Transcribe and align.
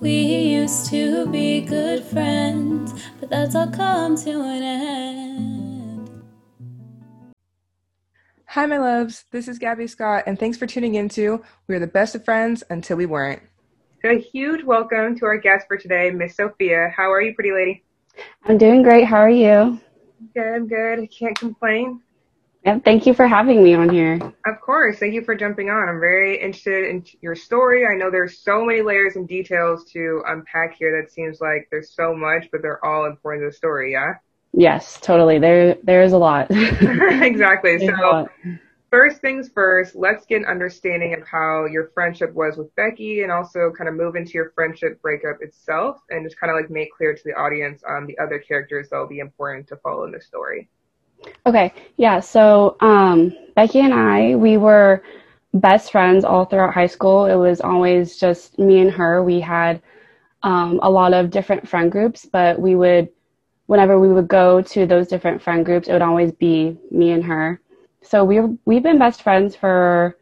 We 0.00 0.10
used 0.10 0.86
to 0.90 1.26
be 1.26 1.60
good 1.60 2.02
friends, 2.02 2.92
but 3.20 3.28
that's 3.30 3.54
all 3.54 3.68
come 3.68 4.16
to 4.16 4.30
an 4.42 4.62
end. 4.62 6.22
Hi, 8.46 8.66
my 8.66 8.78
loves. 8.78 9.26
This 9.30 9.48
is 9.48 9.58
Gabby 9.58 9.86
Scott, 9.86 10.24
and 10.26 10.38
thanks 10.38 10.56
for 10.58 10.66
tuning 10.66 10.94
into 10.94 11.44
We're 11.68 11.78
the 11.78 11.86
Best 11.86 12.14
of 12.14 12.24
Friends 12.24 12.64
Until 12.70 12.96
We 12.96 13.06
Weren't. 13.06 13.42
So, 14.02 14.10
A 14.10 14.18
huge 14.18 14.64
welcome 14.64 15.16
to 15.18 15.26
our 15.26 15.36
guest 15.36 15.66
for 15.68 15.76
today, 15.76 16.10
Miss 16.10 16.36
Sophia. 16.36 16.92
How 16.96 17.10
are 17.12 17.20
you, 17.22 17.34
pretty 17.34 17.52
lady? 17.52 17.84
I'm 18.44 18.58
doing 18.58 18.82
great. 18.82 19.04
How 19.04 19.18
are 19.18 19.30
you? 19.30 19.80
Good, 20.34 20.68
good. 20.68 21.00
I 21.00 21.06
can't 21.06 21.38
complain. 21.38 22.00
Yep, 22.64 22.84
thank 22.84 23.06
you 23.06 23.14
for 23.14 23.26
having 23.26 23.64
me 23.64 23.74
on 23.74 23.88
here. 23.88 24.20
Of 24.46 24.60
course. 24.60 24.98
Thank 24.98 25.14
you 25.14 25.24
for 25.24 25.34
jumping 25.34 25.68
on. 25.68 25.88
I'm 25.88 25.98
very 25.98 26.40
interested 26.40 26.88
in 26.88 27.04
your 27.20 27.34
story. 27.34 27.84
I 27.86 27.96
know 27.96 28.08
there's 28.08 28.38
so 28.38 28.64
many 28.64 28.82
layers 28.82 29.16
and 29.16 29.26
details 29.26 29.84
to 29.92 30.22
unpack 30.28 30.76
here 30.78 31.00
that 31.00 31.12
seems 31.12 31.40
like 31.40 31.66
there's 31.72 31.90
so 31.90 32.14
much, 32.14 32.48
but 32.52 32.62
they're 32.62 32.84
all 32.84 33.06
important 33.06 33.44
to 33.44 33.50
the 33.50 33.56
story, 33.56 33.92
yeah? 33.92 34.14
Yes, 34.52 34.98
totally. 35.00 35.38
There 35.38 35.76
there 35.82 36.02
is 36.02 36.12
a 36.12 36.18
lot. 36.18 36.46
exactly. 36.50 37.84
so 37.84 38.28
first 38.90 39.20
things 39.20 39.50
first, 39.52 39.96
let's 39.96 40.26
get 40.26 40.42
an 40.42 40.46
understanding 40.46 41.14
of 41.14 41.26
how 41.26 41.64
your 41.64 41.90
friendship 41.94 42.32
was 42.34 42.56
with 42.58 42.72
Becky 42.76 43.22
and 43.22 43.32
also 43.32 43.72
kind 43.76 43.88
of 43.88 43.96
move 43.96 44.14
into 44.14 44.32
your 44.32 44.52
friendship 44.54 45.00
breakup 45.02 45.38
itself 45.40 45.96
and 46.10 46.24
just 46.24 46.38
kind 46.38 46.50
of 46.50 46.56
like 46.56 46.70
make 46.70 46.92
clear 46.96 47.14
to 47.14 47.22
the 47.24 47.32
audience 47.32 47.82
um, 47.88 48.06
the 48.06 48.18
other 48.18 48.38
characters 48.38 48.90
that 48.90 48.98
will 48.98 49.08
be 49.08 49.20
important 49.20 49.66
to 49.68 49.76
follow 49.76 50.04
in 50.04 50.12
the 50.12 50.20
story. 50.20 50.68
Okay, 51.46 51.72
yeah. 51.96 52.20
So 52.20 52.76
um, 52.80 53.32
Becky 53.54 53.80
and 53.80 53.92
I, 53.94 54.36
we 54.36 54.56
were 54.56 55.02
best 55.54 55.90
friends 55.92 56.24
all 56.24 56.44
throughout 56.44 56.74
high 56.74 56.86
school. 56.86 57.26
It 57.26 57.34
was 57.36 57.60
always 57.60 58.16
just 58.18 58.58
me 58.58 58.80
and 58.80 58.90
her. 58.90 59.22
We 59.22 59.40
had 59.40 59.82
um, 60.42 60.80
a 60.82 60.90
lot 60.90 61.14
of 61.14 61.30
different 61.30 61.68
friend 61.68 61.90
groups, 61.90 62.26
but 62.26 62.60
we 62.60 62.74
would, 62.74 63.08
whenever 63.66 63.98
we 63.98 64.12
would 64.12 64.28
go 64.28 64.62
to 64.62 64.86
those 64.86 65.08
different 65.08 65.42
friend 65.42 65.64
groups, 65.64 65.88
it 65.88 65.92
would 65.92 66.02
always 66.02 66.32
be 66.32 66.76
me 66.90 67.10
and 67.12 67.24
her. 67.24 67.60
So 68.02 68.24
we 68.24 68.40
we've 68.64 68.82
been 68.82 68.98
best 68.98 69.22
friends 69.22 69.54
for 69.56 70.16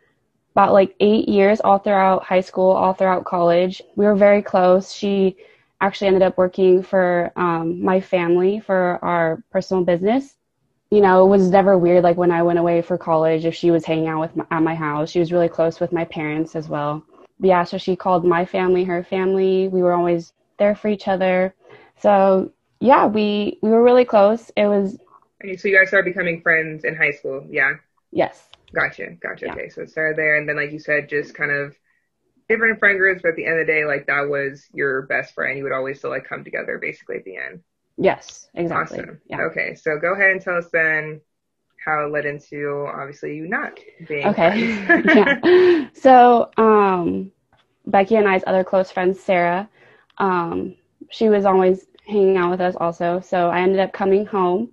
about 0.54 0.72
like 0.72 0.94
eight 1.00 1.28
years, 1.28 1.60
all 1.60 1.78
throughout 1.78 2.24
high 2.24 2.40
school, 2.40 2.70
all 2.72 2.92
throughout 2.94 3.24
college. 3.24 3.82
We 3.96 4.04
were 4.04 4.16
very 4.16 4.42
close. 4.42 4.92
She 4.92 5.36
actually 5.80 6.08
ended 6.08 6.22
up 6.22 6.36
working 6.36 6.82
for 6.82 7.32
um, 7.36 7.82
my 7.82 8.00
family 8.00 8.60
for 8.60 8.98
our 9.02 9.42
personal 9.50 9.84
business 9.84 10.36
you 10.90 11.00
know, 11.00 11.24
it 11.24 11.28
was 11.28 11.50
never 11.50 11.78
weird. 11.78 12.02
Like 12.02 12.16
when 12.16 12.32
I 12.32 12.42
went 12.42 12.58
away 12.58 12.82
for 12.82 12.98
college, 12.98 13.44
if 13.44 13.54
she 13.54 13.70
was 13.70 13.84
hanging 13.84 14.08
out 14.08 14.20
with 14.20 14.36
my, 14.36 14.44
at 14.50 14.62
my 14.62 14.74
house, 14.74 15.10
she 15.10 15.20
was 15.20 15.32
really 15.32 15.48
close 15.48 15.78
with 15.80 15.92
my 15.92 16.04
parents 16.04 16.56
as 16.56 16.68
well. 16.68 17.04
But 17.38 17.48
yeah, 17.48 17.64
so 17.64 17.78
she 17.78 17.96
called 17.96 18.24
my 18.24 18.44
family 18.44 18.84
her 18.84 19.02
family. 19.04 19.68
We 19.68 19.82
were 19.82 19.92
always 19.92 20.32
there 20.58 20.74
for 20.74 20.88
each 20.88 21.08
other. 21.08 21.54
So 21.98 22.52
yeah, 22.80 23.06
we 23.06 23.58
we 23.62 23.70
were 23.70 23.82
really 23.82 24.04
close. 24.04 24.50
It 24.56 24.66
was. 24.66 24.98
Okay, 25.42 25.56
So 25.56 25.68
you 25.68 25.78
guys 25.78 25.88
started 25.88 26.12
becoming 26.12 26.42
friends 26.42 26.84
in 26.84 26.94
high 26.96 27.12
school, 27.12 27.46
yeah? 27.48 27.74
Yes. 28.10 28.48
Gotcha, 28.74 29.12
gotcha. 29.22 29.46
Yeah. 29.46 29.52
Okay, 29.52 29.68
so 29.68 29.82
it 29.82 29.90
started 29.90 30.18
there, 30.18 30.36
and 30.38 30.48
then 30.48 30.56
like 30.56 30.70
you 30.72 30.78
said, 30.78 31.08
just 31.08 31.34
kind 31.34 31.50
of 31.50 31.74
different 32.48 32.78
friend 32.78 32.98
groups. 32.98 33.22
But 33.22 33.30
at 33.30 33.36
the 33.36 33.46
end 33.46 33.60
of 33.60 33.66
the 33.66 33.72
day, 33.72 33.84
like 33.84 34.06
that 34.06 34.28
was 34.28 34.66
your 34.74 35.02
best 35.02 35.34
friend. 35.34 35.56
You 35.56 35.64
would 35.64 35.72
always 35.72 35.98
still 35.98 36.10
like 36.10 36.24
come 36.28 36.44
together, 36.44 36.78
basically 36.78 37.16
at 37.16 37.24
the 37.24 37.36
end. 37.36 37.60
Yes, 38.00 38.48
exactly. 38.54 39.00
Awesome. 39.00 39.20
Yeah. 39.26 39.42
Okay, 39.42 39.74
so 39.74 39.98
go 39.98 40.14
ahead 40.14 40.30
and 40.30 40.40
tell 40.40 40.56
us 40.56 40.68
then 40.72 41.20
how 41.84 42.06
it 42.06 42.12
led 42.12 42.24
into 42.24 42.88
obviously 42.94 43.36
you 43.36 43.46
not 43.46 43.78
being 44.08 44.26
okay. 44.26 45.02
yeah. 45.14 45.88
So 45.92 46.50
um, 46.56 47.30
Becky 47.86 48.16
and 48.16 48.26
I's 48.26 48.42
other 48.46 48.64
close 48.64 48.90
friend 48.90 49.14
Sarah, 49.14 49.68
um, 50.16 50.74
she 51.10 51.28
was 51.28 51.44
always 51.44 51.86
hanging 52.06 52.38
out 52.38 52.50
with 52.50 52.60
us 52.62 52.74
also. 52.80 53.20
So 53.20 53.50
I 53.50 53.60
ended 53.60 53.80
up 53.80 53.92
coming 53.92 54.24
home. 54.24 54.70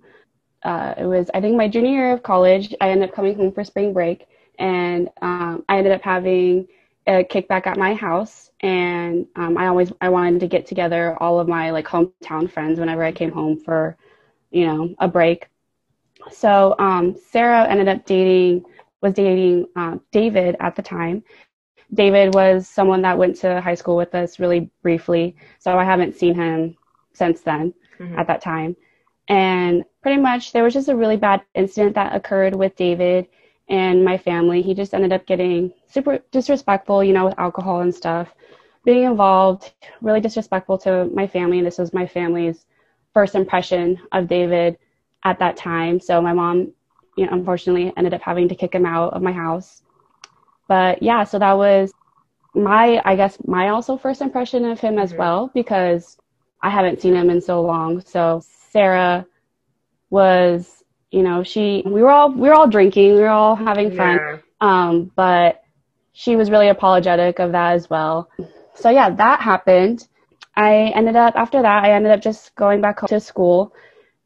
Uh, 0.62 0.94
it 0.96 1.04
was 1.04 1.30
I 1.34 1.40
think 1.42 1.54
my 1.54 1.68
junior 1.68 1.90
year 1.90 2.12
of 2.14 2.22
college. 2.22 2.74
I 2.80 2.88
ended 2.90 3.10
up 3.10 3.14
coming 3.14 3.36
home 3.36 3.52
for 3.52 3.62
spring 3.62 3.92
break, 3.92 4.26
and 4.58 5.08
um, 5.20 5.64
I 5.68 5.76
ended 5.76 5.92
up 5.92 6.02
having 6.02 6.66
a 7.08 7.24
kickback 7.24 7.66
at 7.66 7.78
my 7.78 7.94
house 7.94 8.50
and 8.60 9.26
um, 9.36 9.56
i 9.56 9.66
always 9.66 9.90
i 10.00 10.08
wanted 10.08 10.38
to 10.38 10.46
get 10.46 10.66
together 10.66 11.16
all 11.20 11.40
of 11.40 11.48
my 11.48 11.70
like 11.70 11.86
hometown 11.86 12.50
friends 12.50 12.78
whenever 12.78 13.02
i 13.02 13.10
came 13.10 13.32
home 13.32 13.58
for 13.58 13.96
you 14.50 14.66
know 14.66 14.94
a 14.98 15.08
break. 15.08 15.48
So 16.30 16.74
um, 16.78 17.16
sarah 17.30 17.66
ended 17.66 17.88
up 17.88 18.04
dating 18.04 18.64
was 19.00 19.14
dating 19.14 19.66
uh, 19.74 19.96
david 20.12 20.56
at 20.60 20.76
the 20.76 20.82
time. 20.82 21.24
David 21.94 22.34
was 22.34 22.68
someone 22.68 23.00
that 23.02 23.16
went 23.16 23.36
to 23.36 23.62
high 23.62 23.74
school 23.74 23.96
with 23.96 24.14
us 24.14 24.38
really 24.38 24.70
briefly 24.82 25.36
so 25.58 25.78
i 25.78 25.84
haven't 25.84 26.16
seen 26.16 26.34
him 26.34 26.76
since 27.14 27.40
then 27.40 27.72
mm-hmm. 27.98 28.18
at 28.18 28.26
that 28.26 28.42
time. 28.42 28.76
And 29.28 29.84
pretty 30.02 30.20
much 30.20 30.52
there 30.52 30.62
was 30.62 30.74
just 30.74 30.88
a 30.88 30.96
really 30.96 31.16
bad 31.16 31.42
incident 31.54 31.94
that 31.94 32.14
occurred 32.14 32.54
with 32.54 32.76
david 32.76 33.28
and 33.68 34.04
my 34.04 34.16
family. 34.16 34.62
He 34.62 34.74
just 34.74 34.94
ended 34.94 35.12
up 35.12 35.26
getting 35.26 35.72
super 35.86 36.20
disrespectful, 36.30 37.04
you 37.04 37.12
know, 37.12 37.26
with 37.26 37.38
alcohol 37.38 37.80
and 37.80 37.94
stuff, 37.94 38.34
being 38.84 39.04
involved, 39.04 39.72
really 40.00 40.20
disrespectful 40.20 40.78
to 40.78 41.06
my 41.06 41.26
family. 41.26 41.58
And 41.58 41.66
this 41.66 41.78
was 41.78 41.92
my 41.92 42.06
family's 42.06 42.66
first 43.12 43.34
impression 43.34 43.98
of 44.12 44.28
David 44.28 44.78
at 45.24 45.38
that 45.38 45.56
time. 45.56 46.00
So 46.00 46.20
my 46.22 46.32
mom, 46.32 46.72
you 47.16 47.26
know, 47.26 47.32
unfortunately 47.32 47.92
ended 47.96 48.14
up 48.14 48.22
having 48.22 48.48
to 48.48 48.54
kick 48.54 48.74
him 48.74 48.86
out 48.86 49.12
of 49.12 49.22
my 49.22 49.32
house. 49.32 49.82
But 50.68 51.02
yeah, 51.02 51.24
so 51.24 51.38
that 51.38 51.56
was 51.56 51.92
my, 52.54 53.00
I 53.04 53.16
guess, 53.16 53.38
my 53.46 53.68
also 53.68 53.96
first 53.96 54.20
impression 54.20 54.64
of 54.64 54.80
him 54.80 54.98
as 54.98 55.10
mm-hmm. 55.10 55.18
well, 55.18 55.50
because 55.54 56.16
I 56.62 56.70
haven't 56.70 57.00
seen 57.00 57.14
him 57.14 57.30
in 57.30 57.40
so 57.40 57.62
long. 57.62 58.00
So 58.00 58.42
Sarah 58.70 59.26
was 60.10 60.77
you 61.10 61.22
know, 61.22 61.42
she 61.42 61.82
we 61.86 62.02
were 62.02 62.10
all 62.10 62.30
we 62.30 62.48
were 62.48 62.54
all 62.54 62.68
drinking, 62.68 63.14
we 63.14 63.20
were 63.20 63.28
all 63.28 63.56
having 63.56 63.94
fun. 63.96 64.16
Yeah. 64.16 64.38
Um, 64.60 65.10
but 65.14 65.62
she 66.12 66.36
was 66.36 66.50
really 66.50 66.68
apologetic 66.68 67.38
of 67.38 67.52
that 67.52 67.72
as 67.72 67.88
well. 67.88 68.28
So 68.74 68.90
yeah, 68.90 69.10
that 69.10 69.40
happened. 69.40 70.06
I 70.56 70.92
ended 70.94 71.16
up 71.16 71.34
after 71.36 71.62
that 71.62 71.84
I 71.84 71.92
ended 71.92 72.12
up 72.12 72.20
just 72.20 72.54
going 72.56 72.80
back 72.80 72.98
home 73.00 73.08
to 73.08 73.20
school 73.20 73.72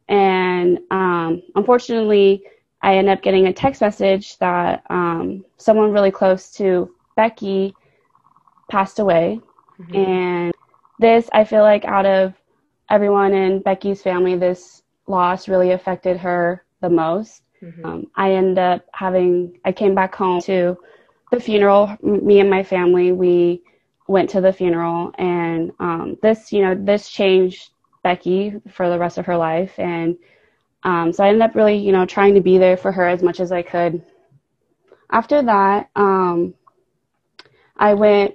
and 0.08 0.78
um, 0.90 1.42
unfortunately 1.54 2.44
I 2.80 2.96
ended 2.96 3.18
up 3.18 3.22
getting 3.22 3.46
a 3.46 3.52
text 3.52 3.80
message 3.80 4.38
that 4.38 4.82
um, 4.90 5.44
someone 5.58 5.92
really 5.92 6.10
close 6.10 6.50
to 6.54 6.92
Becky 7.14 7.74
passed 8.68 8.98
away. 8.98 9.40
Mm-hmm. 9.78 9.94
And 9.94 10.54
this 10.98 11.28
I 11.32 11.44
feel 11.44 11.62
like 11.62 11.84
out 11.84 12.06
of 12.06 12.34
everyone 12.90 13.34
in 13.34 13.60
Becky's 13.60 14.02
family, 14.02 14.36
this 14.36 14.82
loss 15.06 15.48
really 15.48 15.72
affected 15.72 16.16
her 16.16 16.61
the 16.82 16.90
most. 16.90 17.42
Mm-hmm. 17.62 17.86
Um, 17.86 18.06
I 18.14 18.32
ended 18.32 18.58
up 18.58 18.84
having, 18.92 19.58
I 19.64 19.72
came 19.72 19.94
back 19.94 20.14
home 20.14 20.40
to 20.42 20.76
the 21.30 21.40
funeral. 21.40 21.96
Me 22.02 22.40
and 22.40 22.50
my 22.50 22.62
family, 22.62 23.12
we 23.12 23.62
went 24.08 24.28
to 24.30 24.40
the 24.40 24.52
funeral, 24.52 25.12
and 25.16 25.72
um, 25.78 26.18
this, 26.22 26.52
you 26.52 26.60
know, 26.60 26.74
this 26.74 27.08
changed 27.08 27.70
Becky 28.02 28.60
for 28.70 28.90
the 28.90 28.98
rest 28.98 29.16
of 29.16 29.26
her 29.26 29.36
life. 29.36 29.78
And 29.78 30.16
um, 30.82 31.12
so 31.12 31.24
I 31.24 31.28
ended 31.28 31.42
up 31.42 31.54
really, 31.54 31.76
you 31.76 31.92
know, 31.92 32.04
trying 32.04 32.34
to 32.34 32.40
be 32.40 32.58
there 32.58 32.76
for 32.76 32.92
her 32.92 33.06
as 33.06 33.22
much 33.22 33.40
as 33.40 33.52
I 33.52 33.62
could. 33.62 34.02
After 35.10 35.42
that, 35.42 35.88
um, 35.94 36.54
I 37.76 37.94
went 37.94 38.34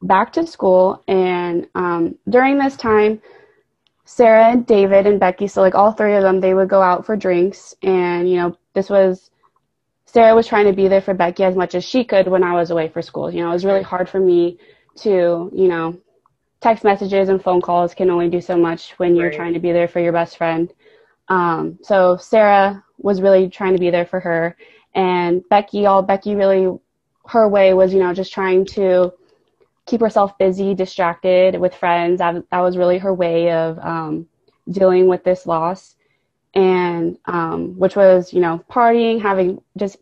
back 0.00 0.32
to 0.34 0.46
school, 0.46 1.02
and 1.06 1.68
um, 1.74 2.16
during 2.28 2.58
this 2.58 2.76
time, 2.76 3.20
Sarah 4.04 4.50
and 4.50 4.66
David 4.66 5.06
and 5.06 5.18
Becky, 5.18 5.46
so 5.46 5.62
like 5.62 5.74
all 5.74 5.92
three 5.92 6.14
of 6.14 6.22
them, 6.22 6.40
they 6.40 6.54
would 6.54 6.68
go 6.68 6.82
out 6.82 7.06
for 7.06 7.16
drinks. 7.16 7.74
And, 7.82 8.28
you 8.28 8.36
know, 8.36 8.56
this 8.74 8.90
was, 8.90 9.30
Sarah 10.04 10.34
was 10.34 10.46
trying 10.46 10.66
to 10.66 10.72
be 10.72 10.88
there 10.88 11.00
for 11.00 11.14
Becky 11.14 11.42
as 11.44 11.56
much 11.56 11.74
as 11.74 11.84
she 11.84 12.04
could 12.04 12.28
when 12.28 12.44
I 12.44 12.52
was 12.52 12.70
away 12.70 12.88
for 12.88 13.02
school. 13.02 13.32
You 13.32 13.42
know, 13.42 13.50
it 13.50 13.54
was 13.54 13.64
really 13.64 13.82
hard 13.82 14.08
for 14.08 14.20
me 14.20 14.58
to, 14.96 15.50
you 15.54 15.68
know, 15.68 15.98
text 16.60 16.84
messages 16.84 17.28
and 17.28 17.42
phone 17.42 17.60
calls 17.60 17.94
can 17.94 18.10
only 18.10 18.28
do 18.28 18.40
so 18.40 18.56
much 18.56 18.92
when 18.92 19.16
you're 19.16 19.28
right. 19.28 19.36
trying 19.36 19.54
to 19.54 19.60
be 19.60 19.72
there 19.72 19.88
for 19.88 20.00
your 20.00 20.12
best 20.12 20.36
friend. 20.36 20.72
Um, 21.28 21.78
so 21.82 22.16
Sarah 22.16 22.84
was 22.98 23.20
really 23.20 23.48
trying 23.48 23.72
to 23.72 23.78
be 23.78 23.90
there 23.90 24.06
for 24.06 24.20
her. 24.20 24.56
And 24.94 25.42
Becky, 25.48 25.86
all 25.86 26.02
Becky 26.02 26.34
really, 26.34 26.78
her 27.26 27.48
way 27.48 27.74
was, 27.74 27.92
you 27.92 28.00
know, 28.00 28.14
just 28.14 28.32
trying 28.32 28.64
to 28.66 29.12
keep 29.86 30.00
herself 30.00 30.36
busy, 30.38 30.74
distracted 30.74 31.58
with 31.60 31.74
friends. 31.74 32.18
That, 32.18 32.42
that 32.50 32.60
was 32.60 32.76
really 32.76 32.98
her 32.98 33.12
way 33.12 33.50
of 33.52 33.78
um, 33.78 34.26
dealing 34.70 35.08
with 35.08 35.24
this 35.24 35.46
loss, 35.46 35.96
and 36.54 37.18
um, 37.26 37.78
which 37.78 37.96
was, 37.96 38.32
you 38.32 38.40
know, 38.40 38.64
partying, 38.70 39.20
having 39.20 39.60
just 39.76 39.98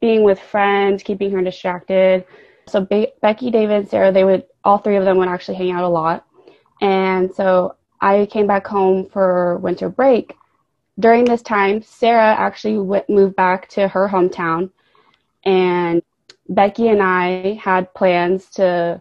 being 0.00 0.24
with 0.24 0.40
friends, 0.40 1.02
keeping 1.02 1.30
her 1.30 1.42
distracted. 1.42 2.24
So 2.66 2.80
Be- 2.84 3.12
Becky, 3.20 3.50
David, 3.50 3.88
Sarah, 3.88 4.12
they 4.12 4.24
would 4.24 4.44
all 4.64 4.78
three 4.78 4.96
of 4.96 5.04
them 5.04 5.18
would 5.18 5.28
actually 5.28 5.56
hang 5.56 5.70
out 5.70 5.84
a 5.84 5.88
lot, 5.88 6.26
and 6.80 7.32
so 7.32 7.76
I 8.00 8.26
came 8.26 8.46
back 8.46 8.66
home 8.66 9.08
for 9.08 9.58
winter 9.58 9.88
break. 9.88 10.34
During 10.98 11.24
this 11.24 11.42
time, 11.42 11.82
Sarah 11.82 12.34
actually 12.34 12.78
went, 12.78 13.08
moved 13.08 13.36
back 13.36 13.68
to 13.70 13.88
her 13.88 14.08
hometown, 14.08 14.70
and 15.44 16.02
Becky 16.48 16.88
and 16.88 17.02
I 17.02 17.54
had 17.62 17.94
plans 17.94 18.50
to 18.50 19.00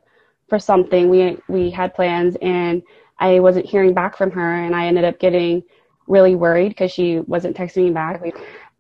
for 0.52 0.60
something. 0.60 1.10
We 1.10 1.38
we 1.48 1.72
had 1.72 1.96
plans, 1.96 2.36
and 2.42 2.84
I 3.18 3.40
wasn't 3.40 3.66
hearing 3.66 3.94
back 3.94 4.18
from 4.18 4.32
her, 4.32 4.54
and 4.66 4.76
I 4.76 4.86
ended 4.86 5.06
up 5.06 5.18
getting 5.18 5.64
really 6.08 6.36
worried 6.36 6.70
because 6.70 6.92
she 6.92 7.20
wasn't 7.20 7.56
texting 7.56 7.86
me 7.86 7.92
back. 7.92 8.22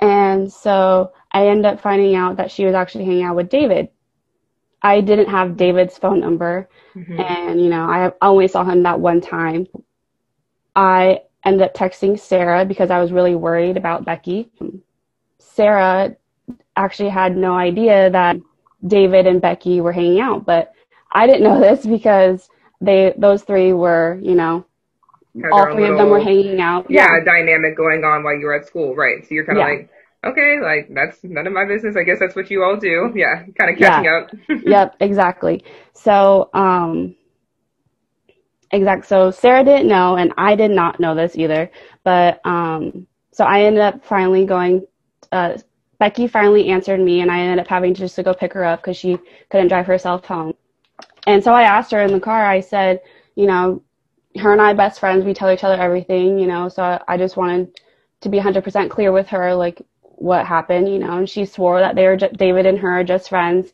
And 0.02 0.52
so 0.52 1.14
I 1.32 1.48
ended 1.48 1.66
up 1.66 1.80
finding 1.80 2.14
out 2.14 2.36
that 2.36 2.52
she 2.52 2.66
was 2.66 2.76
actually 2.76 3.06
hanging 3.06 3.24
out 3.24 3.38
with 3.38 3.48
David. 3.48 3.88
I 4.82 5.00
didn't 5.00 5.30
have 5.30 5.56
David's 5.56 5.98
phone 5.98 6.20
number, 6.20 6.68
mm-hmm. 6.94 7.22
and 7.22 7.62
you 7.62 7.70
know 7.70 7.84
I 7.84 8.12
only 8.22 8.50
saw 8.50 8.66
him 8.66 8.84
that 8.84 9.00
one 9.00 9.22
time. 9.22 9.66
I 10.76 11.22
ended 11.46 11.62
up 11.62 11.74
texting 11.74 12.20
Sarah 12.20 12.66
because 12.66 12.92
I 12.92 13.00
was 13.00 13.14
really 13.14 13.36
worried 13.36 13.78
about 13.78 14.04
Becky. 14.04 14.52
Sarah 15.40 16.18
actually 16.76 17.10
had 17.10 17.38
no 17.38 17.54
idea 17.54 18.10
that 18.10 18.36
David 18.86 19.26
and 19.26 19.42
Becky 19.42 19.80
were 19.80 19.94
hanging 19.94 20.20
out, 20.20 20.46
but 20.46 20.74
I 21.12 21.28
didn't 21.28 21.44
know 21.44 21.60
this 21.60 21.86
because 21.86 22.50
they 22.80 23.14
those 23.18 23.44
three 23.44 23.74
were, 23.74 24.20
you 24.22 24.36
know, 24.36 24.66
all 25.52 25.66
three 25.66 25.82
little, 25.82 25.92
of 25.92 25.98
them 25.98 26.10
were 26.10 26.22
hanging 26.22 26.60
out. 26.60 26.90
Yeah, 26.90 27.08
yeah, 27.08 27.24
dynamic 27.24 27.78
going 27.78 28.04
on 28.04 28.24
while 28.24 28.36
you 28.36 28.46
were 28.46 28.56
at 28.56 28.66
school, 28.66 28.96
right? 28.96 29.24
So 29.24 29.36
you're 29.36 29.46
kind 29.46 29.60
of 29.60 29.68
yeah. 29.68 29.74
like, 29.74 29.90
okay, 30.26 30.60
like 30.62 30.90
that's 30.94 31.24
none 31.24 31.48
of 31.48 31.54
my 31.54 31.66
business. 31.66 31.96
I 31.96 32.04
guess 32.04 32.20
that's 32.20 32.36
what 32.36 32.50
you 32.50 32.64
all 32.64 32.78
do. 32.78 33.12
Yeah, 33.16 33.44
kind 33.58 33.72
of 33.72 33.78
catching 33.78 34.06
yeah. 34.06 34.18
up. 34.18 34.64
yep, 34.66 34.96
exactly. 35.00 35.64
So, 35.94 36.50
um, 36.54 37.16
exact. 38.72 39.06
So 39.08 39.32
Sarah 39.32 39.64
didn't 39.64 39.88
know, 39.88 40.16
and 40.16 40.34
I 40.38 40.56
did 40.56 40.72
not 40.72 41.00
know 41.00 41.16
this 41.16 41.38
either. 41.38 41.72
But 42.04 42.46
um, 42.46 43.08
so 43.32 43.46
I 43.46 43.64
ended 43.64 43.82
up 43.82 44.04
finally 44.04 44.46
going. 44.46 44.86
Uh, 45.32 45.58
Becky 45.98 46.28
finally 46.28 46.70
answered 46.70 47.00
me, 47.00 47.22
and 47.22 47.32
I 47.32 47.42
ended 47.42 47.60
up 47.60 47.68
having 47.68 47.94
to 47.94 48.00
just 48.00 48.16
to 48.16 48.24
go 48.24 48.34
pick 48.34 48.54
her 48.54 48.66
up 48.66 48.82
because 48.82 48.98
she 48.98 49.20
couldn't 49.50 49.68
drive 49.68 49.86
herself 49.86 50.26
home. 50.26 50.56
And 51.28 51.44
so 51.44 51.54
I 51.54 51.64
asked 51.64 51.92
her 51.92 52.02
in 52.02 52.12
the 52.12 52.20
car. 52.20 52.46
I 52.46 52.62
said, 52.62 53.02
you 53.36 53.46
know, 53.46 53.84
her 54.38 54.52
and 54.52 54.62
I 54.62 54.74
best 54.74 55.00
friends. 55.00 55.26
We 55.26 55.34
tell 55.34 55.52
each 55.52 55.64
other 55.64 55.82
everything, 55.82 56.40
you 56.40 56.48
know. 56.48 56.70
So 56.70 57.00
I, 57.08 57.18
just 57.18 57.38
wanted 57.38 57.78
to 58.22 58.30
be 58.30 58.40
100% 58.40 58.90
clear 58.90 59.12
with 59.12 59.28
her, 59.28 59.54
like 59.54 59.82
what 60.02 60.46
happened, 60.46 60.90
you 60.90 61.00
know. 61.00 61.18
And 61.18 61.30
she 61.30 61.46
swore 61.46 61.80
that 61.80 61.96
they 61.96 62.08
were 62.08 62.18
just, 62.18 62.34
David 62.34 62.66
and 62.66 62.78
her 62.80 63.00
are 63.00 63.04
just 63.04 63.30
friends, 63.30 63.74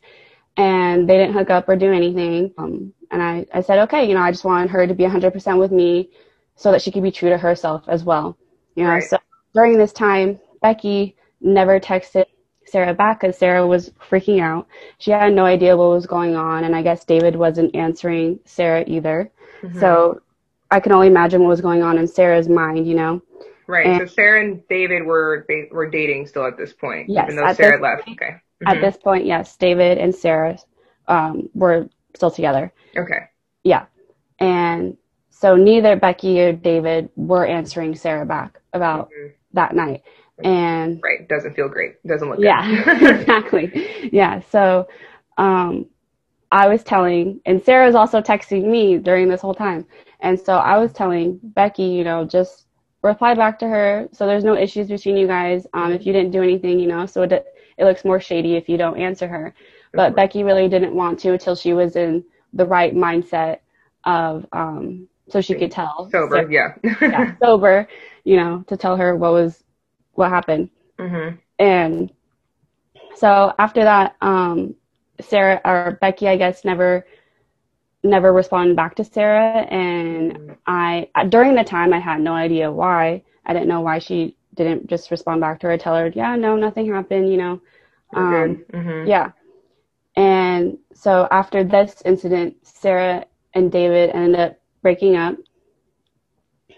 and 0.56 1.08
they 1.08 1.16
didn't 1.16 1.34
hook 1.34 1.50
up 1.50 1.68
or 1.68 1.76
do 1.76 1.92
anything. 1.92 2.52
Um, 2.58 2.92
and 3.10 3.22
I, 3.22 3.46
I 3.54 3.62
said, 3.62 3.78
okay, 3.80 4.06
you 4.06 4.14
know, 4.14 4.20
I 4.20 4.30
just 4.30 4.44
wanted 4.44 4.70
her 4.70 4.86
to 4.86 4.94
be 4.94 5.04
100% 5.04 5.58
with 5.58 5.72
me 5.72 6.10
so 6.56 6.72
that 6.72 6.82
she 6.82 6.90
could 6.90 7.02
be 7.02 7.12
true 7.12 7.30
to 7.30 7.38
herself 7.38 7.84
as 7.88 8.04
well. 8.04 8.36
You 8.74 8.84
know, 8.84 8.90
right. 8.90 9.02
so 9.02 9.18
during 9.54 9.78
this 9.78 9.92
time, 9.92 10.38
Becky 10.60 11.16
never 11.40 11.80
texted 11.80 12.26
Sarah 12.70 12.94
back 12.94 13.20
because 13.20 13.38
Sarah 13.38 13.66
was 13.66 13.90
freaking 14.10 14.40
out. 14.40 14.66
She 14.98 15.10
had 15.10 15.32
no 15.32 15.44
idea 15.44 15.76
what 15.76 15.90
was 15.90 16.06
going 16.06 16.36
on, 16.36 16.64
and 16.64 16.74
I 16.74 16.82
guess 16.82 17.04
David 17.04 17.36
wasn't 17.36 17.74
answering 17.74 18.40
Sarah 18.44 18.84
either. 18.86 19.30
Mm-hmm. 19.62 19.80
So 19.80 20.22
I 20.70 20.80
can 20.80 20.92
only 20.92 21.08
imagine 21.08 21.42
what 21.42 21.48
was 21.48 21.60
going 21.60 21.82
on 21.82 21.98
in 21.98 22.06
Sarah's 22.06 22.48
mind, 22.48 22.86
you 22.86 22.94
know. 22.94 23.22
Right. 23.66 23.86
And, 23.86 24.08
so 24.08 24.14
Sarah 24.14 24.44
and 24.44 24.66
David 24.68 25.04
were 25.04 25.46
were 25.70 25.90
dating 25.90 26.26
still 26.26 26.46
at 26.46 26.56
this 26.56 26.72
point, 26.72 27.08
yes, 27.08 27.30
even 27.30 27.36
though 27.36 27.52
Sarah 27.52 27.80
left. 27.80 28.06
Point, 28.06 28.20
okay. 28.20 28.32
Mm-hmm. 28.32 28.68
At 28.68 28.80
this 28.80 28.96
point, 28.96 29.26
yes, 29.26 29.56
David 29.56 29.98
and 29.98 30.14
Sarah 30.14 30.58
um, 31.06 31.48
were 31.54 31.88
still 32.14 32.30
together. 32.30 32.72
Okay. 32.96 33.28
Yeah. 33.62 33.86
And 34.38 34.96
so 35.30 35.56
neither 35.56 35.96
Becky 35.96 36.40
or 36.40 36.52
David 36.52 37.10
were 37.14 37.46
answering 37.46 37.94
Sarah 37.94 38.26
back 38.26 38.60
about 38.72 39.10
mm-hmm. 39.10 39.28
that 39.52 39.74
night. 39.74 40.02
And 40.44 41.00
right, 41.02 41.28
doesn't 41.28 41.54
feel 41.54 41.68
great. 41.68 42.02
Doesn't 42.06 42.28
look 42.28 42.38
good. 42.38 42.44
yeah, 42.44 43.10
exactly. 43.20 44.10
Yeah. 44.12 44.40
So 44.50 44.88
um, 45.36 45.86
I 46.52 46.68
was 46.68 46.82
telling, 46.82 47.40
and 47.46 47.62
Sarah 47.62 47.86
was 47.86 47.94
also 47.94 48.20
texting 48.20 48.64
me 48.64 48.98
during 48.98 49.28
this 49.28 49.40
whole 49.40 49.54
time. 49.54 49.86
And 50.20 50.38
so 50.38 50.54
I 50.54 50.78
was 50.78 50.92
telling 50.92 51.40
Becky, 51.42 51.84
you 51.84 52.04
know, 52.04 52.24
just 52.24 52.66
reply 53.02 53.32
back 53.34 53.60
to 53.60 53.68
her 53.68 54.08
so 54.10 54.26
there's 54.26 54.42
no 54.42 54.56
issues 54.56 54.88
between 54.88 55.16
you 55.16 55.26
guys. 55.26 55.66
Um, 55.74 55.92
if 55.92 56.04
you 56.04 56.12
didn't 56.12 56.32
do 56.32 56.42
anything, 56.42 56.80
you 56.80 56.88
know, 56.88 57.06
so 57.06 57.22
it, 57.22 57.32
it 57.76 57.84
looks 57.84 58.04
more 58.04 58.20
shady 58.20 58.56
if 58.56 58.68
you 58.68 58.76
don't 58.76 58.98
answer 58.98 59.28
her. 59.28 59.54
But 59.92 60.14
Becky 60.16 60.42
really 60.42 60.68
didn't 60.68 60.94
want 60.94 61.18
to 61.20 61.32
until 61.32 61.54
she 61.54 61.72
was 61.72 61.96
in 61.96 62.24
the 62.52 62.66
right 62.66 62.94
mindset 62.94 63.58
of 64.04 64.46
um 64.52 65.08
so 65.28 65.40
she 65.40 65.54
could 65.54 65.70
tell 65.70 66.08
sober 66.10 66.42
so, 66.42 66.48
yeah 66.48 66.68
yeah 67.02 67.34
sober 67.42 67.86
you 68.24 68.36
know 68.36 68.64
to 68.66 68.76
tell 68.76 68.96
her 68.96 69.16
what 69.16 69.32
was 69.32 69.64
what 70.18 70.30
happened 70.30 70.68
mm-hmm. 70.98 71.36
and 71.58 72.12
so 73.14 73.52
after 73.58 73.84
that 73.84 74.16
um 74.20 74.74
sarah 75.20 75.60
or 75.64 75.98
becky 76.00 76.28
i 76.28 76.36
guess 76.36 76.64
never 76.64 77.06
never 78.04 78.32
responded 78.32 78.76
back 78.76 78.94
to 78.94 79.04
sarah 79.04 79.62
and 79.70 80.32
mm-hmm. 80.32 80.52
i 80.66 81.08
during 81.28 81.54
the 81.54 81.64
time 81.64 81.92
i 81.92 81.98
had 81.98 82.20
no 82.20 82.32
idea 82.34 82.70
why 82.70 83.22
i 83.46 83.52
didn't 83.52 83.68
know 83.68 83.80
why 83.80 83.98
she 83.98 84.36
didn't 84.54 84.86
just 84.86 85.10
respond 85.10 85.40
back 85.40 85.60
to 85.60 85.66
her 85.66 85.78
tell 85.78 85.96
her 85.96 86.12
yeah 86.14 86.36
no 86.36 86.56
nothing 86.56 86.92
happened 86.92 87.30
you 87.30 87.36
know 87.36 87.60
um, 88.14 88.64
mm-hmm. 88.72 89.06
yeah 89.06 89.30
and 90.18 90.78
so 90.94 91.28
after 91.30 91.62
this 91.62 92.02
incident, 92.04 92.56
Sarah 92.64 93.24
and 93.54 93.70
David 93.70 94.10
ended 94.10 94.40
up 94.40 94.58
breaking 94.82 95.14
up 95.14 95.36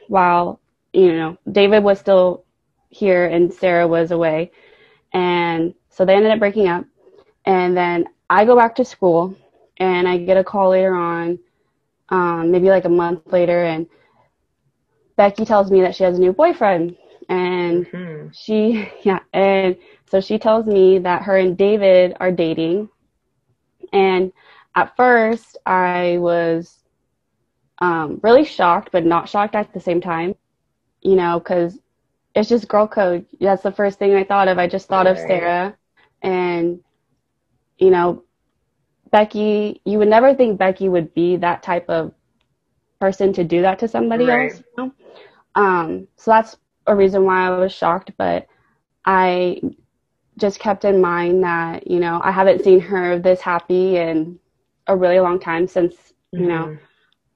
while, 0.08 0.60
you 0.92 1.14
know, 1.14 1.38
David 1.50 1.82
was 1.82 1.98
still 1.98 2.44
here 2.90 3.26
and 3.26 3.52
Sarah 3.52 3.88
was 3.88 4.10
away. 4.10 4.52
And 5.12 5.75
so 5.88 6.04
they 6.04 6.14
ended 6.14 6.32
up 6.32 6.38
breaking 6.38 6.69
up. 6.69 6.84
And 7.46 7.76
then 7.76 8.06
I 8.28 8.44
go 8.44 8.54
back 8.54 8.75
to 8.76 8.84
school 8.84 9.34
and 9.78 10.06
I 10.06 10.19
get 10.19 10.37
a 10.37 10.44
call 10.44 10.70
later 10.70 10.94
on, 10.94 11.38
um, 12.10 12.50
maybe 12.50 12.69
like 12.69 12.84
a 12.84 12.90
month 12.90 13.32
later, 13.32 13.64
and 13.64 13.87
Becky 15.16 15.44
tells 15.44 15.70
me 15.70 15.81
that 15.81 15.94
she 15.94 16.04
has 16.04 16.19
a 16.19 16.20
new 16.20 16.32
boyfriend. 16.32 16.96
And 17.28 17.87
mm-hmm. 17.87 18.28
she, 18.32 18.90
yeah, 19.02 19.20
and 19.32 19.76
so 20.10 20.20
she 20.20 20.38
tells 20.38 20.66
me 20.66 20.98
that 20.98 21.22
her 21.22 21.38
and 21.38 21.56
David 21.56 22.16
are 22.20 22.31
dating 22.31 22.90
and 23.92 24.32
at 24.75 24.96
first, 24.96 25.56
I 25.66 26.19
was 26.19 26.78
um, 27.78 28.20
really 28.22 28.44
shocked, 28.44 28.90
but 28.92 29.04
not 29.04 29.28
shocked 29.28 29.54
at 29.54 29.72
the 29.72 29.81
same 29.81 30.00
time, 30.00 30.34
you 31.02 31.16
know, 31.16 31.38
because 31.38 31.78
it's 32.40 32.48
just 32.48 32.69
girl 32.69 32.88
code. 32.88 33.26
That's 33.38 33.62
the 33.62 33.70
first 33.70 33.98
thing 33.98 34.14
I 34.14 34.25
thought 34.25 34.48
of. 34.48 34.58
I 34.58 34.66
just 34.66 34.88
thought 34.88 35.04
right. 35.04 35.12
of 35.12 35.19
Sarah 35.19 35.76
and, 36.22 36.81
you 37.78 37.90
know, 37.90 38.25
Becky, 39.10 39.82
you 39.84 39.98
would 39.98 40.09
never 40.09 40.35
think 40.35 40.59
Becky 40.59 40.88
would 40.88 41.12
be 41.12 41.37
that 41.37 41.62
type 41.62 41.90
of 41.90 42.14
person 42.99 43.35
to 43.35 43.44
do 43.44 43.61
that 43.62 43.80
to 43.80 43.88
somebody 43.88 44.25
right. 44.25 44.52
else. 44.52 44.62
You 44.78 44.85
know? 44.85 44.92
um, 45.54 46.09
so 46.16 46.30
that's 46.30 46.56
a 46.87 46.97
reason 46.97 47.25
why 47.25 47.47
I 47.47 47.50
was 47.50 47.75
shocked, 47.75 48.12
but 48.16 48.47
I 49.04 49.61
just 50.38 50.61
kept 50.61 50.87
in 50.87 51.02
mind 51.02 51.44
that, 51.44 51.88
you 51.88 52.00
know, 52.00 52.23
I 52.25 52.30
haven't 52.30 52.64
seen 52.64 52.80
her 52.80 53.18
this 53.18 53.42
happy 53.42 53.99
in 53.99 54.38
a 54.87 54.97
really 54.97 55.20
long 55.20 55.40
time 55.40 55.66
since, 55.66 55.94
you 56.32 56.40
mm-hmm. 56.40 56.49
know, 56.49 56.78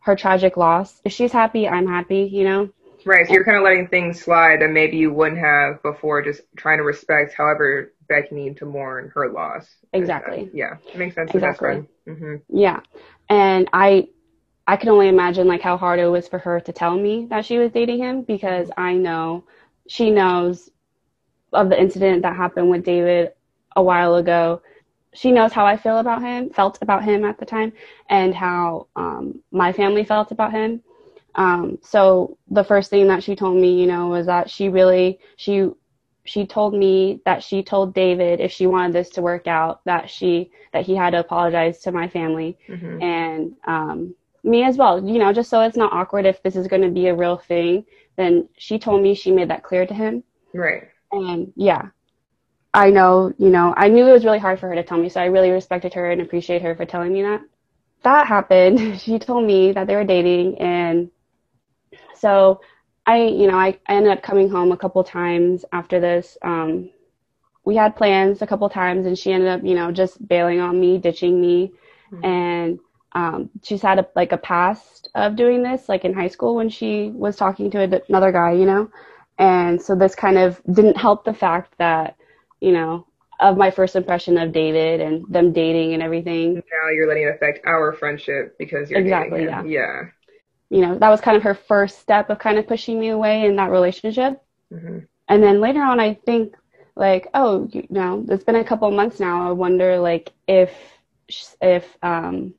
her 0.01 0.17
tragic 0.17 0.57
loss. 0.57 1.03
If 1.05 1.13
she's 1.13 1.33
happy, 1.33 1.69
I'm 1.69 1.87
happy, 1.87 2.23
you 2.33 2.45
know? 2.45 2.71
Right. 3.07 3.27
So 3.27 3.35
you're 3.35 3.45
kind 3.45 3.57
of 3.57 3.63
letting 3.63 3.89
things 3.89 4.21
slide 4.21 4.61
that 4.61 4.71
maybe 4.71 4.97
you 4.97 5.13
wouldn't 5.13 5.41
have 5.41 5.83
before, 5.83 6.23
just 6.23 6.43
trying 6.57 6.79
to 6.79 6.85
respect 6.85 7.35
however 7.35 7.93
Becky 8.09 8.35
needed 8.35 8.57
to 8.59 8.67
mourn 8.67 9.11
her 9.15 9.31
loss. 9.31 9.67
Exactly. 9.93 10.51
yeah. 10.53 10.77
It 10.93 10.99
makes 10.99 11.15
sense. 11.15 11.35
Exactly. 11.35 11.87
Mm-hmm. 12.09 12.37
Yeah. 12.49 12.81
And 13.29 13.69
I, 13.73 14.09
I 14.67 14.77
can 14.77 14.89
only 14.89 15.09
imagine 15.09 15.47
like 15.47 15.61
how 15.61 15.77
hard 15.77 16.01
it 16.01 16.07
was 16.09 16.29
for 16.29 16.39
her 16.39 16.61
to 16.61 16.73
tell 16.73 16.97
me 16.97 17.27
that 17.31 17.45
she 17.45 17.59
was 17.59 17.73
dating 17.73 17.99
him 17.99 18.23
because 18.23 18.71
I 18.77 18.95
know 18.95 19.45
she 19.87 20.11
knows 20.11 20.71
of 21.53 21.69
the 21.69 21.81
incident 21.81 22.23
that 22.23 22.37
happened 22.37 22.71
with 22.71 22.85
David 22.85 23.33
a 23.77 23.83
while 23.83 24.17
ago. 24.17 24.63
She 25.15 25.31
knows 25.31 25.53
how 25.53 25.65
I 25.65 25.77
feel 25.77 25.99
about 25.99 26.23
him, 26.23 26.51
felt 26.51 26.79
about 26.83 27.05
him 27.05 27.25
at 27.25 27.39
the 27.39 27.45
time, 27.45 27.73
and 28.11 28.35
how 28.35 28.89
um, 28.97 29.41
my 29.53 29.73
family 29.73 30.05
felt 30.05 30.33
about 30.33 30.53
him. 30.53 30.83
Um, 31.37 31.79
so 31.83 32.39
the 32.51 32.65
first 32.65 32.91
thing 32.91 33.09
that 33.09 33.23
she 33.23 33.35
told 33.35 33.57
me, 33.57 33.81
you 33.81 33.87
know, 33.87 34.09
was 34.09 34.27
that 34.27 34.51
she 34.51 34.69
really 34.69 35.19
she 35.37 35.71
she 36.25 36.47
told 36.47 36.75
me 36.75 37.21
that 37.25 37.43
she 37.43 37.63
told 37.63 37.95
David 37.95 38.41
if 38.41 38.51
she 38.51 38.67
wanted 38.67 38.95
this 38.95 39.11
to 39.11 39.23
work 39.23 39.47
out 39.47 39.85
that 39.85 40.09
she 40.09 40.51
that 40.73 40.87
he 40.87 40.95
had 40.95 41.11
to 41.11 41.21
apologize 41.21 41.81
to 41.81 41.93
my 41.93 42.09
family 42.09 42.57
mm-hmm. 42.69 43.03
and 43.03 43.55
um, 43.67 44.15
me 44.43 44.65
as 44.65 44.77
well. 44.77 45.07
You 45.07 45.19
know, 45.19 45.33
just 45.33 45.51
so 45.51 45.61
it's 45.61 45.77
not 45.77 45.93
awkward 45.93 46.27
if 46.27 46.43
this 46.43 46.57
is 46.57 46.67
going 46.69 46.83
to 46.83 46.91
be 46.91 47.09
a 47.09 47.15
real 47.15 47.37
thing. 47.37 47.85
Then 48.17 48.49
she 48.57 48.79
told 48.79 49.03
me 49.03 49.15
she 49.15 49.33
made 49.33 49.51
that 49.51 49.65
clear 49.65 49.87
to 49.87 49.95
him. 49.95 50.23
Right. 50.53 50.89
And 51.11 51.53
yeah, 51.57 51.89
I 52.75 52.91
know, 52.91 53.33
you 53.39 53.51
know, 53.51 53.73
I 53.77 53.89
knew 53.89 54.07
it 54.07 54.13
was 54.13 54.25
really 54.25 54.41
hard 54.41 54.59
for 54.59 54.69
her 54.69 54.75
to 54.75 54.83
tell 54.83 54.99
me, 54.99 55.09
so 55.09 55.21
I 55.21 55.27
really 55.27 55.51
respected 55.51 55.95
her 55.95 56.11
and 56.11 56.21
appreciate 56.21 56.63
her 56.63 56.75
for 56.75 56.85
telling 56.85 57.13
me 57.13 57.23
that. 57.23 57.41
That 58.03 58.27
happened. 58.27 59.01
She 59.01 59.19
told 59.19 59.47
me 59.47 59.73
that 59.73 59.87
they 59.87 59.95
were 59.95 60.05
dating, 60.05 60.59
and 60.59 61.11
so 62.25 62.63
I, 63.05 63.19
you 63.25 63.47
know, 63.47 63.59
I, 63.59 63.79
I 63.87 63.97
ended 63.97 64.13
up 64.13 64.23
coming 64.23 64.49
home 64.49 64.73
a 64.73 64.79
couple 64.79 65.05
times 65.05 65.63
after 65.73 66.01
this. 66.01 66.39
Um, 66.41 66.89
we 67.67 67.77
had 67.77 67.97
plans 67.97 68.41
a 68.41 68.47
couple 68.47 68.67
times 68.71 69.05
and 69.05 69.19
she 69.19 69.31
ended 69.31 69.51
up, 69.51 69.61
you 69.63 69.75
know, 69.75 69.93
just 69.93 70.27
bailing 70.27 70.59
on 70.59 70.81
me, 70.81 70.97
ditching 70.97 71.39
me. 71.39 71.73
Mm-hmm. 72.11 72.25
And 72.25 72.79
um, 73.13 73.51
she's 73.63 73.83
had 73.83 73.99
a, 73.99 74.07
like 74.17 74.33
a 74.33 74.39
past 74.39 75.11
of 75.15 75.37
doing 75.37 75.63
this, 75.63 75.87
like 75.87 76.07
in 76.07 76.15
high 76.15 76.29
school 76.29 76.55
when 76.55 76.71
she 76.71 77.11
was 77.11 77.37
talking 77.37 77.71
to 77.73 78.03
another 78.09 78.33
guy, 78.33 78.53
you 78.53 78.65
know. 78.65 78.91
And 79.39 79.83
so 79.83 79.95
this 79.95 80.15
kind 80.15 80.39
of 80.39 80.63
didn't 80.73 80.97
help 80.97 81.27
the 81.27 81.35
fact 81.35 81.75
that, 81.77 82.17
you 82.61 82.73
know, 82.73 83.07
of 83.39 83.59
my 83.59 83.71
first 83.71 83.97
impression 83.97 84.39
of 84.39 84.51
David 84.51 85.03
and 85.03 85.27
them 85.29 85.53
dating 85.53 85.93
and 85.93 86.03
everything. 86.03 86.55
Now 86.55 86.89
you're 86.91 87.07
letting 87.07 87.25
it 87.25 87.35
affect 87.35 87.67
our 87.67 87.93
friendship 87.93 88.57
because 88.59 88.91
you're 88.91 89.01
exactly 89.01 89.45
yeah 89.45 89.63
yeah. 89.65 90.03
You 90.75 90.81
know 90.81 90.99
that 90.99 91.09
was 91.09 91.21
kind 91.21 91.37
of 91.37 91.45
her 91.45 91.55
first 91.55 92.01
step 92.01 92.31
of 92.31 92.41
kind 92.41 92.59
of 92.59 92.67
pushing 92.67 92.99
me 92.99 93.11
away 93.11 93.47
in 93.47 93.55
that 93.57 93.71
relationship. 93.71 94.43
Mm-hmm. 94.73 94.99
And 95.29 95.41
then 95.41 95.61
later 95.61 95.81
on, 95.81 96.01
I 96.01 96.15
think 96.15 96.57
like 96.97 97.29
oh 97.33 97.69
you 97.71 97.87
know 97.91 98.27
it's 98.29 98.43
been 98.43 98.57
a 98.57 98.65
couple 98.65 98.91
months 98.91 99.21
now. 99.21 99.49
I 99.49 99.53
wonder 99.53 100.01
like 100.01 100.33
if 100.49 100.73
if 101.61 101.87
um 102.03 102.55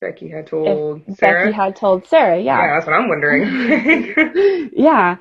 Becky 0.00 0.28
had 0.28 0.46
told 0.46 1.02
Sarah. 1.16 1.46
Becky 1.46 1.56
had 1.56 1.74
told 1.74 2.06
Sarah, 2.06 2.38
yeah. 2.38 2.60
Yeah, 2.60 2.74
that's 2.74 2.86
what 2.86 2.94
I'm 2.94 3.08
wondering. 3.08 4.70
yeah, 4.76 5.16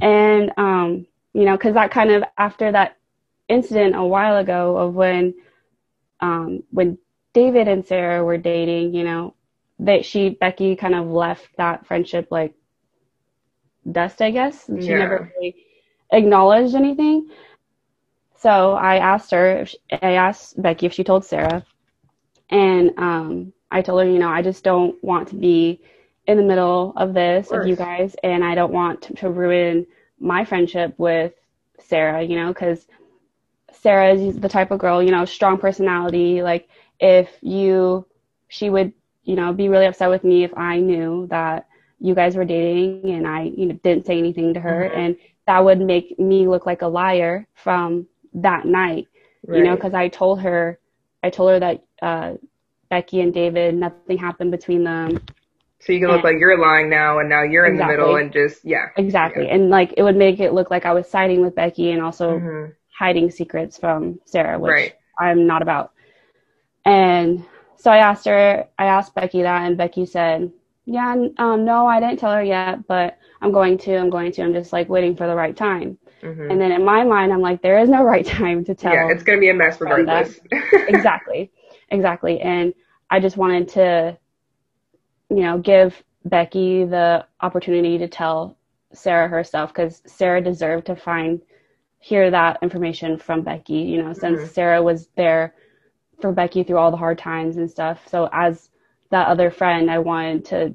and 0.00 0.52
um, 0.56 1.04
you 1.32 1.46
know, 1.46 1.56
because 1.56 1.74
that 1.74 1.90
kind 1.90 2.12
of 2.12 2.22
after 2.38 2.70
that 2.70 2.96
incident 3.48 3.96
a 3.96 4.04
while 4.04 4.36
ago 4.36 4.76
of 4.76 4.94
when 4.94 5.34
um, 6.20 6.62
when 6.70 6.96
David 7.32 7.66
and 7.66 7.84
Sarah 7.84 8.24
were 8.24 8.38
dating, 8.38 8.94
you 8.94 9.02
know, 9.02 9.34
that 9.80 10.04
she 10.04 10.30
Becky 10.30 10.76
kind 10.76 10.94
of 10.94 11.06
left 11.08 11.48
that 11.56 11.86
friendship 11.86 12.28
like 12.30 12.54
dust, 13.90 14.20
I 14.20 14.30
guess. 14.30 14.66
She 14.66 14.88
yeah. 14.88 14.98
never 14.98 15.32
really 15.36 15.56
acknowledged 16.12 16.74
anything. 16.74 17.28
So 18.36 18.72
I 18.72 18.96
asked 18.96 19.30
her, 19.32 19.66
she, 19.66 19.78
I 19.90 20.12
asked 20.12 20.60
Becky 20.60 20.86
if 20.86 20.92
she 20.92 21.04
told 21.04 21.24
Sarah, 21.24 21.64
and 22.48 22.92
um, 22.98 23.52
I 23.70 23.82
told 23.82 24.02
her, 24.02 24.08
you 24.10 24.18
know, 24.18 24.28
I 24.28 24.42
just 24.42 24.64
don't 24.64 25.02
want 25.02 25.28
to 25.28 25.34
be 25.34 25.80
in 26.26 26.36
the 26.36 26.42
middle 26.42 26.92
of 26.96 27.14
this 27.14 27.50
of, 27.50 27.60
of 27.60 27.66
you 27.66 27.76
guys, 27.76 28.16
and 28.22 28.44
I 28.44 28.54
don't 28.54 28.72
want 28.72 29.02
to, 29.02 29.14
to 29.14 29.30
ruin 29.30 29.86
my 30.18 30.44
friendship 30.44 30.94
with 30.98 31.32
Sarah, 31.80 32.22
you 32.22 32.36
know, 32.36 32.48
because 32.48 32.86
Sarah 33.72 34.14
is 34.14 34.38
the 34.38 34.48
type 34.48 34.70
of 34.70 34.78
girl, 34.78 35.02
you 35.02 35.10
know, 35.10 35.24
strong 35.24 35.58
personality. 35.58 36.42
Like 36.42 36.68
if 36.98 37.30
you, 37.40 38.06
she 38.48 38.68
would, 38.68 38.92
you 39.30 39.36
know, 39.36 39.52
be 39.52 39.68
really 39.68 39.86
upset 39.86 40.10
with 40.10 40.24
me 40.24 40.42
if 40.42 40.52
I 40.58 40.80
knew 40.80 41.28
that 41.30 41.68
you 42.00 42.16
guys 42.16 42.34
were 42.34 42.44
dating 42.44 43.10
and 43.10 43.28
I, 43.28 43.44
you 43.44 43.66
know, 43.66 43.78
didn't 43.84 44.04
say 44.04 44.18
anything 44.18 44.54
to 44.54 44.60
her, 44.60 44.88
mm-hmm. 44.88 45.00
and 45.00 45.16
that 45.46 45.64
would 45.64 45.80
make 45.80 46.18
me 46.18 46.48
look 46.48 46.66
like 46.66 46.82
a 46.82 46.88
liar 46.88 47.46
from 47.54 48.08
that 48.34 48.64
night, 48.66 49.06
right. 49.46 49.58
you 49.58 49.64
know, 49.64 49.76
because 49.76 49.94
I 49.94 50.08
told 50.08 50.40
her, 50.40 50.80
I 51.22 51.30
told 51.30 51.50
her 51.50 51.60
that 51.60 51.84
uh, 52.02 52.34
Becky 52.88 53.20
and 53.20 53.32
David, 53.32 53.76
nothing 53.76 54.18
happened 54.18 54.50
between 54.50 54.82
them. 54.82 55.20
So 55.78 55.92
you 55.92 56.00
can 56.00 56.08
look 56.08 56.24
like 56.24 56.38
you're 56.40 56.58
lying 56.58 56.90
now, 56.90 57.20
and 57.20 57.28
now 57.28 57.44
you're 57.44 57.66
in 57.66 57.74
exactly. 57.74 57.94
the 57.94 58.02
middle, 58.02 58.16
and 58.16 58.32
just 58.32 58.64
yeah. 58.64 58.86
Exactly, 58.96 59.44
yeah. 59.44 59.54
and 59.54 59.70
like 59.70 59.94
it 59.96 60.02
would 60.02 60.16
make 60.16 60.40
it 60.40 60.54
look 60.54 60.72
like 60.72 60.86
I 60.86 60.92
was 60.92 61.08
siding 61.08 61.40
with 61.40 61.54
Becky 61.54 61.92
and 61.92 62.02
also 62.02 62.32
mm-hmm. 62.36 62.72
hiding 62.98 63.30
secrets 63.30 63.78
from 63.78 64.18
Sarah, 64.24 64.58
which 64.58 64.72
right. 64.72 64.94
I'm 65.20 65.46
not 65.46 65.62
about. 65.62 65.92
And 66.84 67.44
so 67.80 67.90
I 67.90 67.98
asked 67.98 68.26
her, 68.26 68.66
I 68.78 68.84
asked 68.86 69.14
Becky 69.14 69.42
that, 69.42 69.62
and 69.66 69.76
Becky 69.76 70.06
said, 70.06 70.52
"Yeah, 70.84 71.16
um, 71.38 71.64
no, 71.64 71.86
I 71.86 72.00
didn't 72.00 72.18
tell 72.18 72.32
her 72.32 72.42
yet, 72.42 72.86
but 72.86 73.18
I'm 73.40 73.52
going 73.52 73.78
to. 73.78 73.96
I'm 73.96 74.10
going 74.10 74.32
to. 74.32 74.42
I'm 74.42 74.52
just 74.52 74.72
like 74.72 74.88
waiting 74.88 75.16
for 75.16 75.26
the 75.26 75.34
right 75.34 75.56
time." 75.56 75.98
Mm-hmm. 76.22 76.50
And 76.50 76.60
then 76.60 76.72
in 76.72 76.84
my 76.84 77.04
mind, 77.04 77.32
I'm 77.32 77.40
like, 77.40 77.62
there 77.62 77.78
is 77.78 77.88
no 77.88 78.02
right 78.14 78.26
time 78.26 78.64
to 78.64 78.74
tell. 78.74 78.92
Yeah, 78.92 79.10
it's 79.10 79.22
gonna 79.22 79.38
be 79.38 79.50
a 79.50 79.54
mess 79.54 79.80
regardless. 79.80 80.38
exactly, 80.72 81.50
exactly, 81.90 82.40
and 82.40 82.74
I 83.10 83.20
just 83.20 83.36
wanted 83.36 83.68
to 83.70 84.18
you 85.30 85.42
know, 85.42 85.58
give 85.58 86.02
Becky 86.24 86.84
the 86.84 87.24
opportunity 87.40 87.96
to 87.98 88.08
tell 88.08 88.58
Sarah 88.92 89.28
herself 89.28 89.72
because 89.72 90.02
Sarah 90.04 90.42
deserved 90.42 90.86
to 90.86 90.96
find 90.96 91.40
hear 92.00 92.30
that 92.30 92.58
information 92.62 93.16
from 93.16 93.42
Becky, 93.42 93.74
you 93.74 94.02
know, 94.02 94.12
since 94.12 94.40
mm-hmm. 94.40 94.48
Sarah 94.48 94.82
was 94.82 95.08
there 95.16 95.54
for 96.20 96.32
Becky 96.32 96.62
through 96.62 96.78
all 96.78 96.90
the 96.90 96.96
hard 96.96 97.18
times 97.18 97.56
and 97.56 97.70
stuff. 97.70 98.06
So 98.08 98.28
as 98.32 98.70
that 99.10 99.28
other 99.28 99.50
friend, 99.50 99.90
I 99.90 99.98
wanted 99.98 100.44
to 100.46 100.74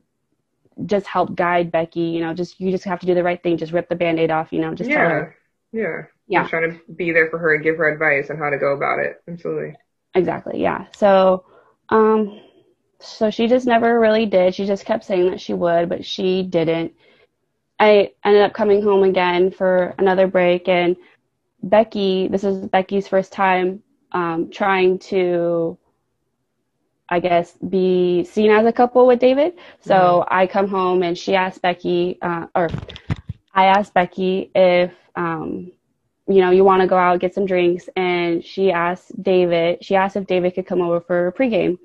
just 0.85 1.05
help 1.07 1.35
guide 1.35 1.71
Becky, 1.71 2.01
you 2.01 2.19
know, 2.19 2.33
just 2.33 2.59
you 2.59 2.71
just 2.71 2.83
have 2.83 2.99
to 2.99 3.05
do 3.05 3.13
the 3.13 3.23
right 3.23 3.41
thing, 3.41 3.57
just 3.57 3.71
rip 3.71 3.87
the 3.87 3.95
band-aid 3.95 4.31
off, 4.31 4.51
you 4.51 4.59
know, 4.59 4.73
just 4.73 4.89
yeah. 4.89 4.97
tell 4.97 5.09
her. 5.09 5.35
Yeah. 5.71 6.01
Yeah. 6.27 6.41
Just 6.41 6.49
trying 6.49 6.71
to 6.71 6.93
be 6.93 7.11
there 7.11 7.29
for 7.29 7.37
her 7.37 7.55
and 7.55 7.63
give 7.63 7.77
her 7.77 7.89
advice 7.91 8.29
on 8.29 8.37
how 8.37 8.49
to 8.49 8.57
go 8.57 8.73
about 8.73 8.99
it. 8.99 9.21
Absolutely. 9.27 9.75
Exactly. 10.13 10.61
Yeah. 10.61 10.85
So 10.95 11.45
um 11.89 12.41
so 12.99 13.29
she 13.29 13.47
just 13.47 13.67
never 13.67 13.99
really 13.99 14.25
did. 14.25 14.55
She 14.55 14.65
just 14.65 14.85
kept 14.85 15.03
saying 15.03 15.29
that 15.29 15.41
she 15.41 15.53
would, 15.53 15.89
but 15.89 16.05
she 16.05 16.43
didn't. 16.43 16.93
I 17.79 18.11
ended 18.23 18.41
up 18.41 18.53
coming 18.53 18.81
home 18.81 19.03
again 19.03 19.51
for 19.51 19.93
another 19.97 20.27
break, 20.27 20.69
and 20.69 20.95
Becky, 21.61 22.29
this 22.29 22.43
is 22.45 22.65
Becky's 22.67 23.07
first 23.07 23.33
time 23.33 23.83
um, 24.15 24.50
trying 24.50 24.98
to, 24.98 25.77
I 27.10 27.19
guess, 27.19 27.51
be 27.57 28.24
seen 28.24 28.50
as 28.50 28.65
a 28.65 28.72
couple 28.72 29.05
with 29.05 29.19
David. 29.19 29.53
So 29.81 29.93
mm-hmm. 29.93 30.34
I 30.34 30.48
come 30.48 30.69
home 30.69 31.03
and 31.03 31.17
she 31.17 31.36
asked 31.36 31.62
Becky, 31.62 32.17
uh, 32.22 32.48
or 32.55 32.69
I 33.53 33.65
asked 33.65 33.93
Becky 33.93 34.51
if, 34.55 34.93
um, 35.17 35.72
you 36.27 36.39
know, 36.39 36.50
you 36.50 36.63
want 36.63 36.81
to 36.81 36.88
go 36.88 36.98
out 36.98 37.19
get 37.19 37.36
some 37.36 37.45
drinks, 37.45 37.88
and 37.95 38.43
she 38.43 38.72
asked 38.72 39.12
David. 39.22 39.84
She 39.84 39.95
asked 39.95 40.15
if 40.15 40.25
David 40.25 40.55
could 40.55 40.65
come 40.65 40.81
over 40.81 41.00
for 41.00 41.27
a 41.27 41.34
pregame, 41.34 41.77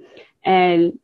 and 0.45 0.99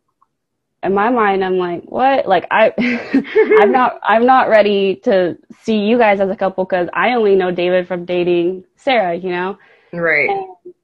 in 0.83 0.95
my 0.95 1.11
mind 1.11 1.42
i'm 1.45 1.56
like 1.56 1.83
what 1.85 2.28
like 2.28 2.47
i 2.50 2.73
i'm 3.61 3.73
not 3.73 3.99
i'm 4.02 4.26
not 4.26 4.49
ready 4.49 4.97
to 4.97 5.37
see 5.62 5.78
you 5.78 5.99
guys 5.99 6.21
as 6.21 6.30
a 6.30 6.37
couple 6.37 6.64
because 6.64 6.88
i 6.92 7.14
only 7.14 7.35
know 7.35 7.50
david 7.50 7.88
from 7.88 8.04
dating 8.04 8.62
sarah 8.76 9.14
you 9.14 9.30
know 9.30 9.59
right 9.92 10.28
and 10.28 10.75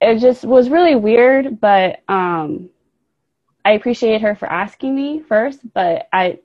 it 0.00 0.18
just 0.18 0.44
was 0.44 0.68
really 0.68 0.94
weird 0.94 1.60
but 1.60 2.02
um 2.08 2.68
i 3.64 3.72
appreciated 3.72 4.20
her 4.20 4.34
for 4.34 4.46
asking 4.46 4.94
me 4.94 5.20
first 5.20 5.60
but 5.72 6.08
i 6.12 6.38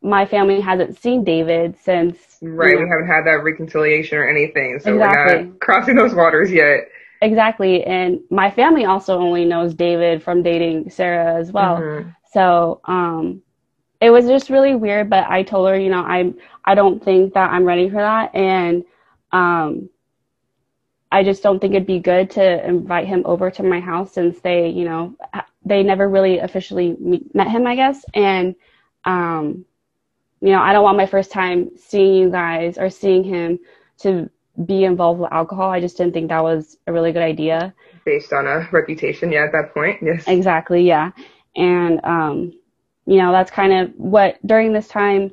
my 0.00 0.24
family 0.24 0.60
hasn't 0.60 0.98
seen 0.98 1.24
david 1.24 1.76
since 1.82 2.38
right 2.40 2.70
you 2.70 2.76
know, 2.76 2.84
we 2.84 2.88
haven't 2.88 3.06
had 3.06 3.24
that 3.24 3.42
reconciliation 3.42 4.18
or 4.18 4.28
anything 4.28 4.78
so 4.80 4.94
exactly. 4.94 5.36
we're 5.36 5.42
not 5.42 5.60
crossing 5.60 5.96
those 5.96 6.14
waters 6.14 6.50
yet 6.50 6.88
Exactly. 7.20 7.84
And 7.84 8.20
my 8.30 8.50
family 8.50 8.84
also 8.84 9.18
only 9.18 9.44
knows 9.44 9.74
David 9.74 10.22
from 10.22 10.42
dating 10.42 10.90
Sarah 10.90 11.34
as 11.34 11.50
well. 11.50 11.78
Mm-hmm. 11.78 12.10
So, 12.32 12.80
um, 12.84 13.42
it 14.00 14.10
was 14.10 14.26
just 14.26 14.50
really 14.50 14.76
weird, 14.76 15.10
but 15.10 15.28
I 15.28 15.42
told 15.42 15.68
her, 15.68 15.78
you 15.78 15.90
know, 15.90 16.02
I 16.02 16.32
I 16.64 16.74
don't 16.74 17.04
think 17.04 17.34
that 17.34 17.50
I'm 17.50 17.64
ready 17.64 17.88
for 17.88 17.96
that 17.96 18.34
and 18.34 18.84
um 19.32 19.90
I 21.10 21.24
just 21.24 21.42
don't 21.42 21.58
think 21.58 21.74
it'd 21.74 21.86
be 21.86 22.00
good 22.00 22.30
to 22.32 22.66
invite 22.66 23.06
him 23.06 23.22
over 23.24 23.50
to 23.52 23.62
my 23.62 23.80
house 23.80 24.12
since 24.12 24.40
they, 24.40 24.68
you 24.68 24.84
know, 24.84 25.16
they 25.64 25.82
never 25.82 26.08
really 26.08 26.38
officially 26.38 26.96
meet, 27.00 27.34
met 27.34 27.48
him, 27.48 27.66
I 27.66 27.76
guess. 27.76 28.04
And 28.14 28.54
um 29.04 29.64
you 30.40 30.50
know, 30.50 30.60
I 30.60 30.72
don't 30.72 30.84
want 30.84 30.96
my 30.96 31.06
first 31.06 31.32
time 31.32 31.70
seeing 31.76 32.14
you 32.14 32.30
guys 32.30 32.78
or 32.78 32.90
seeing 32.90 33.24
him 33.24 33.58
to 33.98 34.30
be 34.64 34.84
involved 34.84 35.20
with 35.20 35.32
alcohol. 35.32 35.70
I 35.70 35.80
just 35.80 35.96
didn't 35.96 36.12
think 36.12 36.28
that 36.28 36.42
was 36.42 36.76
a 36.86 36.92
really 36.92 37.12
good 37.12 37.22
idea. 37.22 37.74
Based 38.04 38.32
on 38.32 38.46
a 38.46 38.68
reputation, 38.72 39.32
yeah, 39.32 39.44
at 39.44 39.52
that 39.52 39.74
point, 39.74 39.98
yes. 40.02 40.24
Exactly, 40.26 40.86
yeah. 40.86 41.10
And 41.56 42.00
um, 42.04 42.52
you 43.06 43.16
know, 43.16 43.32
that's 43.32 43.50
kind 43.50 43.72
of 43.72 43.94
what 43.96 44.38
during 44.46 44.72
this 44.72 44.88
time 44.88 45.32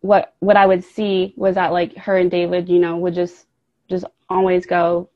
what 0.00 0.34
what 0.40 0.56
I 0.56 0.66
would 0.66 0.84
see 0.84 1.32
was 1.36 1.54
that 1.54 1.72
like 1.72 1.96
her 1.96 2.16
and 2.16 2.30
David, 2.30 2.68
you 2.68 2.78
know, 2.78 2.96
would 2.98 3.14
just 3.14 3.46
just 3.88 4.04
always 4.28 4.66
go 4.66 5.08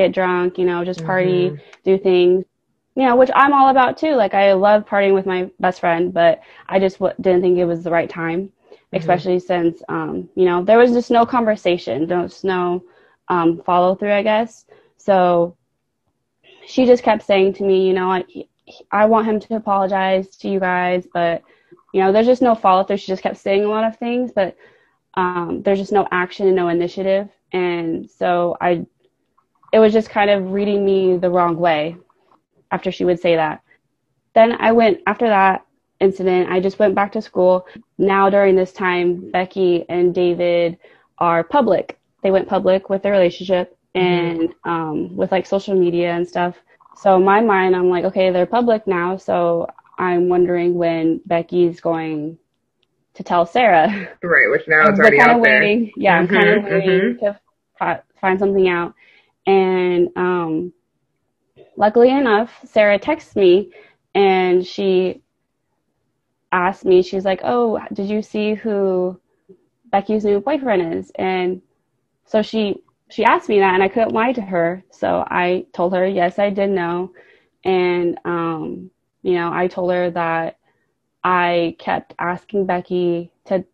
get 0.00 0.12
drunk, 0.12 0.58
you 0.58 0.64
know, 0.64 0.84
just 0.84 1.04
party, 1.04 1.50
mm-hmm. 1.50 1.62
do 1.84 1.98
things, 1.98 2.44
you 2.96 3.04
know, 3.04 3.16
which 3.16 3.30
I'm 3.34 3.52
all 3.52 3.68
about 3.70 3.98
too. 3.98 4.14
Like 4.14 4.34
I 4.34 4.52
love 4.54 4.86
partying 4.86 5.14
with 5.14 5.26
my 5.26 5.50
best 5.60 5.80
friend, 5.80 6.12
but 6.12 6.40
I 6.68 6.78
just 6.78 6.98
w- 6.98 7.14
didn't 7.20 7.42
think 7.42 7.58
it 7.58 7.64
was 7.64 7.84
the 7.84 7.90
right 7.90 8.10
time. 8.10 8.52
Mm-hmm. 8.92 8.98
especially 8.98 9.38
since 9.38 9.82
um, 9.88 10.28
you 10.34 10.44
know 10.44 10.64
there 10.64 10.78
was 10.78 10.90
just 10.90 11.12
no 11.12 11.24
conversation, 11.24 12.08
there's 12.08 12.42
no 12.42 12.82
um, 13.28 13.62
follow 13.62 13.94
through, 13.94 14.12
I 14.12 14.24
guess. 14.24 14.66
So 14.96 15.56
she 16.66 16.86
just 16.86 17.04
kept 17.04 17.22
saying 17.22 17.54
to 17.54 17.62
me, 17.62 17.86
you 17.86 17.92
know, 17.92 18.10
I 18.10 18.24
I 18.90 19.06
want 19.06 19.28
him 19.28 19.38
to 19.40 19.54
apologize 19.54 20.36
to 20.38 20.48
you 20.48 20.58
guys, 20.58 21.06
but 21.12 21.44
you 21.92 22.02
know, 22.02 22.10
there's 22.12 22.26
just 22.26 22.42
no 22.42 22.56
follow 22.56 22.82
through. 22.82 22.96
She 22.96 23.06
just 23.06 23.22
kept 23.22 23.36
saying 23.36 23.64
a 23.64 23.68
lot 23.68 23.84
of 23.84 23.96
things, 23.96 24.32
but 24.34 24.56
um, 25.14 25.62
there's 25.64 25.78
just 25.78 25.92
no 25.92 26.08
action 26.10 26.48
and 26.48 26.56
no 26.56 26.68
initiative, 26.68 27.28
and 27.52 28.10
so 28.10 28.56
I, 28.60 28.86
it 29.72 29.78
was 29.78 29.92
just 29.92 30.10
kind 30.10 30.30
of 30.30 30.52
reading 30.52 30.84
me 30.84 31.16
the 31.16 31.30
wrong 31.30 31.56
way 31.56 31.96
after 32.70 32.90
she 32.92 33.04
would 33.04 33.20
say 33.20 33.36
that. 33.36 33.62
Then 34.34 34.52
I 34.60 34.72
went 34.72 35.00
after 35.06 35.26
that 35.26 35.66
incident, 36.00 36.50
I 36.50 36.60
just 36.60 36.78
went 36.78 36.94
back 36.94 37.12
to 37.12 37.22
school. 37.22 37.66
Now, 37.98 38.30
during 38.30 38.56
this 38.56 38.72
time, 38.72 39.30
Becky 39.30 39.84
and 39.88 40.14
David 40.14 40.78
are 41.18 41.44
public. 41.44 41.98
They 42.22 42.30
went 42.30 42.48
public 42.48 42.88
with 42.88 43.02
their 43.02 43.12
relationship. 43.12 43.76
Mm-hmm. 43.94 44.42
and 44.42 44.54
um, 44.62 45.16
with 45.16 45.32
like 45.32 45.46
social 45.46 45.74
media 45.74 46.12
and 46.12 46.28
stuff. 46.28 46.54
So 46.96 47.16
in 47.16 47.24
my 47.24 47.40
mind, 47.40 47.74
I'm 47.74 47.90
like, 47.90 48.04
okay, 48.04 48.30
they're 48.30 48.46
public 48.46 48.86
now, 48.86 49.16
so 49.16 49.66
I'm 49.98 50.28
wondering 50.28 50.74
when 50.74 51.20
Becky's 51.26 51.80
going 51.80 52.38
to 53.14 53.24
tell 53.24 53.46
Sarah. 53.46 53.88
Right, 54.22 54.48
which 54.48 54.68
now 54.68 54.82
it's 54.88 54.98
already 54.98 55.18
kind 55.18 55.30
out 55.30 55.38
of 55.38 55.42
there. 55.42 55.60
waiting. 55.60 55.92
Yeah, 55.96 56.18
I'm 56.18 56.28
kind 56.28 56.48
of 56.50 56.62
mm-hmm, 56.62 56.72
waiting 56.72 57.00
mm-hmm. 57.00 57.24
to 57.24 57.40
fi- 57.80 58.02
find 58.20 58.38
something 58.38 58.68
out. 58.68 58.94
And 59.46 60.08
um, 60.16 60.72
luckily 61.76 62.10
enough, 62.10 62.50
Sarah 62.64 62.98
texts 62.98 63.36
me 63.36 63.72
and 64.14 64.66
she 64.66 65.22
asked 66.52 66.84
me, 66.84 67.02
she's 67.02 67.24
like, 67.24 67.40
Oh, 67.44 67.80
did 67.92 68.08
you 68.08 68.22
see 68.22 68.54
who 68.54 69.20
Becky's 69.90 70.24
new 70.24 70.40
boyfriend 70.40 70.94
is? 70.94 71.10
And 71.16 71.62
so 72.26 72.42
she 72.42 72.82
she 73.10 73.24
asked 73.24 73.48
me 73.48 73.58
that 73.58 73.74
and 73.74 73.82
I 73.82 73.88
couldn't 73.88 74.12
lie 74.12 74.32
to 74.32 74.40
her. 74.40 74.84
So 74.92 75.24
I 75.28 75.66
told 75.72 75.94
her, 75.94 76.06
yes, 76.06 76.38
I 76.38 76.50
did 76.50 76.70
know. 76.70 77.12
And 77.64 78.18
um, 78.24 78.90
you 79.22 79.34
know, 79.34 79.52
I 79.52 79.66
told 79.66 79.90
her 79.92 80.10
that 80.12 80.58
I 81.24 81.76
kept 81.78 82.14
asking 82.18 82.66
Becky 82.66 83.32
to 83.46 83.64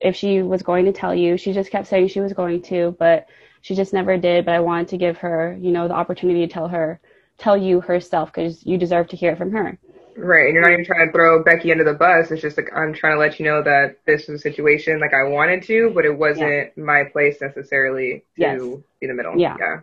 if 0.00 0.16
she 0.16 0.42
was 0.42 0.62
going 0.62 0.86
to 0.86 0.92
tell 0.92 1.14
you. 1.14 1.36
She 1.36 1.52
just 1.52 1.70
kept 1.70 1.86
saying 1.86 2.08
she 2.08 2.20
was 2.20 2.32
going 2.32 2.62
to, 2.62 2.96
but 2.98 3.26
she 3.62 3.74
just 3.74 3.92
never 3.92 4.16
did. 4.18 4.44
But 4.44 4.54
I 4.54 4.60
wanted 4.60 4.88
to 4.88 4.98
give 4.98 5.18
her, 5.18 5.56
you 5.60 5.72
know, 5.72 5.88
the 5.88 5.94
opportunity 5.94 6.46
to 6.46 6.52
tell 6.52 6.68
her, 6.68 7.00
tell 7.38 7.56
you 7.56 7.80
herself, 7.80 8.32
because 8.32 8.64
you 8.66 8.78
deserve 8.78 9.08
to 9.08 9.16
hear 9.16 9.32
it 9.32 9.38
from 9.38 9.52
her. 9.52 9.78
Right, 10.16 10.46
and 10.46 10.54
you're 10.54 10.62
not 10.62 10.72
even 10.72 10.84
trying 10.84 11.06
to 11.06 11.12
throw 11.12 11.42
Becky 11.44 11.70
under 11.72 11.84
the 11.84 11.94
bus. 11.94 12.30
It's 12.30 12.42
just 12.42 12.56
like 12.56 12.70
I'm 12.74 12.92
trying 12.92 13.14
to 13.14 13.20
let 13.20 13.38
you 13.38 13.46
know 13.46 13.62
that 13.62 13.98
this 14.06 14.26
was 14.28 14.40
a 14.40 14.42
situation 14.42 15.00
like 15.00 15.14
I 15.14 15.22
wanted 15.28 15.62
to, 15.64 15.92
but 15.94 16.04
it 16.04 16.16
wasn't 16.16 16.76
my 16.76 17.04
place 17.04 17.40
necessarily 17.40 18.24
to 18.40 18.42
Yes. 18.42 18.60
be 19.00 19.06
the 19.06 19.14
middle. 19.14 19.40
Yeah. 19.40 19.56
yeah, 19.58 19.80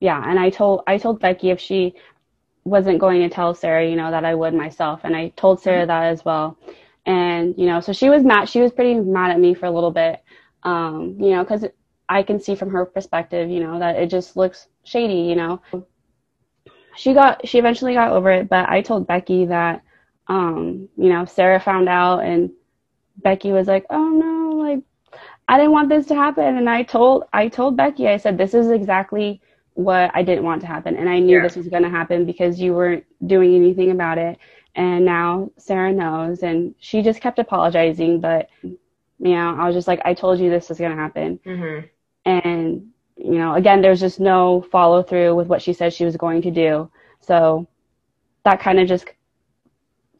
Yeah, 0.00 0.22
and 0.26 0.38
I 0.38 0.50
told 0.50 0.82
I 0.86 0.98
told 0.98 1.20
Becky 1.20 1.50
if 1.50 1.60
she 1.60 1.94
wasn't 2.64 3.00
going 3.00 3.22
to 3.22 3.28
tell 3.30 3.54
Sarah, 3.54 3.88
you 3.88 3.96
know, 3.96 4.10
that 4.10 4.24
I 4.24 4.34
would 4.34 4.54
myself, 4.54 5.00
and 5.04 5.16
I 5.16 5.30
told 5.36 5.60
Sarah 5.62 5.86
that 5.86 6.04
as 6.04 6.24
well. 6.24 6.58
And 7.06 7.54
you 7.58 7.66
know, 7.66 7.80
so 7.80 7.92
she 7.92 8.10
was 8.10 8.24
mad. 8.24 8.48
She 8.48 8.60
was 8.60 8.72
pretty 8.72 8.94
mad 8.96 9.32
at 9.32 9.40
me 9.40 9.54
for 9.54 9.66
a 9.66 9.70
little 9.70 9.90
bit, 9.92 10.20
um, 10.64 11.16
you 11.20 11.30
know, 11.30 11.44
because 11.44 11.66
I 12.08 12.22
can 12.22 12.40
see 12.40 12.54
from 12.54 12.70
her 12.70 12.84
perspective, 12.84 13.50
you 13.50 13.60
know, 13.60 13.78
that 13.78 13.96
it 13.96 14.10
just 14.10 14.36
looks 14.36 14.68
shady, 14.84 15.22
you 15.30 15.36
know. 15.36 15.60
She 16.96 17.14
got 17.14 17.46
she 17.48 17.58
eventually 17.58 17.94
got 17.94 18.12
over 18.12 18.30
it, 18.30 18.48
but 18.48 18.68
I 18.68 18.82
told 18.82 19.06
Becky 19.06 19.46
that, 19.46 19.82
um, 20.28 20.88
you 20.96 21.08
know, 21.08 21.24
Sarah 21.24 21.60
found 21.60 21.88
out, 21.88 22.20
and 22.20 22.50
Becky 23.22 23.52
was 23.52 23.66
like, 23.68 23.86
"Oh 23.90 24.08
no, 24.08 24.56
like 24.56 24.80
I 25.48 25.56
didn't 25.58 25.72
want 25.72 25.88
this 25.88 26.06
to 26.06 26.14
happen." 26.14 26.56
And 26.56 26.68
I 26.68 26.82
told 26.82 27.24
I 27.32 27.48
told 27.48 27.76
Becky, 27.76 28.08
I 28.08 28.16
said, 28.18 28.38
"This 28.38 28.54
is 28.54 28.70
exactly." 28.70 29.40
what 29.74 30.10
I 30.12 30.22
didn't 30.22 30.44
want 30.44 30.60
to 30.60 30.66
happen. 30.66 30.96
And 30.96 31.08
I 31.08 31.18
knew 31.18 31.36
Yeah. 31.36 31.42
this 31.44 31.56
was 31.56 31.66
going 31.66 31.82
to 31.82 31.88
happen 31.88 32.26
because 32.26 32.60
you 32.60 32.74
weren't 32.74 33.04
doing 33.26 33.54
anything 33.54 33.90
about 33.90 34.18
it. 34.18 34.36
And 34.74 35.02
now 35.06 35.50
Sarah 35.56 35.94
knows. 35.94 36.42
And 36.42 36.74
she 36.78 37.00
just 37.00 37.22
kept 37.22 37.38
apologizing. 37.38 38.20
But, 38.20 38.50
you 39.22 39.34
know, 39.36 39.56
I 39.58 39.66
was 39.66 39.76
just 39.76 39.88
like, 39.88 40.02
I 40.06 40.14
told 40.14 40.40
you 40.40 40.50
this 40.50 40.70
was 40.70 40.78
going 40.78 40.92
to 40.92 40.98
happen. 40.98 41.40
hmm 41.44 41.80
And, 42.24 42.88
you 43.16 43.38
know, 43.38 43.54
again, 43.54 43.82
there's 43.82 44.00
just 44.00 44.20
no 44.20 44.62
follow 44.62 45.02
through 45.02 45.36
with 45.36 45.48
what 45.48 45.62
she 45.62 45.74
said 45.74 45.94
she 45.94 46.06
was 46.06 46.16
going 46.16 46.42
to 46.42 46.52
do. 46.52 46.90
So 47.20 47.68
that 48.44 48.60
kind 48.60 48.80
of 48.80 48.88
just 48.88 49.06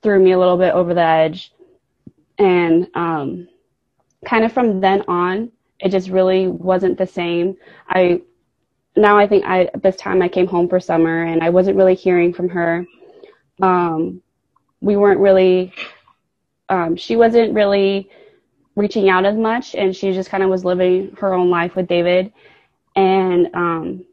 threw 0.02 0.22
me 0.22 0.32
a 0.32 0.38
little 0.38 0.58
bit 0.58 0.74
over 0.74 0.94
the 0.94 1.02
edge. 1.02 1.52
And 2.38 2.88
um, 2.94 3.48
kind 4.26 4.44
of 4.44 4.52
from 4.52 4.80
then 4.80 5.02
on, 5.08 5.52
it 5.80 5.90
just 5.90 6.10
really 6.10 6.48
wasn't 6.48 6.98
the 6.98 7.06
same. 7.06 7.56
I 7.88 8.22
now 8.96 9.18
I 9.18 9.26
think 9.28 9.44
I 9.46 9.70
this 9.82 9.96
time 9.96 10.22
I 10.22 10.28
came 10.28 10.46
home 10.46 10.68
for 10.68 10.80
summer 10.80 11.24
and 11.24 11.42
I 11.42 11.50
wasn't 11.50 11.76
really 11.76 11.94
hearing 11.94 12.34
from 12.34 12.48
her. 12.50 12.86
Um, 13.62 14.22
we 14.80 14.96
weren't 14.96 15.20
really. 15.20 15.72
Um, 16.68 16.96
she 16.96 17.16
wasn't 17.16 17.54
really 17.54 18.10
reaching 18.76 19.08
out 19.08 19.24
as 19.24 19.36
much, 19.36 19.74
and 19.74 19.94
she 19.94 20.12
just 20.12 20.30
kind 20.30 20.42
of 20.42 20.50
was 20.50 20.64
living 20.64 21.14
her 21.18 21.32
own 21.34 21.50
life 21.50 21.74
with 21.76 21.86
David. 21.88 22.32
And 22.96 23.48
um, 23.54 24.04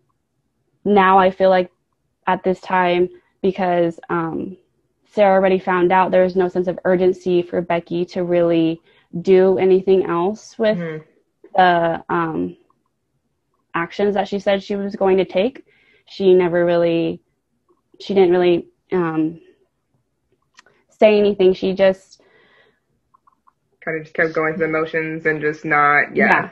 now 0.85 1.17
I 1.17 1.31
feel 1.31 1.49
like 1.49 1.71
at 2.27 2.43
this 2.43 2.59
time 2.61 3.09
because 3.41 3.99
um, 4.09 4.57
Sarah 5.05 5.35
already 5.35 5.59
found 5.59 5.91
out 5.91 6.11
there 6.11 6.23
was 6.23 6.35
no 6.35 6.47
sense 6.47 6.67
of 6.67 6.79
urgency 6.85 7.41
for 7.41 7.61
Becky 7.61 8.05
to 8.05 8.23
really 8.23 8.81
do 9.21 9.57
anything 9.57 10.05
else 10.05 10.57
with 10.57 10.79
hmm 10.79 10.97
the 11.55 12.03
um, 12.09 12.57
actions 13.73 14.15
that 14.15 14.27
she 14.27 14.39
said 14.39 14.63
she 14.63 14.75
was 14.75 14.95
going 14.95 15.17
to 15.17 15.25
take. 15.25 15.65
She 16.05 16.33
never 16.33 16.65
really, 16.65 17.21
she 17.99 18.13
didn't 18.13 18.31
really 18.31 18.67
um, 18.91 19.39
say 20.89 21.17
anything. 21.17 21.53
She 21.53 21.73
just, 21.73 22.21
Kind 23.89 24.01
of 24.01 24.03
just 24.05 24.15
kept 24.15 24.33
going 24.35 24.55
through 24.55 24.67
the 24.67 24.71
motions 24.73 25.25
and 25.25 25.41
just 25.41 25.65
not, 25.65 26.15
yeah. 26.15 26.27
Yeah. 26.27 26.49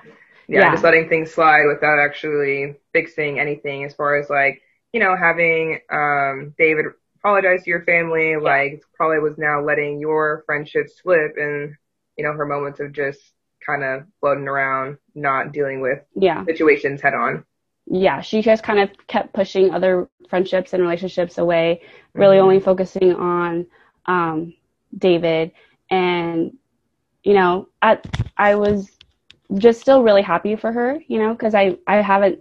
yeah, 0.47 0.61
Yeah. 0.61 0.71
just 0.71 0.83
letting 0.83 1.07
things 1.09 1.31
slide 1.31 1.65
without 1.67 1.99
actually 1.99 2.75
fixing 2.93 3.39
anything 3.39 3.83
as 3.85 3.93
far 3.93 4.17
as 4.17 4.29
like, 4.29 4.61
you 4.93 4.99
know, 4.99 5.15
having 5.15 5.79
um 5.91 6.53
David 6.57 6.87
apologize 7.17 7.63
to 7.63 7.69
your 7.69 7.83
family, 7.83 8.35
like 8.37 8.81
probably 8.95 9.19
was 9.19 9.37
now 9.37 9.61
letting 9.61 9.99
your 9.99 10.43
friendship 10.45 10.87
slip 10.89 11.33
and, 11.37 11.75
you 12.17 12.25
know, 12.25 12.33
her 12.33 12.45
moments 12.45 12.79
of 12.79 12.91
just 12.93 13.19
kind 13.65 13.83
of 13.83 14.03
floating 14.19 14.47
around, 14.47 14.97
not 15.15 15.53
dealing 15.53 15.81
with 15.81 15.99
yeah, 16.15 16.45
situations 16.45 17.01
head 17.01 17.13
on. 17.13 17.43
yeah. 17.85 18.21
She 18.21 18.41
just 18.41 18.63
kind 18.63 18.79
of 18.79 18.89
kept 19.07 19.33
pushing 19.33 19.71
other 19.71 20.09
friendships 20.29 20.73
and 20.73 20.81
relationships 20.81 21.37
away, 21.37 21.81
really 22.13 22.37
Mhm. 22.37 22.41
only 22.43 22.59
focusing 22.59 23.13
on 23.15 23.67
um, 24.07 24.53
David. 24.97 25.51
And, 25.91 26.57
you 27.23 27.33
know, 27.33 27.67
I, 27.81 27.99
I 28.37 28.55
was 28.55 28.97
just 29.57 29.81
still 29.81 30.03
really 30.03 30.21
happy 30.21 30.55
for 30.55 30.71
her, 30.71 30.99
you 31.07 31.19
know, 31.19 31.33
because 31.33 31.53
I, 31.55 31.77
I 31.87 31.97
haven't, 31.97 32.39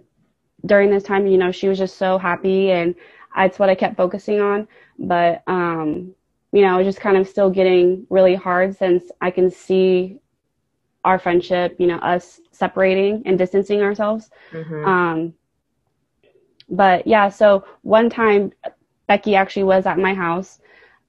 during 0.65 0.89
this 0.89 1.03
time, 1.03 1.27
you 1.27 1.37
know, 1.37 1.51
she 1.51 1.67
was 1.67 1.77
just 1.77 1.97
so 1.97 2.17
happy 2.17 2.71
and 2.71 2.95
that's 3.35 3.59
what 3.59 3.69
I 3.69 3.75
kept 3.75 3.97
focusing 3.97 4.39
on. 4.41 4.67
But, 4.99 5.43
um, 5.47 6.13
you 6.51 6.61
know, 6.61 6.83
just 6.83 6.99
kind 6.99 7.17
of 7.17 7.27
still 7.27 7.49
getting 7.49 8.05
really 8.09 8.35
hard 8.35 8.75
since 8.75 9.11
I 9.21 9.31
can 9.31 9.49
see 9.49 10.19
our 11.03 11.19
friendship, 11.19 11.75
you 11.79 11.87
know, 11.87 11.97
us 11.97 12.39
separating 12.51 13.23
and 13.25 13.37
distancing 13.37 13.81
ourselves. 13.81 14.29
hmm 14.51 14.85
Um, 14.85 15.33
but 16.69 17.05
yeah, 17.07 17.29
so 17.29 17.63
one 17.81 18.09
time 18.09 18.51
Becky 19.07 19.35
actually 19.35 19.63
was 19.63 19.85
at 19.85 19.97
my 19.99 20.13
house 20.13 20.59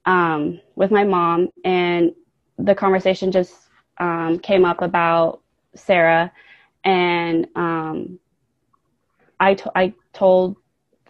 um, 0.05 0.59
with 0.75 0.91
my 0.91 1.03
mom, 1.03 1.49
and 1.63 2.11
the 2.59 2.75
conversation 2.75 3.31
just 3.31 3.55
um, 3.99 4.39
came 4.39 4.65
up 4.65 4.81
about 4.81 5.41
Sarah, 5.75 6.31
and 6.85 7.47
um, 7.55 8.19
I 9.39 9.55
to- 9.55 9.71
I 9.75 9.93
told 10.13 10.57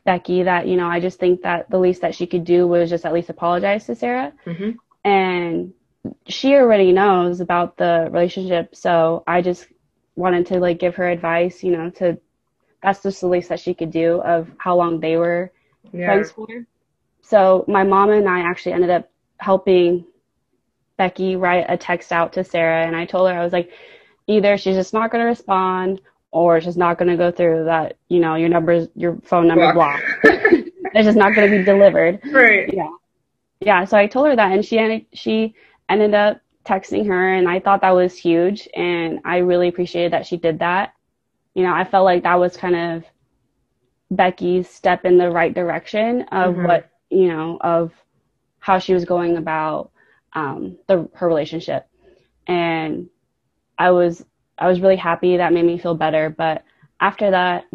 Becky 0.05 0.43
that 0.43 0.67
you 0.67 0.77
know 0.77 0.87
I 0.87 0.99
just 0.99 1.19
think 1.19 1.41
that 1.43 1.69
the 1.69 1.79
least 1.79 2.01
that 2.01 2.15
she 2.15 2.27
could 2.27 2.45
do 2.45 2.67
was 2.67 2.89
just 2.89 3.05
at 3.05 3.13
least 3.13 3.29
apologize 3.29 3.85
to 3.87 3.95
Sarah, 3.95 4.33
hmm 4.45 4.71
and 5.03 5.73
she 6.27 6.55
already 6.55 6.91
knows 6.93 7.41
about 7.41 7.77
the 7.77 8.09
relationship, 8.11 8.75
so 8.75 9.23
I 9.27 9.41
just 9.41 9.67
wanted 10.15 10.47
to 10.47 10.59
like 10.59 10.79
give 10.79 10.95
her 10.95 11.09
advice, 11.09 11.63
you 11.63 11.71
know, 11.71 11.89
to 11.91 12.19
that's 12.83 13.03
just 13.03 13.21
the 13.21 13.27
least 13.27 13.49
that 13.49 13.59
she 13.59 13.73
could 13.73 13.91
do 13.91 14.21
of 14.21 14.49
how 14.57 14.75
long 14.75 14.99
they 14.99 15.17
were 15.17 15.51
Yeah. 15.93 16.05
friends 16.05 16.31
for. 16.31 16.47
So 17.21 17.65
my 17.67 17.83
mom 17.83 18.09
and 18.11 18.27
I 18.29 18.39
actually 18.41 18.73
ended 18.73 18.89
up 18.91 19.09
helping 19.39 20.05
Becky 20.99 21.37
write 21.37 21.65
a 21.69 21.77
text 21.77 22.11
out 22.11 22.33
to 22.33 22.43
Sarah, 22.43 22.85
and 22.85 22.93
I 22.93 23.05
told 23.05 23.29
her 23.31 23.39
I 23.39 23.41
was 23.41 23.53
like, 23.53 23.71
either 24.27 24.57
she's 24.57 24.75
just 24.75 24.93
not 24.93 25.09
going 25.11 25.23
to 25.23 25.27
respond, 25.27 26.01
or 26.31 26.59
she's 26.59 26.75
not 26.75 26.97
going 26.97 27.07
to 27.09 27.15
go 27.15 27.31
through 27.31 27.63
that, 27.63 27.95
you 28.09 28.19
know, 28.19 28.35
your 28.35 28.49
numbers, 28.49 28.89
your 28.95 29.17
phone 29.23 29.47
number 29.47 29.71
block. 29.73 30.01
it's 30.25 31.05
just 31.05 31.17
not 31.17 31.33
going 31.33 31.49
to 31.49 31.57
be 31.57 31.63
delivered. 31.63 32.19
right. 32.33 32.69
Yeah, 32.73 32.89
yeah. 33.61 33.85
So 33.85 33.97
I 33.97 34.07
told 34.07 34.27
her 34.27 34.35
that, 34.35 34.51
and 34.51 34.63
she 34.63 34.77
ended, 34.77 35.05
she 35.13 35.55
ended 35.87 36.13
up 36.13 36.41
texting 36.65 37.07
her, 37.07 37.33
and 37.33 37.47
I 37.47 37.61
thought 37.61 37.79
that 37.79 37.91
was 37.95 38.17
huge, 38.17 38.67
and 38.75 39.21
I 39.23 39.37
really 39.37 39.69
appreciated 39.69 40.11
that 40.11 40.27
she 40.27 40.35
did 40.35 40.59
that. 40.59 40.93
You 41.55 41.63
know, 41.63 41.73
I 41.73 41.85
felt 41.85 42.03
like 42.03 42.23
that 42.23 42.37
was 42.39 42.57
kind 42.57 42.75
of 42.75 43.05
Becky's 44.11 44.69
step 44.69 45.05
in 45.05 45.17
the 45.17 45.29
right 45.31 45.53
direction 45.53 46.23
of 46.23 46.55
Mhm. 46.55 46.67
what 46.67 46.89
you 47.09 47.29
know 47.29 47.57
of 47.61 47.93
how 48.59 48.79
she 48.79 48.93
was 48.93 49.05
going 49.05 49.37
about 49.37 49.91
um, 50.33 50.77
the 50.87 51.09
her 51.13 51.27
relationship, 51.27 51.87
and 52.47 53.09
I 53.77 53.91
was 53.91 54.25
I 54.57 54.67
was 54.67 54.81
really 54.81 54.95
happy. 54.97 55.37
That 55.37 55.53
made 55.53 55.65
me 55.65 55.77
feel 55.77 55.95
better. 55.95 56.29
But 56.29 56.63
after 56.99 57.31
that, 57.31 57.65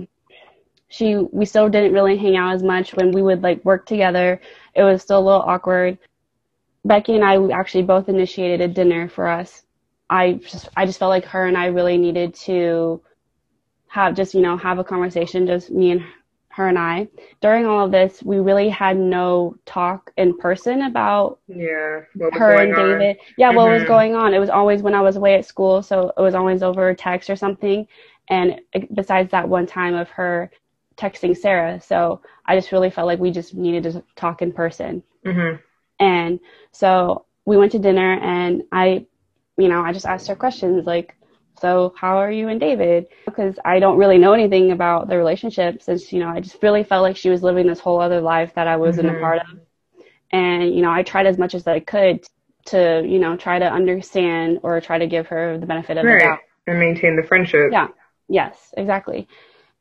she 0.88 1.17
we 1.17 1.45
still 1.45 1.69
didn't 1.69 1.93
really 1.93 2.17
hang 2.17 2.37
out 2.37 2.55
as 2.55 2.62
much 2.62 2.95
when 2.95 3.11
we 3.12 3.23
would 3.23 3.43
like 3.43 3.64
work 3.64 3.87
together. 3.87 4.40
It 4.75 4.83
was 4.83 5.03
still 5.03 5.19
a 5.19 5.27
little 5.27 5.43
awkward. 5.43 5.99
Becky 6.85 7.14
and 7.14 7.25
I 7.25 7.38
we 7.38 7.53
actually 7.53 7.83
both 7.85 8.09
initiated 8.09 8.61
a 8.61 8.73
dinner 8.73 9.09
for 9.09 9.27
us. 9.29 9.62
I 10.11 10.35
just 10.35 10.69
I 10.77 10.87
just 10.87 10.99
felt 10.99 11.11
like 11.11 11.25
her 11.27 11.47
and 11.47 11.57
I 11.57 11.67
really 11.67 11.97
needed 11.99 12.35
to 12.47 13.01
have 13.88 14.14
just 14.14 14.35
you 14.35 14.43
know 14.43 14.57
have 14.57 14.79
a 14.79 14.85
conversation, 14.85 15.47
just 15.47 15.71
me 15.71 15.93
and 15.93 16.05
her 16.55 16.69
and 16.69 16.79
I. 16.79 17.09
During 17.40 17.67
all 17.67 17.85
of 17.85 17.90
this, 17.90 18.23
we 18.23 18.38
really 18.38 18.69
had 18.69 18.97
no 18.97 19.57
talk 19.67 20.12
in 20.17 20.37
person 20.38 20.83
about 20.83 21.40
Yeah. 21.49 22.03
her 22.33 22.53
and 22.53 22.75
on? 22.77 22.99
David. 22.99 23.17
Yeah, 23.37 23.51
what 23.51 23.69
was 23.69 23.83
Mhm. 23.83 23.88
going 23.88 24.14
on? 24.14 24.35
It 24.35 24.38
was 24.38 24.51
always 24.51 24.83
when 24.83 24.95
I 24.95 25.01
was 25.01 25.17
away 25.17 25.35
at 25.35 25.45
school, 25.45 25.83
so 25.83 26.12
it 26.17 26.21
was 26.21 26.35
always 26.35 26.62
over 26.62 26.95
text 26.95 27.29
or 27.29 27.37
something. 27.37 27.88
And 28.29 28.61
besides 28.93 29.33
that 29.33 29.49
one 29.49 29.67
time 29.67 29.95
of 29.95 30.09
her 30.11 30.51
texting 30.97 31.37
Sarah, 31.37 31.81
so 31.81 32.21
I 32.47 32.55
just 32.55 32.71
really 32.71 32.90
felt 32.90 33.09
like 33.09 33.19
we 33.19 33.33
just 33.33 33.55
needed 33.55 33.83
to 33.93 34.05
talk 34.14 34.40
in 34.40 34.53
person. 34.53 35.03
Mhm. 35.25 35.59
And 35.99 36.38
so 36.71 37.25
we 37.45 37.57
went 37.57 37.73
to 37.73 37.81
dinner, 37.81 38.19
and 38.23 38.62
I, 38.71 39.07
you 39.57 39.69
know, 39.69 39.83
I 39.83 39.93
just 39.93 40.07
asked 40.07 40.29
her 40.29 40.37
questions 40.37 40.87
like, 40.87 41.17
"So 41.64 41.94
how 41.96 42.14
are 42.18 42.31
you 42.38 42.48
and 42.48 42.61
David?" 42.61 43.07
Because 43.24 43.55
I 43.64 43.79
don't 43.79 43.96
really 44.03 44.18
know 44.18 44.35
anything 44.35 44.70
about 44.70 45.09
the 45.09 45.16
relationship, 45.16 45.72
since 45.81 46.12
you 46.12 46.20
know 46.20 46.29
I 46.37 46.40
just 46.40 46.62
really 46.62 46.85
felt 46.90 47.03
like 47.03 47.16
she 47.16 47.31
was 47.31 47.42
living 47.42 47.66
this 47.66 47.81
whole 47.81 48.00
other 48.07 48.20
life 48.20 48.50
that 48.55 48.68
I 48.68 48.77
wasn't 48.77 49.09
Mhm. 49.09 49.16
a 49.16 49.20
part 49.20 49.38
of. 49.38 49.59
And 50.31 50.74
you 50.74 50.83
know, 50.83 50.92
I 50.98 51.03
tried 51.03 51.27
as 51.27 51.38
much 51.38 51.55
as 51.55 51.66
I 51.66 51.81
could 51.81 52.16
to, 52.72 53.03
you 53.12 53.18
know, 53.18 53.37
try 53.37 53.59
to 53.59 53.68
understand 53.81 54.61
or 54.62 54.81
try 54.81 54.98
to 54.98 55.07
give 55.07 55.27
her 55.29 55.59
the 55.59 55.66
benefit 55.66 55.96
of 55.96 56.05
the 56.05 56.18
doubt. 56.18 56.40
And 56.66 56.79
maintain 56.79 57.16
the 57.16 57.22
friendship. 57.22 57.72
Yeah. 57.72 57.88
Yes, 58.29 58.72
exactly. 58.77 59.29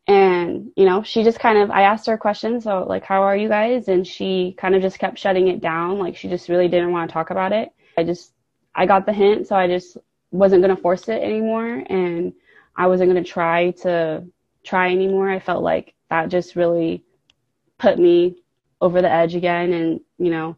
And, 0.06 0.72
you 0.76 0.86
know, 0.86 1.02
she 1.02 1.24
just 1.24 1.39
kind 1.39 1.58
of, 1.58 1.72
I 1.72 1.84
asked 1.84 2.08
her 2.08 2.17
questions, 2.17 2.65
so 2.65 2.84
like, 2.93 3.06
how 3.12 3.22
are 3.24 3.38
you 3.38 3.48
guys? 3.48 3.88
And 3.88 4.06
she 4.06 4.54
kind 4.58 4.76
of 4.76 4.82
just 4.82 5.00
kept 5.00 5.17
shutting 5.17 5.48
it 5.48 5.62
down. 5.62 5.98
Like, 5.98 6.17
she 6.17 6.28
just 6.28 6.50
really 6.50 6.67
didn't 6.67 6.91
want 6.91 7.10
to 7.10 7.13
talk 7.13 7.30
about 7.30 7.54
it. 7.54 7.69
I 7.98 8.04
just, 8.04 8.34
I 8.76 8.86
got 8.86 9.06
the 9.06 9.13
hint, 9.13 9.48
so 9.48 9.56
I 9.56 9.67
just 9.67 9.98
wasn't 10.34 10.62
going 10.63 10.76
to 10.76 10.82
force 10.82 11.08
it 11.08 11.22
anymore. 11.22 11.84
And 11.89 12.34
I 12.76 12.88
wasn't 12.88 13.12
going 13.12 13.24
to 13.24 13.30
try 13.30 13.72
to 13.84 14.26
try 14.63 14.91
anymore. 14.91 15.30
I 15.30 15.39
felt 15.39 15.63
like 15.63 15.93
that 16.10 16.30
just 16.30 16.56
really 16.56 17.04
put 17.78 17.98
me 18.00 18.38
over 18.82 19.02
the 19.02 19.10
edge 19.12 19.36
again. 19.36 19.72
And, 19.74 20.00
you 20.17 20.32
know, 20.32 20.58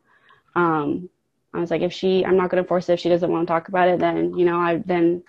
um, 0.56 1.10
I 1.54 1.60
was 1.60 1.72
like, 1.72 1.82
if 1.82 1.94
she, 1.94 2.26
I'm 2.26 2.38
not 2.38 2.50
going 2.50 2.64
to 2.64 2.68
force 2.68 2.90
it. 2.90 2.94
If 2.94 3.00
she 3.00 3.10
doesn't 3.10 3.30
want 3.32 3.48
to 3.48 3.52
talk 3.54 3.68
about 3.68 3.88
it, 3.90 4.00
then, 4.00 4.38
you 4.38 4.46
know, 4.46 4.60
I, 4.60 4.78
then 4.86 5.24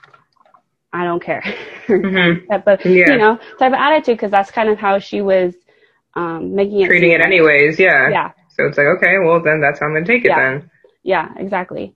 I 0.93 1.05
don't 1.05 1.23
care. 1.23 1.43
Mhm. 1.87 2.49
type 2.49 2.67
of, 2.67 2.85
Yeah. 2.85 3.13
you 3.13 3.19
know, 3.19 3.39
type 3.59 3.73
of 3.73 3.79
attitude 3.79 4.17
because 4.17 4.31
that's 4.33 4.51
kind 4.51 4.69
of 4.69 4.79
how 4.79 4.99
she 4.99 5.21
was 5.23 5.55
um, 6.15 6.55
making 6.55 6.81
it. 6.81 6.87
Treating 6.87 7.11
it 7.13 7.19
like- 7.21 7.27
anyways. 7.27 7.79
Yeah. 7.79 8.09
Yeah, 8.09 8.33
So 8.49 8.65
it's 8.67 8.77
like, 8.79 8.87
okay, 8.97 9.19
well 9.19 9.41
then 9.43 9.61
that's 9.61 9.79
how 9.81 9.87
I'm 9.87 9.93
gonna 9.93 10.05
take 10.07 10.25
it 10.25 10.29
Yeah. 10.29 10.53
then. 10.59 10.71
yeah, 11.03 11.29
exactly. 11.37 11.95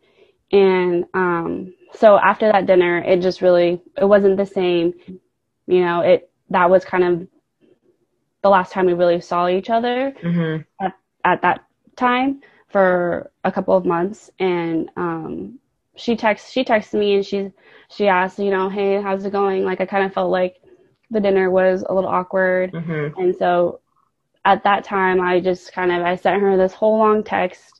And 0.53 1.07
um, 1.15 1.73
so 1.95 2.19
after 2.19 2.51
that 2.51 2.67
dinner, 2.67 2.99
it 2.99 3.21
just 3.21 3.43
really 3.43 3.83
it 3.97 4.05
wasn't 4.05 4.37
the 4.37 4.47
same. 4.47 4.95
You 5.67 5.81
know, 5.85 6.01
it 6.01 6.31
that 6.51 6.71
was 6.71 6.85
kind 6.85 7.05
of 7.05 7.29
the 8.43 8.49
last 8.49 8.73
time 8.73 8.87
we 8.87 8.95
really 8.95 9.21
saw 9.21 9.49
each 9.49 9.71
other 9.71 10.13
Mhm. 10.23 10.65
at 11.25 11.43
that 11.43 11.65
time 11.97 12.41
for 12.69 13.31
a 13.45 13.53
couple 13.53 13.77
of 13.77 13.85
months 13.85 14.31
and 14.39 14.91
um 14.97 15.59
she 15.97 16.17
texts 16.17 16.51
she 16.51 16.65
texted 16.65 16.99
me 16.99 17.15
and 17.17 17.27
she 17.27 17.51
she 17.89 18.09
asked 18.09 18.39
you 18.39 18.51
know 18.51 18.69
hey 18.69 19.01
how's 19.03 19.25
it 19.25 19.33
going 19.33 19.65
like 19.65 19.81
i 19.81 19.87
kind 19.87 20.05
of 20.07 20.15
felt 20.15 20.31
like 20.31 20.57
the 21.11 21.21
dinner 21.21 21.51
was 21.51 21.85
a 21.89 21.93
little 21.95 22.09
awkward 22.09 22.73
Mhm. 22.73 23.13
and 23.19 23.35
so 23.37 23.81
at 24.45 24.63
that 24.65 24.85
time 24.85 25.21
i 25.21 25.41
just 25.41 25.73
kind 25.73 25.93
of 25.93 26.03
i 26.03 26.17
sent 26.17 26.41
her 26.41 26.57
this 26.57 26.73
whole 26.73 26.99
long 26.99 27.23
text 27.25 27.80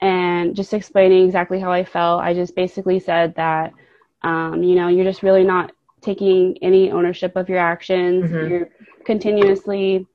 and 0.00 0.54
just 0.56 0.74
explaining 0.74 1.24
exactly 1.26 1.60
how 1.60 1.72
i 1.72 1.84
felt. 1.84 2.22
I 2.22 2.34
just 2.34 2.54
basically 2.54 2.98
said 3.00 3.34
that 3.36 3.74
um, 4.22 4.62
you 4.62 4.74
know 4.76 4.88
you're 4.88 5.04
just 5.04 5.22
really 5.22 5.44
not 5.44 5.72
taking 6.02 6.56
any 6.62 6.90
ownership 6.90 7.36
of 7.36 7.48
your 7.48 7.58
actions. 7.58 8.30
Mhm. 8.30 8.48
you're 8.48 8.68
continuously 9.04 10.06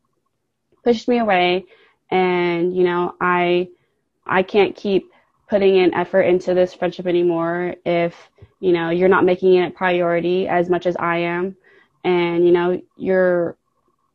pushed 0.84 1.08
me 1.08 1.20
away. 1.20 1.66
And 2.12 2.76
you 2.76 2.84
know 2.84 3.16
i 3.22 3.68
i 4.26 4.44
can't 4.44 4.76
keep 4.76 5.12
putting 5.50 5.76
in 5.78 5.94
effort 5.94 6.22
into 6.22 6.54
this 6.54 6.74
friendship 6.74 7.06
anymore 7.08 7.76
if 7.86 8.30
you 8.60 8.72
know 8.74 8.90
you're 8.90 9.10
not 9.10 9.26
making 9.26 9.56
it 9.56 9.68
a 9.70 9.72
priority 9.72 10.48
as 10.48 10.70
much 10.70 10.86
as 10.86 10.96
i 10.98 11.18
am. 11.18 11.56
And 12.04 12.46
you 12.46 12.52
know 12.52 12.82
your 12.98 13.58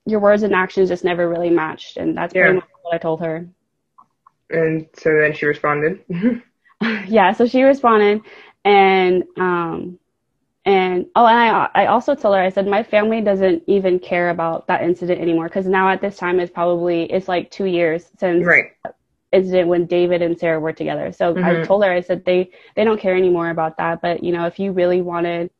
your 0.07 0.21
words 0.21 0.43
and 0.43 0.55
actions 0.55 0.89
just 0.89 1.05
never 1.05 1.29
really 1.29 1.51
matched. 1.51 1.97
And 1.97 2.17
that's 2.17 2.35
Yeah. 2.35 2.43
pretty 2.43 2.55
much 2.55 2.65
what 2.83 2.95
i 2.95 2.99
told 2.99 3.21
her 3.21 3.47
And 4.51 4.89
so 4.95 5.11
then 5.21 5.35
she 5.35 5.47
responded. 5.47 6.05
yeah 7.09 7.33
so 7.33 7.47
she 7.47 7.63
responded 7.63 8.21
and 8.65 9.25
um 9.39 9.99
and 10.67 11.07
oh 11.17 11.27
and 11.27 11.39
i 11.39 11.69
i 11.75 11.87
also 11.87 12.15
told 12.15 12.37
her 12.37 12.43
i 12.43 12.51
said 12.51 12.67
my 12.67 12.83
family 12.83 13.21
doesn't 13.23 13.63
even 13.67 13.99
care 13.99 14.31
about 14.31 14.67
that 14.69 14.83
incident 14.83 15.21
anymore 15.21 15.47
because 15.49 15.67
now 15.67 15.89
at 15.89 16.01
this 16.01 16.17
time 16.17 16.41
it's 16.41 16.53
probably 16.53 17.05
it's 17.13 17.29
like 17.29 17.51
two 17.51 17.67
years 17.67 18.11
since 18.19 18.47
right. 18.47 18.73
incident 19.33 19.69
when 19.69 19.87
david 19.87 20.23
and 20.23 20.39
sarah 20.39 20.61
were 20.61 20.73
together 20.73 21.13
so 21.13 21.39
i 21.43 21.55
Mhm. 21.55 21.65
told 21.67 21.85
her 21.85 21.93
i 21.93 22.01
said 22.01 22.25
they 22.25 22.51
they 22.77 22.85
don't 22.85 23.01
care 23.01 23.17
anymore 23.17 23.51
about 23.51 23.77
that 23.79 24.01
but 24.03 24.23
you 24.25 24.33
know 24.33 24.47
if 24.47 24.59
you 24.59 24.73
really 24.73 25.03
wanted 25.03 25.51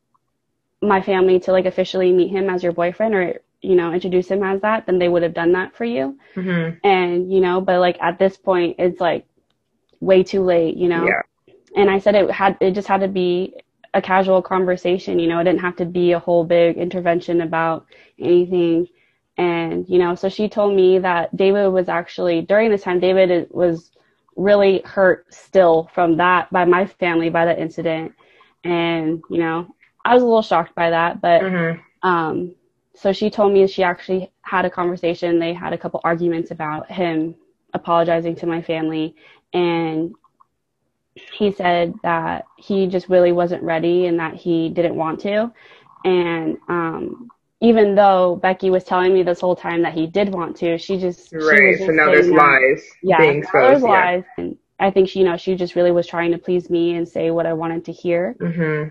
my 0.81 1.01
family 1.01 1.39
to 1.39 1.51
like 1.51 1.65
officially 1.65 2.13
meet 2.13 2.29
him 2.29 2.49
as 2.49 2.63
your 2.63 2.71
boyfriend 2.73 3.15
or 3.15 3.41
you 3.61 3.75
know 3.75 3.93
introduce 3.93 4.29
him 4.29 4.43
as 4.43 4.61
that 4.61 4.85
then 4.85 4.99
they 4.99 5.09
would 5.09 5.23
have 5.23 5.33
done 5.33 5.51
that 5.53 5.75
for 5.75 5.85
you 5.85 6.17
Mhm. 6.35 6.79
and 6.83 7.31
you 7.31 7.39
know 7.41 7.61
but 7.61 7.79
like 7.79 7.97
at 8.01 8.19
this 8.19 8.37
point 8.37 8.75
it's 8.79 8.99
like 8.99 9.25
way 9.99 10.23
too 10.23 10.43
late 10.43 10.77
you 10.77 10.87
know 10.87 11.05
Yeah. 11.05 11.21
and 11.75 11.89
i 11.89 11.97
said 11.99 12.15
it 12.15 12.29
had 12.31 12.57
it 12.61 12.71
just 12.71 12.87
had 12.87 13.01
to 13.01 13.07
be 13.07 13.55
a 13.93 14.01
casual 14.01 14.41
conversation 14.41 15.19
you 15.19 15.27
know 15.27 15.39
it 15.39 15.43
didn't 15.45 15.61
have 15.61 15.75
to 15.77 15.85
be 15.85 16.11
a 16.11 16.19
whole 16.19 16.43
big 16.45 16.77
intervention 16.77 17.41
about 17.41 17.85
anything 18.19 18.87
and 19.37 19.87
you 19.87 19.97
know 19.99 20.15
so 20.15 20.29
she 20.29 20.47
told 20.47 20.75
me 20.75 20.99
that 20.99 21.35
david 21.35 21.69
was 21.69 21.89
actually 21.89 22.41
during 22.41 22.69
this 22.69 22.83
time 22.83 22.99
david 22.99 23.47
was 23.51 23.91
really 24.35 24.81
hurt 24.85 25.25
still 25.33 25.89
from 25.93 26.17
that 26.17 26.51
by 26.51 26.65
my 26.65 26.85
family 26.85 27.29
by 27.29 27.45
that 27.45 27.59
incident 27.59 28.13
and 28.63 29.21
you 29.29 29.39
know 29.39 29.67
i 30.05 30.13
was 30.13 30.21
a 30.21 30.25
little 30.25 30.41
shocked 30.41 30.75
by 30.75 30.89
that 30.89 31.21
but 31.21 31.41
Mhm. 31.41 31.79
um, 32.03 32.53
so 32.97 33.13
she 33.13 33.29
told 33.29 33.53
me 33.53 33.65
she 33.67 33.83
actually 33.83 34.31
had 34.41 34.65
a 34.65 34.69
conversation. 34.69 35.39
They 35.39 35.53
had 35.53 35.73
a 35.73 35.77
couple 35.77 36.01
arguments 36.03 36.51
about 36.51 36.91
him 36.91 37.35
apologizing 37.73 38.35
to 38.37 38.45
my 38.47 38.61
family, 38.61 39.15
and 39.53 40.13
he 41.33 41.51
said 41.51 41.93
that 42.03 42.45
he 42.57 42.87
just 42.87 43.09
really 43.09 43.31
wasn't 43.31 43.63
ready 43.63 44.05
and 44.07 44.19
that 44.19 44.35
he 44.35 44.69
didn't 44.69 44.95
want 44.95 45.19
to. 45.21 45.51
And 46.05 46.57
um, 46.69 47.29
even 47.59 47.95
though 47.95 48.35
Becky 48.41 48.69
was 48.69 48.83
telling 48.83 49.13
me 49.13 49.23
this 49.23 49.39
whole 49.39 49.55
time 49.55 49.81
that 49.81 49.93
he 49.93 50.05
did 50.07 50.29
want 50.29 50.55
to, 50.57 50.77
she 50.77 50.99
just 50.99 51.29
she 51.29 51.37
was 51.37 51.47
Right. 51.47 51.73
just 51.75 51.85
So 51.87 51.91
now 51.91 52.05
there's 52.11 52.27
that- 52.27 52.35
lies 52.35 52.83
yeah, 53.03 53.17
being 53.19 53.39
now 53.41 53.49
there's. 53.53 53.81
Yeah. 53.81 53.87
lies. 53.89 54.23
And 54.37 54.57
I 54.79 54.91
think 54.91 55.09
she, 55.09 55.19
you 55.19 55.25
know, 55.25 55.37
she 55.37 55.55
just 55.55 55.75
really 55.75 55.91
was 55.91 56.05
trying 56.05 56.31
to 56.33 56.37
please 56.37 56.69
me 56.69 56.95
and 56.95 57.07
say 57.07 57.31
what 57.31 57.47
I 57.47 57.53
wanted 57.53 57.85
to 57.85 57.91
hear. 57.91 58.35
Mm-hmm. 58.39 58.89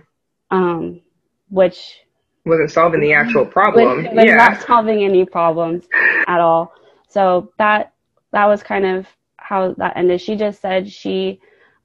Um, 0.56 1.00
which 1.48 2.00
Wasn't 2.46 2.70
solving 2.70 3.00
the 3.00 3.12
actual 3.12 3.44
problem. 3.44 4.04
was 4.04 4.24
yeah. 4.24 4.36
not 4.36 4.62
solving 4.62 5.04
any 5.04 5.24
problems 5.24 5.86
at 6.28 6.40
all. 6.40 6.72
So 7.08 7.52
that 7.58 7.92
that 8.32 8.46
was 8.46 8.62
kind 8.62 8.86
of 8.86 9.06
how 9.36 9.74
that 9.78 9.96
ended. 9.96 10.20
She 10.20 10.36
just 10.36 10.60
said 10.60 10.90
she 10.90 11.40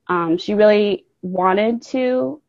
um, 0.07 0.37
she 0.37 0.53
really 0.53 1.05
wanted 1.23 1.81
to 1.83 2.41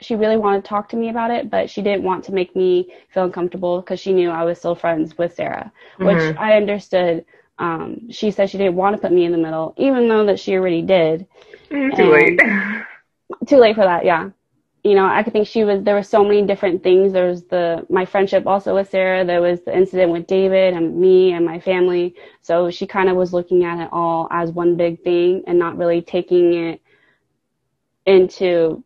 she 0.00 0.16
really 0.16 0.36
wanted 0.38 0.64
to 0.64 0.68
talk 0.68 0.88
to 0.88 0.96
me 0.96 1.10
about 1.10 1.30
it, 1.30 1.50
but 1.50 1.70
she 1.70 1.82
didn't 1.82 2.02
want 2.02 2.24
to 2.24 2.32
make 2.32 2.56
me 2.56 2.92
feel 3.12 3.24
uncomfortable 3.24 3.80
because 3.80 4.00
she 4.00 4.12
knew 4.12 4.30
I 4.30 4.44
was 4.44 4.58
still 4.58 4.74
friends 4.74 5.16
with 5.18 5.34
Sarah, 5.34 5.70
which 5.98 6.16
Mhm. 6.18 6.36
I 6.38 6.56
understood. 6.56 7.24
Um, 7.58 8.10
she 8.10 8.30
said 8.30 8.48
she 8.48 8.56
didn't 8.58 8.76
want 8.76 8.96
to 8.96 9.02
put 9.02 9.12
me 9.12 9.24
in 9.24 9.32
the 9.32 9.38
middle, 9.38 9.74
even 9.76 10.08
though 10.08 10.24
that 10.26 10.40
she 10.40 10.54
already 10.56 10.82
did 10.82 11.26
Mm, 11.70 11.96
Too 11.96 12.10
late. 12.10 12.40
too 13.46 13.56
late 13.58 13.76
for 13.76 13.84
that 13.84 14.04
yeah 14.04 14.30
you 14.84 14.94
know 14.94 15.06
i 15.06 15.22
could 15.22 15.32
think 15.32 15.46
she 15.46 15.64
was 15.64 15.82
there 15.82 15.94
were 15.94 16.02
so 16.02 16.24
many 16.24 16.42
different 16.46 16.82
things 16.82 17.12
there 17.12 17.26
was 17.26 17.44
the 17.44 17.84
my 17.90 18.04
friendship 18.04 18.46
also 18.46 18.74
with 18.74 18.88
sarah 18.90 19.24
there 19.24 19.40
was 19.40 19.60
the 19.62 19.76
incident 19.76 20.12
with 20.12 20.26
david 20.26 20.74
and 20.74 20.96
me 20.98 21.32
and 21.32 21.44
my 21.44 21.58
family 21.60 22.14
so 22.42 22.70
she 22.70 22.86
kind 22.86 23.08
of 23.08 23.16
was 23.16 23.32
looking 23.32 23.64
at 23.64 23.80
it 23.82 23.88
all 23.92 24.28
as 24.30 24.52
one 24.52 24.76
big 24.76 25.02
thing 25.02 25.42
and 25.46 25.58
not 25.58 25.76
really 25.76 26.00
taking 26.02 26.54
it 26.54 26.80
into 28.06 28.82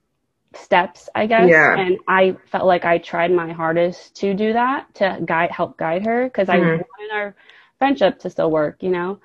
steps 0.54 1.08
i 1.14 1.26
guess 1.26 1.68
Yeah. 1.68 1.76
and 1.76 1.98
i 2.08 2.36
felt 2.50 2.66
like 2.66 2.84
i 2.84 2.98
tried 2.98 3.30
my 3.32 3.52
hardest 3.52 4.14
to 4.16 4.34
do 4.34 4.52
that 4.52 4.92
to 4.94 5.18
guide 5.24 5.50
help 5.50 5.76
guide 5.78 6.04
her 6.04 6.24
because 6.26 6.48
i 6.48 6.58
Mhm. 6.58 6.84
wanted 6.98 7.12
our 7.14 7.34
friendship 7.78 8.18
to 8.18 8.30
still 8.30 8.50
work 8.50 8.76
you 8.82 8.90
know 8.90 9.18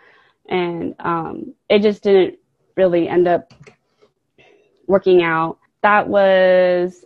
and 0.49 0.95
um 0.99 1.53
it 1.69 1.82
just 1.82 2.03
didn't 2.03 2.38
really 2.77 3.08
end 3.08 3.27
up 3.27 3.53
working 4.88 5.23
out. 5.23 5.59
That 5.82 6.08
was 6.08 7.06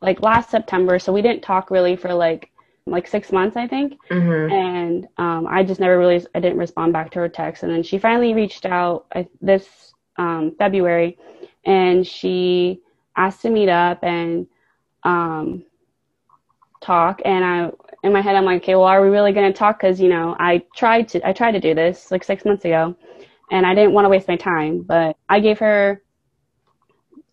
like 0.00 0.22
last 0.22 0.50
September, 0.50 0.98
so 0.98 1.12
we 1.12 1.22
didn't 1.22 1.42
talk 1.42 1.70
really 1.70 1.96
for 1.96 2.12
like 2.12 2.50
like 2.86 3.06
six 3.06 3.30
months, 3.30 3.56
I 3.56 3.68
think. 3.68 3.96
Mhm. 4.10 4.52
And 4.52 5.08
um, 5.16 5.46
I 5.48 5.62
just 5.62 5.80
never 5.80 5.98
really 5.98 6.24
I 6.34 6.40
didn't 6.40 6.58
respond 6.58 6.92
back 6.92 7.10
to 7.12 7.20
her 7.20 7.28
text, 7.28 7.62
and 7.62 7.72
then 7.72 7.82
she 7.82 7.98
finally 7.98 8.34
reached 8.34 8.66
out 8.66 9.06
I, 9.14 9.28
this 9.40 9.94
um, 10.16 10.54
February, 10.58 11.18
and 11.64 12.06
she 12.06 12.80
asked 13.16 13.42
to 13.42 13.50
meet 13.50 13.68
up, 13.68 14.02
and 14.02 14.46
um, 15.04 15.64
talk 16.80 17.22
and 17.24 17.44
I 17.44 17.70
in 18.02 18.12
my 18.12 18.20
head 18.20 18.34
I'm 18.34 18.44
like, 18.44 18.62
okay, 18.62 18.74
well, 18.74 18.84
are 18.84 19.02
we 19.02 19.08
really 19.08 19.32
going 19.32 19.50
to 19.52 19.56
talk? 19.56 19.80
Because 19.80 20.00
you 20.00 20.08
know, 20.08 20.36
I 20.38 20.62
tried 20.76 21.08
to 21.10 21.26
I 21.26 21.32
tried 21.32 21.52
to 21.52 21.60
do 21.60 21.74
this 21.74 22.10
like 22.10 22.24
six 22.24 22.44
months 22.44 22.64
ago, 22.64 22.96
and 23.50 23.64
I 23.64 23.74
didn't 23.74 23.92
want 23.92 24.04
to 24.06 24.08
waste 24.08 24.28
my 24.28 24.36
time, 24.36 24.82
but 24.82 25.16
I 25.28 25.40
gave 25.40 25.60
her 25.60 26.02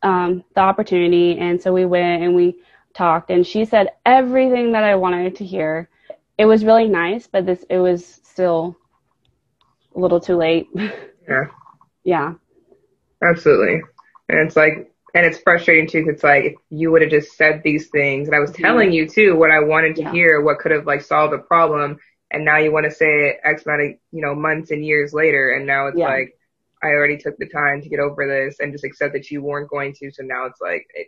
um, 0.03 0.43
the 0.55 0.61
opportunity, 0.61 1.37
and 1.37 1.61
so 1.61 1.73
we 1.73 1.85
went 1.85 2.23
and 2.23 2.35
we 2.35 2.57
talked, 2.93 3.29
and 3.29 3.45
she 3.45 3.65
said 3.65 3.89
everything 4.05 4.71
that 4.73 4.83
I 4.83 4.95
wanted 4.95 5.35
to 5.37 5.45
hear. 5.45 5.89
It 6.37 6.45
was 6.45 6.63
really 6.65 6.87
nice, 6.87 7.27
but 7.27 7.45
this 7.45 7.63
it 7.69 7.79
was 7.79 8.05
still 8.23 8.77
a 9.95 9.99
little 9.99 10.19
too 10.19 10.35
late. 10.37 10.69
Yeah. 11.29 11.45
yeah. 12.03 12.33
Absolutely. 13.23 13.81
And 14.29 14.39
it's 14.47 14.55
like, 14.55 14.91
and 15.13 15.25
it's 15.25 15.39
frustrating 15.39 15.87
too. 15.87 16.03
Cause 16.05 16.15
it's 16.15 16.23
like, 16.23 16.43
if 16.45 16.53
you 16.69 16.91
would 16.91 17.01
have 17.01 17.11
just 17.11 17.35
said 17.37 17.61
these 17.63 17.89
things 17.89 18.27
and 18.27 18.35
I 18.35 18.39
was 18.39 18.51
telling 18.51 18.91
you 18.91 19.07
too 19.07 19.35
what 19.35 19.51
I 19.51 19.59
wanted 19.59 19.95
to 19.97 20.03
Yeah. 20.03 20.11
hear, 20.11 20.41
what 20.41 20.59
could 20.59 20.71
have 20.71 20.85
like 20.85 21.01
solved 21.01 21.33
the 21.33 21.39
problem. 21.39 21.97
And 22.31 22.45
now 22.45 22.57
you 22.57 22.71
want 22.71 22.85
to 22.85 22.91
say 22.91 23.05
it 23.29 23.37
X 23.43 23.65
amount 23.65 23.81
of, 23.81 23.87
you 24.11 24.21
know, 24.21 24.35
months 24.35 24.71
and 24.71 24.85
years 24.85 25.13
later. 25.13 25.51
And 25.55 25.65
now 25.65 25.87
it's 25.87 25.97
Yeah. 25.97 26.07
like, 26.09 26.38
I 26.83 26.87
already 26.87 27.17
took 27.17 27.37
the 27.37 27.47
time 27.47 27.81
to 27.81 27.89
get 27.89 27.99
over 27.99 28.25
this 28.27 28.59
and 28.59 28.71
just 28.71 28.83
accept 28.83 29.13
that 29.13 29.29
you 29.31 29.41
weren't 29.43 29.69
going 29.69 29.93
to. 29.99 30.11
So 30.11 30.23
now 30.23 30.45
it's 30.45 30.61
like, 30.61 30.87
it, 30.93 31.07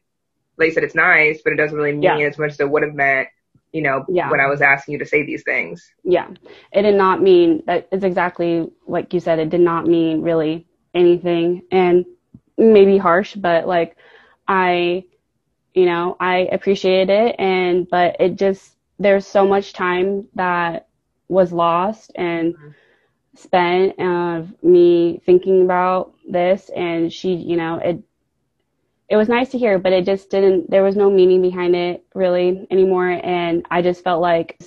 like 0.57 0.67
you 0.67 0.73
said, 0.73 0.83
it's 0.83 0.95
nice, 0.95 1.41
but 1.43 1.53
it 1.53 1.57
doesn't 1.57 1.77
really 1.77 1.93
mean 1.93 2.01
Yeah. 2.19 2.27
as 2.27 2.37
much 2.37 2.51
as 2.51 2.59
it 2.59 2.69
would 2.69 2.83
have 2.83 2.93
meant, 2.93 3.27
you 3.71 3.81
know, 3.81 4.05
Yeah. 4.09 4.29
when 4.29 4.39
I 4.39 4.47
was 4.47 4.61
asking 4.61 4.93
you 4.93 4.99
to 4.99 5.05
say 5.05 5.25
these 5.25 5.43
things. 5.43 5.89
Yeah. 6.03 6.27
It 6.73 6.81
did 6.83 6.95
not 6.95 7.21
mean 7.21 7.63
that 7.67 7.87
it's 7.91 8.03
exactly 8.03 8.69
like 8.87 9.13
you 9.13 9.19
said, 9.19 9.39
it 9.39 9.49
did 9.49 9.61
not 9.61 9.87
mean 9.87 10.21
really 10.21 10.67
anything 10.93 11.63
and 11.71 12.05
maybe 12.57 12.97
harsh, 12.97 13.35
but 13.35 13.67
like 13.67 13.95
I 14.47 15.05
you 15.73 15.85
know, 15.85 16.17
I 16.19 16.49
appreciated 16.51 17.09
it 17.09 17.35
and 17.39 17.87
but 17.89 18.17
it 18.19 18.35
just 18.35 18.75
there's 18.99 19.25
so 19.25 19.47
much 19.47 19.71
time 19.73 20.27
that 20.35 20.87
was 21.29 21.53
lost 21.53 22.11
and 22.15 22.53
Mhm. 22.55 22.73
Spent 23.35 23.99
of 23.99 24.51
me 24.63 25.21
thinking 25.25 25.63
about 25.63 26.13
this 26.29 26.69
and 26.75 27.11
she, 27.11 27.33
you 27.33 27.55
know, 27.57 27.77
it 27.77 28.03
it 29.09 29.17
was 29.17 29.27
nice 29.29 29.49
to 29.49 29.57
hear, 29.57 29.77
but 29.77 29.91
it 29.93 30.05
just 30.05 30.29
didn't 30.29 30.69
there 30.69 30.83
was 30.83 30.95
no 30.95 31.09
meaning 31.09 31.41
behind 31.41 31.75
it 31.75 32.05
really 32.15 32.65
anymore 32.71 33.09
and 33.23 33.65
I 33.69 33.81
just 33.81 34.03
felt 34.03 34.21
like 34.21 34.61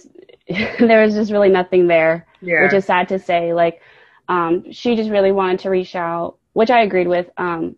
there 0.79 1.03
was 1.03 1.15
just 1.15 1.33
really 1.33 1.49
nothing 1.49 1.87
there, 1.87 2.27
Yeah. 2.41 2.63
which 2.65 2.75
is 2.75 2.85
sad 2.85 3.09
to 3.09 3.19
say. 3.19 3.55
Like, 3.55 3.81
um, 4.29 4.71
she 4.71 4.97
just 4.97 5.11
really 5.11 5.33
wanted 5.33 5.61
to 5.61 5.71
reach 5.71 5.95
out, 5.97 6.37
which 6.53 6.71
I 6.71 6.83
agreed 6.83 7.09
with. 7.09 7.31
Um, 7.39 7.77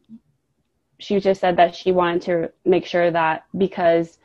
she 0.99 1.20
just 1.20 1.40
said 1.40 1.57
that 1.57 1.75
she 1.75 1.92
wanted 1.92 2.22
to 2.22 2.53
make 2.64 2.87
sure 2.87 3.11
that 3.11 3.44
because, 3.57 4.18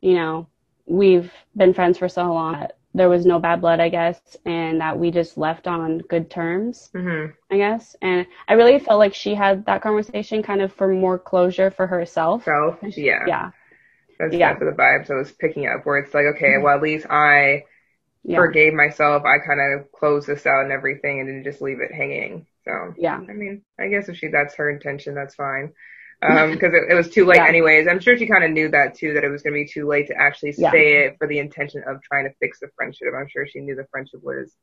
you 0.00 0.14
know, 0.14 0.46
we've 0.86 1.32
been 1.56 1.74
friends 1.74 1.98
for 1.98 2.08
so 2.08 2.32
long, 2.32 2.66
there 2.94 3.08
was 3.08 3.26
no 3.26 3.38
bad 3.38 3.60
blood, 3.60 3.80
I 3.80 3.88
guess, 3.90 4.20
and 4.46 4.80
that 4.80 4.98
we 4.98 5.10
just 5.10 5.36
left 5.38 5.66
on 5.66 5.98
good 5.98 6.30
terms, 6.30 6.90
hmm 6.94 7.36
I 7.50 7.58
guess. 7.58 7.96
And 8.02 8.26
I 8.48 8.54
really 8.54 8.78
felt 8.80 8.98
like 9.00 9.14
she 9.14 9.34
had 9.34 9.66
that 9.66 9.82
conversation 9.82 10.42
kind 10.42 10.62
of 10.62 10.72
for 10.72 10.88
more 10.88 11.18
closure 11.18 11.70
for 11.70 11.86
herself. 11.86 12.44
So, 12.44 12.78
yeah. 12.96 13.26
Yeah. 13.26 13.50
That's 14.18 14.36
Yeah. 14.36 14.40
that's 14.40 14.60
the 14.60 14.66
vibes 14.72 15.10
I 15.10 15.16
was 15.16 15.32
picking 15.32 15.66
up 15.66 15.86
where 15.86 15.98
it's 15.98 16.14
like, 16.14 16.26
okay, 16.36 16.54
well, 16.62 16.76
at 16.76 16.82
least 16.82 17.06
I, 17.10 17.64
Yeah. 18.24 18.46
forgave 18.46 18.74
myself. 18.74 19.24
I 19.24 19.38
kind 19.46 19.60
of 19.60 19.92
closed 19.92 20.26
this 20.28 20.46
out 20.46 20.64
and 20.64 20.72
everything, 20.72 21.20
and 21.20 21.28
didn't 21.28 21.44
just 21.44 21.62
leave 21.62 21.80
it 21.80 21.94
hanging. 21.94 22.46
So, 22.64 22.96
Yeah. 22.96 23.20
I 23.28 23.32
mean, 23.32 23.62
I 23.78 23.88
guess 23.88 24.08
if 24.08 24.16
she 24.18 24.28
that's 24.28 24.56
her 24.56 24.70
intention, 24.70 25.14
that's 25.14 25.34
fine. 25.36 25.72
Um, 26.24 26.50
because 26.52 26.72
it, 26.74 26.90
it 26.90 26.94
was 26.94 27.10
too 27.10 27.26
late 27.26 27.38
Yeah. 27.38 27.46
anyways. 27.46 27.86
I'm 27.88 28.00
sure 28.00 28.16
she 28.16 28.26
kind 28.26 28.44
of 28.44 28.50
knew 28.50 28.68
that 28.70 28.94
too, 28.94 29.14
that 29.14 29.24
it 29.24 29.28
was 29.30 29.42
going 29.42 29.54
to 29.54 29.60
be 29.64 29.68
too 29.68 29.86
late 29.86 30.06
to 30.08 30.16
actually 30.16 30.52
Yeah. 30.56 30.70
say 30.70 31.04
it 31.04 31.16
for 31.18 31.26
the 31.28 31.38
intention 31.38 31.82
of 31.86 32.02
trying 32.02 32.24
to 32.24 32.34
fix 32.40 32.60
the 32.60 32.68
friendship. 32.76 33.08
I'm 33.16 33.28
sure 33.28 33.46
she 33.46 33.60
knew 33.60 33.74
the 33.76 33.86
friendship 33.90 34.20
was 34.22 34.54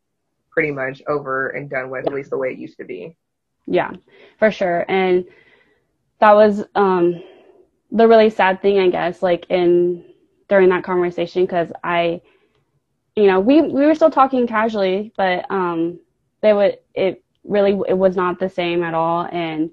pretty 0.51 0.71
much 0.71 1.01
over 1.07 1.49
and 1.49 1.69
done 1.69 1.89
with, 1.89 2.07
at 2.07 2.13
least 2.13 2.31
the 2.31 2.37
way 2.37 2.49
it 2.51 2.57
used 2.59 2.77
to 2.77 2.85
be. 2.85 3.15
Yeah, 3.67 3.91
for 4.39 4.51
sure. 4.51 4.85
And 4.89 5.25
that 6.19 6.33
was 6.33 6.63
um 6.75 7.21
the 7.91 8.07
really 8.07 8.29
sad 8.29 8.61
thing, 8.61 8.79
I 8.79 8.89
guess, 8.89 9.21
like 9.21 9.45
in 9.49 10.03
during 10.49 10.69
that 10.69 10.83
conversation 10.83 11.43
because 11.45 11.71
I 11.83 12.21
you 13.15 13.27
know, 13.27 13.39
we 13.39 13.61
we 13.61 13.85
were 13.85 13.95
still 13.95 14.11
talking 14.11 14.47
casually, 14.47 15.11
but 15.17 15.49
um 15.51 15.99
they 16.41 16.53
would 16.53 16.79
it 16.93 17.23
really 17.43 17.79
it 17.87 17.97
was 17.97 18.15
not 18.15 18.39
the 18.39 18.49
same 18.49 18.83
at 18.83 18.93
all 18.93 19.27
and 19.31 19.71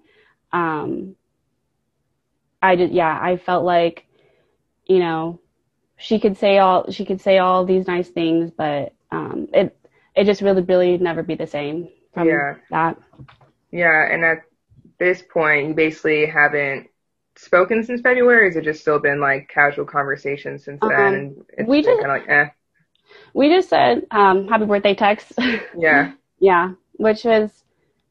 um 0.52 1.14
I 2.62 2.74
did 2.76 2.92
yeah, 2.92 3.18
I 3.20 3.36
felt 3.36 3.64
like 3.64 4.04
you 4.86 4.98
know, 5.00 5.40
she 5.96 6.18
could 6.18 6.36
say 6.36 6.58
all 6.58 6.90
she 6.90 7.04
could 7.04 7.20
say 7.20 7.38
all 7.38 7.64
these 7.64 7.86
nice 7.86 8.08
things, 8.08 8.50
but 8.50 8.94
um 9.10 9.48
it 9.52 9.76
it 10.14 10.24
just 10.24 10.42
really 10.42 10.62
really 10.62 10.98
never 10.98 11.22
be 11.22 11.34
the 11.34 11.46
same 11.46 11.88
from 12.14 12.28
Yeah. 12.28 12.54
that. 12.70 12.96
Yeah, 13.70 14.12
and 14.12 14.24
at 14.24 14.38
this 14.98 15.22
point, 15.22 15.68
you 15.68 15.74
basically 15.74 16.26
haven't 16.26 16.88
spoken 17.36 17.84
since 17.84 18.00
February. 18.00 18.42
Or 18.42 18.44
has 18.46 18.56
it 18.56 18.64
just 18.64 18.80
still 18.80 18.98
been 18.98 19.20
like 19.20 19.48
casual 19.48 19.84
conversations 19.84 20.64
since 20.64 20.80
then? 20.80 20.90
Um, 20.90 21.14
and 21.14 21.44
it's 21.56 21.68
we 21.68 21.82
just- 21.82 22.00
kind 22.00 22.10
of 22.10 22.18
like, 22.20 22.28
eh, 22.28 22.48
We 23.34 23.48
just 23.50 23.68
said 23.68 24.06
um, 24.10 24.48
happy 24.48 24.64
birthday 24.64 24.94
text. 24.94 25.32
yeah. 25.76 26.12
yeah, 26.40 26.72
which 26.94 27.24
was, 27.24 27.50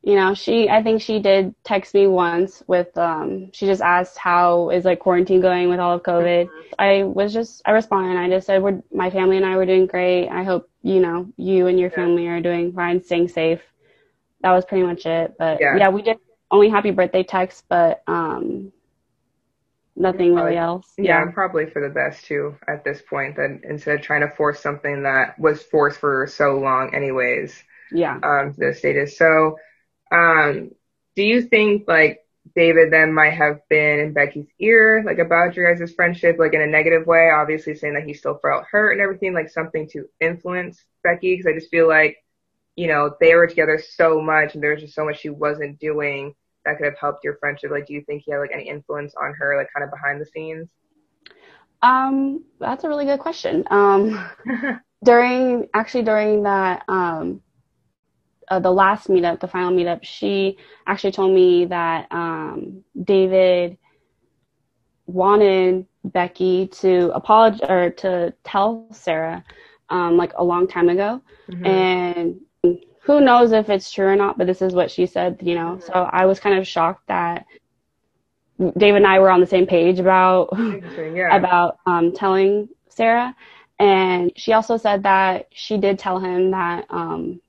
you 0.04 0.16
know, 0.16 0.34
she. 0.34 0.70
I 0.70 0.82
think 0.84 1.02
she 1.02 1.20
did 1.20 1.54
text 1.64 1.94
me 1.94 2.08
once 2.08 2.64
with. 2.68 2.98
Um, 2.98 3.52
she 3.52 3.66
just 3.66 3.82
asked 3.82 4.18
how 4.18 4.70
is 4.70 4.86
like 4.86 5.00
quarantine 5.00 5.42
going 5.42 5.70
with 5.70 5.80
all 5.80 5.96
of 5.96 6.04
COVID. 6.04 6.48
I 6.80 7.04
was 7.04 7.34
just 7.34 7.62
I 7.66 7.72
responded. 7.72 8.12
And 8.12 8.20
I 8.20 8.30
just 8.30 8.48
said 8.48 8.62
we're 8.64 8.82
my 8.94 9.10
family 9.10 9.38
and 9.38 9.46
I 9.46 9.58
were 9.58 9.66
doing 9.66 9.86
great. 9.86 10.30
I 10.30 10.44
hope 10.44 10.70
you 10.84 11.00
know 11.02 11.28
you 11.36 11.68
and 11.68 11.80
your 11.80 11.90
Yeah. 11.90 11.96
family 11.96 12.28
are 12.28 12.40
doing 12.42 12.72
fine, 12.74 13.04
staying 13.04 13.28
safe. 13.30 13.62
That 14.42 14.52
was 14.54 14.66
pretty 14.66 14.86
much 14.86 15.06
it. 15.06 15.34
But 15.38 15.60
Yeah. 15.60 15.76
yeah, 15.78 15.90
we 15.90 16.02
did 16.04 16.18
only 16.52 16.70
happy 16.70 16.92
birthday 16.92 17.24
text, 17.24 17.66
but 17.68 18.02
um, 18.08 18.72
nothing 19.96 20.30
really 20.36 20.54
Probably- 20.54 20.58
else. 20.58 20.94
Yeah, 20.98 21.26
probably 21.34 21.66
for 21.66 21.82
the 21.82 21.94
best 21.94 22.26
too 22.26 22.56
at 22.68 22.84
this 22.84 23.02
point. 23.02 23.36
That 23.36 23.62
instead 23.64 23.96
of 23.96 24.02
trying 24.02 24.22
to 24.22 24.30
force 24.36 24.60
something 24.62 25.04
that 25.04 25.38
was 25.40 25.62
forced 25.64 26.00
for 26.00 26.28
so 26.28 26.58
long, 26.60 26.94
anyways, 26.96 27.62
yeah. 27.92 28.20
um, 28.24 28.54
the 28.58 28.74
status. 28.74 29.18
So, 29.18 29.58
um, 30.12 30.72
do 31.16 31.24
you 31.24 31.42
think 31.42 31.88
like 31.88 32.20
David 32.56 32.92
then 32.92 33.14
might 33.14 33.34
have 33.34 33.60
been 33.70 34.00
in 34.00 34.14
Becky's 34.14 34.48
ear, 34.60 35.04
like 35.06 35.20
about 35.20 35.56
your 35.56 35.74
guys' 35.74 35.94
friendship, 35.94 36.38
like 36.40 36.54
in 36.54 36.62
a 36.62 36.68
negative 36.68 37.08
way? 37.08 37.30
Obviously, 37.30 37.76
saying 37.76 37.94
that 37.96 38.06
he 38.06 38.14
still 38.14 38.40
felt 38.42 38.66
hurt 38.70 38.92
and 38.92 39.02
everything, 39.02 39.34
like 39.34 39.50
something 39.50 39.88
to 39.90 40.06
influence 40.22 40.84
Becky. 41.04 41.36
Because 41.36 41.52
I 41.52 41.58
just 41.58 41.72
feel 41.72 41.88
like, 41.88 42.18
you 42.76 42.88
know, 42.88 43.16
they 43.20 43.36
were 43.36 43.48
together 43.48 43.80
so 43.80 44.22
much, 44.22 44.54
and 44.54 44.64
there 44.64 44.72
was 44.72 44.82
just 44.82 44.96
so 44.96 45.06
much 45.06 45.20
she 45.20 45.30
wasn't 45.30 45.80
doing 45.80 46.34
that 46.66 46.78
could 46.78 46.86
have 46.86 46.98
helped 47.00 47.24
your 47.24 47.38
friendship. 47.38 47.72
Like, 47.72 47.88
do 47.88 47.94
you 47.94 48.02
think 48.02 48.24
he 48.26 48.32
had 48.32 48.40
like 48.40 48.52
any 48.54 48.68
influence 48.68 49.14
on 49.22 49.34
her, 49.34 49.58
like 49.58 49.68
kind 49.74 49.84
of 49.84 49.92
behind 49.92 50.22
the 50.22 50.26
scenes? 50.26 50.68
Um, 51.82 52.44
that's 52.60 52.84
a 52.84 52.90
really 52.90 53.06
good 53.06 53.20
question. 53.20 53.64
Um. 53.70 54.30
during 55.04 55.68
actually 55.74 56.04
during 56.04 56.44
that 56.44 56.84
um 56.88 57.42
uh, 58.50 58.60
the 58.60 58.72
last 58.72 59.08
meetup 59.08 59.40
the 59.40 59.48
final 59.48 59.72
meetup 59.72 60.00
she 60.04 60.58
actually 60.88 61.12
told 61.12 61.34
me 61.34 61.66
that 61.66 62.08
um 62.12 62.84
david 63.04 63.78
wanted 65.08 65.86
becky 66.06 66.68
to 66.68 67.12
apologize 67.14 67.70
or 67.70 67.90
to 67.92 68.34
tell 68.44 68.78
sarah 68.80 69.44
um 69.90 70.18
like 70.18 70.32
a 70.38 70.44
long 70.44 70.68
time 70.68 70.90
ago 70.90 71.22
Mhm. 71.50 71.66
and 71.66 72.40
who 73.04 73.20
knows 73.22 73.52
if 73.52 73.70
it's 73.70 73.92
true 73.92 74.08
or 74.08 74.16
not 74.16 74.38
but 74.38 74.48
this 74.48 74.62
is 74.62 74.74
what 74.74 74.90
she 74.92 75.06
said 75.06 75.38
you 75.42 75.56
know 75.56 75.78
so 75.80 75.94
i 76.12 76.26
was 76.26 76.40
kind 76.40 76.58
of 76.58 76.68
shocked 76.68 77.08
that 77.08 77.46
david 78.78 78.98
and 78.98 79.08
i 79.08 79.20
were 79.20 79.30
on 79.30 79.40
the 79.40 79.46
same 79.46 79.66
page 79.66 80.00
about 80.00 80.50
yeah. 80.98 81.36
about 81.36 81.78
um, 81.86 82.12
telling 82.14 82.68
Sarah. 82.90 83.36
And 83.80 84.32
she 84.36 84.54
also 84.54 84.78
said 84.78 85.04
that 85.04 85.48
she 85.52 85.78
did 85.78 86.00
tell 86.00 86.20
him 86.20 86.52
that 86.52 86.86
um, 86.90 87.42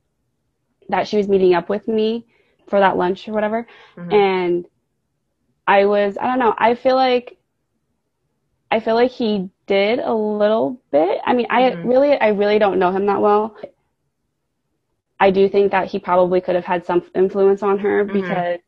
that 0.88 1.07
she 1.09 1.16
was 1.16 1.29
meeting 1.29 1.55
up 1.55 1.68
with 1.68 1.87
me 1.88 2.27
for 2.68 2.81
that 2.81 2.96
lunch 2.96 3.29
or 3.29 3.33
whatever. 3.33 3.66
Mhm. 3.96 4.22
And 4.22 4.66
I 5.66 5.85
was, 5.87 6.16
I 6.18 6.27
don't 6.27 6.38
know, 6.38 6.55
I 6.59 6.74
feel 6.74 6.96
like 6.96 7.38
I 8.70 8.81
feel 8.81 8.94
like 8.94 9.11
he 9.11 9.51
did 9.66 9.98
a 10.01 10.12
little 10.14 10.81
bit. 10.90 11.20
I 11.24 11.35
mean, 11.35 11.46
I 11.51 11.77
Mhm. 11.77 11.83
really, 11.83 12.18
I 12.18 12.29
really 12.29 12.59
don't 12.59 12.79
know 12.79 12.90
him 12.90 13.07
that 13.07 13.20
well. 13.20 13.57
I 15.20 15.31
do 15.31 15.48
think 15.48 15.70
that 15.72 15.88
he 15.88 15.98
probably 15.98 16.40
could 16.40 16.55
have 16.55 16.64
had 16.64 16.85
some 16.85 17.03
influence 17.14 17.62
on 17.62 17.79
her 17.79 18.05
Mhm. 18.05 18.05
because 18.05 18.59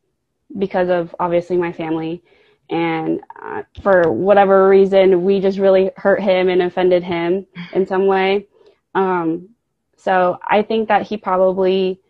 because 0.59 0.89
of 0.91 1.15
obviously 1.21 1.57
my 1.57 1.73
family 1.73 2.23
and 2.71 3.21
uh, 3.43 3.63
for 3.83 4.13
whatever 4.13 4.69
reason 4.69 5.25
we 5.25 5.41
just 5.41 5.59
really 5.59 5.91
hurt 5.97 6.21
him 6.21 6.49
and 6.49 6.63
offended 6.63 7.03
him 7.03 7.47
in 7.73 7.87
some 7.87 8.07
way 8.07 8.47
um, 8.95 9.49
so 9.97 10.39
i 10.49 10.63
think 10.63 10.89
that 10.89 11.03
he 11.07 11.17
probably 11.17 12.01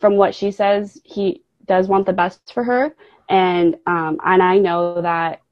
from 0.00 0.16
what 0.16 0.34
she 0.34 0.50
says 0.50 1.00
he 1.04 1.42
does 1.66 1.88
want 1.88 2.06
the 2.06 2.12
best 2.12 2.40
for 2.52 2.64
her 2.64 2.94
and 3.28 3.76
um, 3.86 4.18
and 4.24 4.42
i 4.42 4.58
know 4.58 5.00
that 5.02 5.42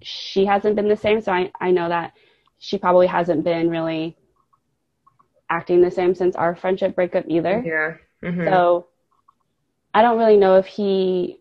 she 0.00 0.44
hasn't 0.44 0.76
been 0.76 0.88
the 0.88 0.96
same 0.96 1.20
so 1.20 1.32
i, 1.32 1.50
I 1.60 1.70
know 1.70 1.88
that 1.88 2.12
she 2.58 2.78
probably 2.78 3.08
hasn't 3.08 3.42
been 3.44 3.68
really 3.68 4.16
acting 5.52 5.82
the 5.82 5.90
same 5.90 6.14
since 6.14 6.34
our 6.34 6.56
friendship 6.56 6.94
breakup 6.94 7.24
either. 7.28 7.62
Yeah. 7.64 8.28
Mm-hmm. 8.28 8.44
So 8.46 8.86
I 9.92 10.00
don't 10.02 10.18
really 10.18 10.38
know 10.38 10.56
if 10.56 10.66
he 10.66 11.38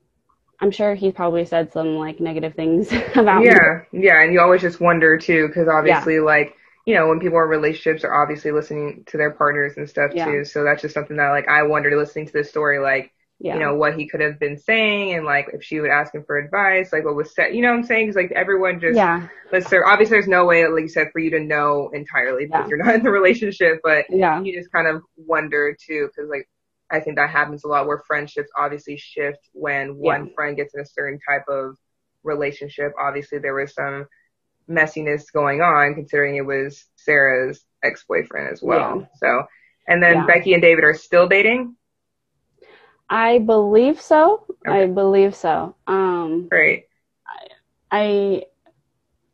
I'm 0.60 0.70
sure 0.70 0.94
he 0.94 1.12
probably 1.12 1.46
said 1.46 1.72
some 1.72 1.96
like 1.96 2.20
negative 2.20 2.54
things 2.54 2.92
about 3.16 3.44
yeah, 3.44 3.82
me. 3.92 4.04
Yeah, 4.04 4.22
and 4.22 4.34
you 4.34 4.42
always 4.42 4.62
just 4.62 4.80
wonder 4.80 5.18
too, 5.18 5.48
because 5.48 5.68
obviously, 5.68 6.16
yeah. 6.16 6.22
like 6.22 6.56
you 6.86 6.96
know, 6.96 7.08
when 7.08 7.20
people 7.20 7.38
are 7.38 7.44
in 7.44 7.50
relationships, 7.50 8.04
are 8.04 8.22
obviously 8.22 8.52
listening 8.52 9.04
to 9.08 9.18
their 9.18 9.32
partners 9.32 9.74
and 9.78 9.90
stuff 9.90 10.12
yeah. 10.14 10.26
too. 10.26 10.46
So 10.46 10.64
that's 10.64 10.82
just 10.82 10.94
something 10.94 11.18
that 11.18 11.30
like 11.30 11.48
I 11.48 11.64
wondered 11.64 11.98
listening 11.98 12.28
to 12.28 12.34
this 12.34 12.50
story, 12.50 12.80
like 12.80 13.12
yeah. 13.40 13.56
you 13.56 13.60
know 13.60 13.76
what 13.76 13.96
he 13.96 14.08
could 14.08 14.22
have 14.22 14.40
been 14.40 14.58
saying, 14.58 15.14
and 15.14 15.26
like 15.26 15.48
if 15.54 15.64
she 15.64 15.80
would 15.80 15.92
ask 15.92 16.14
him 16.14 16.24
for 16.26 16.38
advice, 16.38 16.92
like 16.92 17.06
what 17.06 17.16
was 17.16 17.34
said. 17.36 17.56
You 17.56 17.62
know 17.62 17.70
what 17.70 17.80
I'm 17.80 17.84
saying? 17.84 18.08
Because 18.08 18.16
like 18.16 18.32
everyone 18.32 18.80
just 18.80 18.96
yeah. 18.96 19.28
Let's 19.52 19.70
there 19.70 19.86
obviously 19.86 20.16
there's 20.16 20.28
no 20.28 20.46
way, 20.46 20.66
like 20.68 20.84
you 20.84 20.90
said, 20.90 21.10
for 21.12 21.20
you 21.20 21.32
to 21.32 21.40
know 21.40 21.90
entirely 21.94 22.46
because 22.46 22.70
you're 22.70 22.84
not 22.84 22.96
in 22.96 23.04
the 23.04 23.12
relationship, 23.12 23.80
but 23.84 24.06
yeah, 24.10 24.42
you 24.42 24.58
just 24.58 24.72
kind 24.72 24.88
of 24.88 25.02
wonder 25.18 25.76
too, 25.86 26.08
because 26.08 26.30
like 26.30 26.48
I 26.92 27.00
think 27.00 27.16
that 27.18 27.30
happens 27.30 27.64
a 27.64 27.68
lot 27.68 27.88
where 27.88 28.04
friendships 28.06 28.50
obviously 28.58 28.98
shift 28.98 29.40
when 29.54 29.96
one 29.96 30.32
friend 30.36 30.58
gets 30.58 30.74
in 30.74 30.82
a 30.82 30.86
certain 30.86 31.20
type 31.28 31.46
of 31.48 31.76
relationship. 32.24 32.92
Obviously, 33.00 33.40
there 33.40 33.56
was 33.56 33.74
some 33.74 34.06
messiness 34.72 35.32
going 35.32 35.62
on 35.62 35.94
considering 35.96 36.36
it 36.36 36.46
was 36.46 36.86
Sarah's 36.96 37.64
ex 37.84 38.04
boyfriend 38.08 38.52
as 38.52 38.62
well. 38.62 39.02
Yeah. 39.02 39.08
So, 39.18 39.44
and 39.88 40.02
then 40.02 40.16
yeah. 40.16 40.26
Becky 40.26 40.54
and 40.54 40.62
David 40.62 40.84
are 40.84 40.94
still 40.94 41.28
dating? 41.28 41.76
I 43.10 43.40
believe 43.40 44.00
so. 44.00 44.46
Okay. 44.66 44.84
I 44.84 44.88
believe 44.88 45.36
so. 45.36 45.76
Um, 45.86 46.48
Great. 46.50 46.86
I, 47.92 47.98
I, 48.00 48.44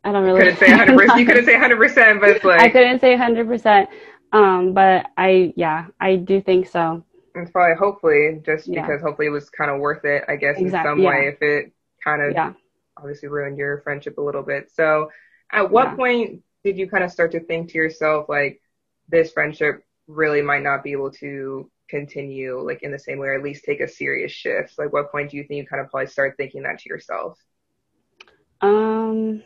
I 0.04 0.12
don't 0.12 0.24
really. 0.24 0.40
Couldn't 0.40 0.58
say 0.58 0.66
100%. 0.66 1.18
you 1.18 1.26
couldn't 1.26 1.44
say 1.44 1.54
100%, 1.54 2.20
but 2.20 2.30
it's 2.30 2.44
like. 2.44 2.60
I 2.60 2.68
couldn't 2.70 3.00
say 3.00 3.16
100%. 3.16 3.86
Um, 4.32 4.74
but 4.74 5.06
I, 5.16 5.52
yeah, 5.56 5.86
I 6.00 6.16
do 6.16 6.40
think 6.40 6.66
so. 6.66 7.04
It's 7.34 7.50
probably 7.50 7.76
hopefully 7.76 8.42
just 8.44 8.66
yeah. 8.66 8.84
because 8.84 9.00
hopefully 9.00 9.28
it 9.28 9.30
was 9.30 9.48
kind 9.48 9.70
of 9.70 9.78
worth 9.78 10.04
it, 10.04 10.24
I 10.28 10.36
guess, 10.36 10.58
exactly. 10.58 10.90
in 10.90 10.96
some 10.98 11.04
way 11.04 11.28
if 11.28 11.40
it 11.40 11.72
kind 12.02 12.20
of 12.20 12.54
obviously 12.96 13.28
ruined 13.28 13.58
your 13.58 13.80
friendship 13.82 14.18
a 14.18 14.20
little 14.20 14.42
bit. 14.42 14.70
So 14.72 15.10
at 15.52 15.70
what 15.70 15.96
point 15.96 16.42
did 16.64 16.76
you 16.76 16.88
kind 16.88 17.04
of 17.04 17.10
start 17.10 17.32
to 17.32 17.40
think 17.40 17.70
to 17.70 17.78
yourself 17.78 18.28
like 18.28 18.60
this 19.08 19.32
friendship 19.32 19.84
really 20.06 20.42
might 20.42 20.62
not 20.62 20.82
be 20.82 20.92
able 20.92 21.10
to 21.10 21.70
continue 21.88 22.60
like 22.60 22.82
in 22.82 22.92
the 22.92 22.98
same 22.98 23.18
way 23.18 23.28
or 23.28 23.34
at 23.34 23.42
least 23.42 23.64
take 23.64 23.80
a 23.80 23.88
serious 23.88 24.32
shift? 24.32 24.78
Like 24.78 24.92
what 24.92 25.10
point 25.10 25.30
do 25.30 25.36
you 25.36 25.44
think 25.44 25.58
you 25.58 25.66
kind 25.66 25.82
of 25.82 25.90
probably 25.90 26.08
start 26.08 26.34
thinking 26.36 26.62
that 26.62 26.78
to 26.80 26.88
yourself? 26.88 27.38
Um 28.60 29.42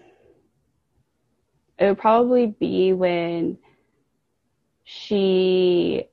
it 1.79 1.87
would 1.87 1.99
probably 1.99 2.47
be 2.47 2.93
when 2.93 3.59
she 4.85 6.09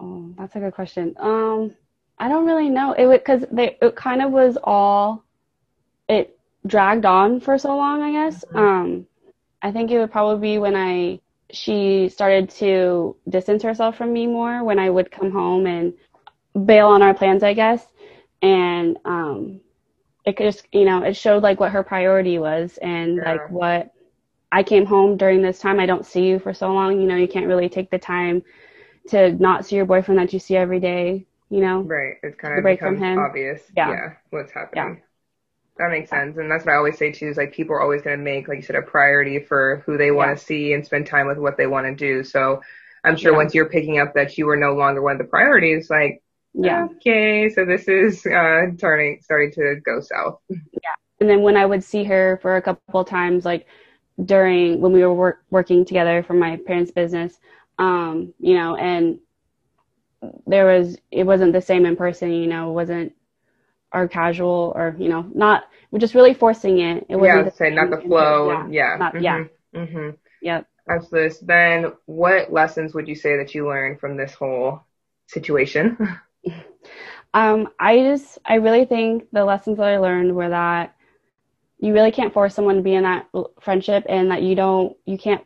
Oh, 0.00 0.32
that's 0.38 0.54
a 0.54 0.60
good 0.60 0.74
question. 0.74 1.14
Um, 1.18 1.74
I 2.18 2.28
don't 2.28 2.46
really 2.46 2.68
know. 2.68 2.92
It 2.92 3.06
would 3.06 3.20
because 3.20 3.44
they 3.50 3.76
it 3.82 3.96
kind 3.96 4.22
of 4.22 4.30
was 4.30 4.56
all 4.62 5.24
dragged 6.66 7.04
on 7.04 7.40
for 7.40 7.58
so 7.58 7.76
long. 7.76 8.02
I 8.02 8.12
guess. 8.12 8.44
Mm-hmm. 8.44 8.58
Um, 8.58 9.06
I 9.62 9.72
think 9.72 9.90
it 9.90 9.98
would 9.98 10.12
probably 10.12 10.54
be 10.54 10.58
when 10.58 10.76
I 10.76 11.20
she 11.50 12.08
started 12.08 12.50
to 12.50 13.16
distance 13.28 13.62
herself 13.62 13.96
from 13.96 14.12
me 14.12 14.26
more 14.26 14.62
when 14.62 14.78
I 14.78 14.90
would 14.90 15.10
come 15.10 15.30
home 15.30 15.66
and 15.66 15.94
bail 16.66 16.88
on 16.88 17.02
our 17.02 17.14
plans. 17.14 17.42
I 17.42 17.54
guess, 17.54 17.86
and 18.42 18.98
um, 19.04 19.60
it 20.24 20.38
just 20.38 20.66
you 20.72 20.84
know 20.84 21.02
it 21.02 21.14
showed 21.14 21.42
like 21.42 21.60
what 21.60 21.72
her 21.72 21.82
priority 21.82 22.38
was 22.38 22.78
and 22.82 23.16
like 23.16 23.50
what 23.50 23.92
I 24.50 24.62
came 24.62 24.86
home 24.86 25.16
during 25.16 25.42
this 25.42 25.58
time. 25.58 25.80
I 25.80 25.86
don't 25.86 26.06
see 26.06 26.26
you 26.26 26.38
for 26.38 26.54
so 26.54 26.72
long. 26.72 27.00
You 27.00 27.06
know, 27.06 27.16
you 27.16 27.28
can't 27.28 27.46
really 27.46 27.68
take 27.68 27.90
the 27.90 27.98
time 27.98 28.42
to 29.08 29.32
not 29.32 29.66
see 29.66 29.76
your 29.76 29.84
boyfriend 29.84 30.18
that 30.18 30.32
you 30.32 30.38
see 30.38 30.56
every 30.56 30.80
day, 30.80 31.26
you 31.50 31.60
know? 31.60 31.80
Right. 31.80 32.16
It's 32.22 32.36
kind 32.36 32.56
of 32.56 32.62
break 32.62 32.80
from 32.80 32.98
him. 32.98 33.18
obvious. 33.18 33.62
Yeah. 33.76 33.90
yeah. 33.90 34.12
What's 34.30 34.52
happening. 34.52 34.96
Yeah. 34.98 35.07
That 35.78 35.90
makes 35.90 36.10
sense. 36.10 36.36
And 36.36 36.50
that's 36.50 36.66
what 36.66 36.72
I 36.72 36.76
always 36.76 36.98
say 36.98 37.12
too 37.12 37.28
is 37.28 37.36
like 37.36 37.52
people 37.52 37.74
are 37.76 37.80
always 37.80 38.02
going 38.02 38.18
to 38.18 38.22
make, 38.22 38.48
like 38.48 38.56
you 38.56 38.62
said, 38.62 38.76
a 38.76 38.82
priority 38.82 39.38
for 39.38 39.82
who 39.86 39.96
they 39.96 40.10
want 40.10 40.36
to 40.36 40.42
yeah. 40.42 40.46
see 40.46 40.72
and 40.72 40.84
spend 40.84 41.06
time 41.06 41.28
with 41.28 41.38
what 41.38 41.56
they 41.56 41.68
want 41.68 41.86
to 41.86 41.94
do. 41.94 42.24
So 42.24 42.60
I'm 43.04 43.16
sure 43.16 43.30
yeah. 43.30 43.36
once 43.36 43.54
you're 43.54 43.68
picking 43.68 44.00
up 44.00 44.12
that 44.14 44.36
you 44.36 44.46
were 44.46 44.56
no 44.56 44.74
longer 44.74 45.00
one 45.00 45.12
of 45.12 45.18
the 45.18 45.24
priorities, 45.24 45.88
like, 45.88 46.22
yeah. 46.52 46.88
Okay. 46.96 47.48
So 47.50 47.64
this 47.64 47.86
is, 47.86 48.26
uh, 48.26 48.66
turning, 48.78 49.20
starting 49.22 49.52
to 49.52 49.76
go 49.84 50.00
south. 50.00 50.40
Yeah. 50.48 50.96
And 51.20 51.30
then 51.30 51.42
when 51.42 51.56
I 51.56 51.64
would 51.64 51.84
see 51.84 52.02
her 52.04 52.38
for 52.42 52.56
a 52.56 52.62
couple 52.62 53.04
times, 53.04 53.44
like 53.44 53.66
during 54.24 54.80
when 54.80 54.92
we 54.92 55.02
were 55.02 55.14
work, 55.14 55.44
working 55.50 55.84
together 55.84 56.24
for 56.24 56.34
my 56.34 56.56
parents' 56.66 56.90
business, 56.90 57.38
um, 57.78 58.34
you 58.40 58.54
know, 58.54 58.74
and 58.74 59.20
there 60.46 60.66
was 60.66 60.96
it 61.12 61.24
wasn't 61.24 61.52
the 61.52 61.60
same 61.60 61.86
in 61.86 61.94
person, 61.94 62.32
you 62.32 62.48
know, 62.48 62.70
it 62.70 62.72
wasn't 62.72 63.12
our 63.92 64.08
casual 64.08 64.72
or 64.74 64.94
you 64.98 65.08
know, 65.08 65.26
not 65.34 65.64
we're 65.90 65.98
just 65.98 66.14
really 66.14 66.34
forcing 66.34 66.80
it. 66.80 67.06
It 67.08 67.16
wasn't 67.16 67.46
yeah, 67.46 67.52
say 67.52 67.70
not 67.70 67.90
the 67.90 68.00
flow. 68.00 68.50
Yeah, 68.50 68.68
yeah, 68.70 68.96
not, 68.98 69.14
mm-hmm. 69.14 69.24
yeah. 69.24 69.44
Mm-hmm. 69.74 70.10
Yep. 70.42 70.66
Absolutely. 70.88 71.30
So 71.30 71.46
then, 71.46 71.92
what 72.06 72.52
lessons 72.52 72.94
would 72.94 73.08
you 73.08 73.14
say 73.14 73.36
that 73.36 73.54
you 73.54 73.66
learned 73.66 74.00
from 74.00 74.16
this 74.16 74.32
whole 74.34 74.82
situation? 75.26 75.96
um, 77.34 77.68
I 77.78 77.98
just, 77.98 78.38
I 78.44 78.54
really 78.54 78.84
think 78.84 79.28
the 79.32 79.44
lessons 79.44 79.76
that 79.78 79.86
I 79.86 79.98
learned 79.98 80.34
were 80.34 80.48
that 80.48 80.94
you 81.78 81.92
really 81.92 82.10
can't 82.10 82.32
force 82.32 82.54
someone 82.54 82.76
to 82.76 82.82
be 82.82 82.94
in 82.94 83.02
that 83.04 83.28
friendship, 83.60 84.04
and 84.08 84.30
that 84.30 84.42
you 84.42 84.54
don't, 84.54 84.96
you 85.04 85.18
can't 85.18 85.44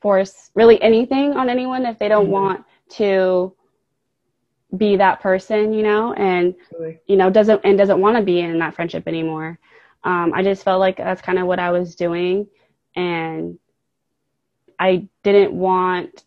force 0.00 0.50
really 0.54 0.80
anything 0.82 1.32
on 1.32 1.48
anyone 1.48 1.86
if 1.86 1.98
they 1.98 2.08
don't 2.08 2.24
mm-hmm. 2.24 2.32
want 2.32 2.64
to 2.90 3.54
be 4.76 4.96
that 4.96 5.20
person, 5.20 5.72
you 5.72 5.82
know, 5.82 6.12
and 6.12 6.54
really? 6.78 7.00
you 7.06 7.16
know 7.16 7.30
doesn't 7.30 7.60
and 7.64 7.78
doesn't 7.78 8.00
want 8.00 8.16
to 8.16 8.22
be 8.22 8.40
in 8.40 8.58
that 8.58 8.74
friendship 8.74 9.06
anymore. 9.06 9.58
Um, 10.04 10.32
I 10.34 10.42
just 10.42 10.62
felt 10.62 10.80
like 10.80 10.96
that's 10.96 11.22
kind 11.22 11.38
of 11.38 11.46
what 11.46 11.58
I 11.58 11.70
was 11.70 11.94
doing, 11.94 12.46
and 12.94 13.58
I 14.78 15.08
didn't 15.22 15.52
want 15.52 16.24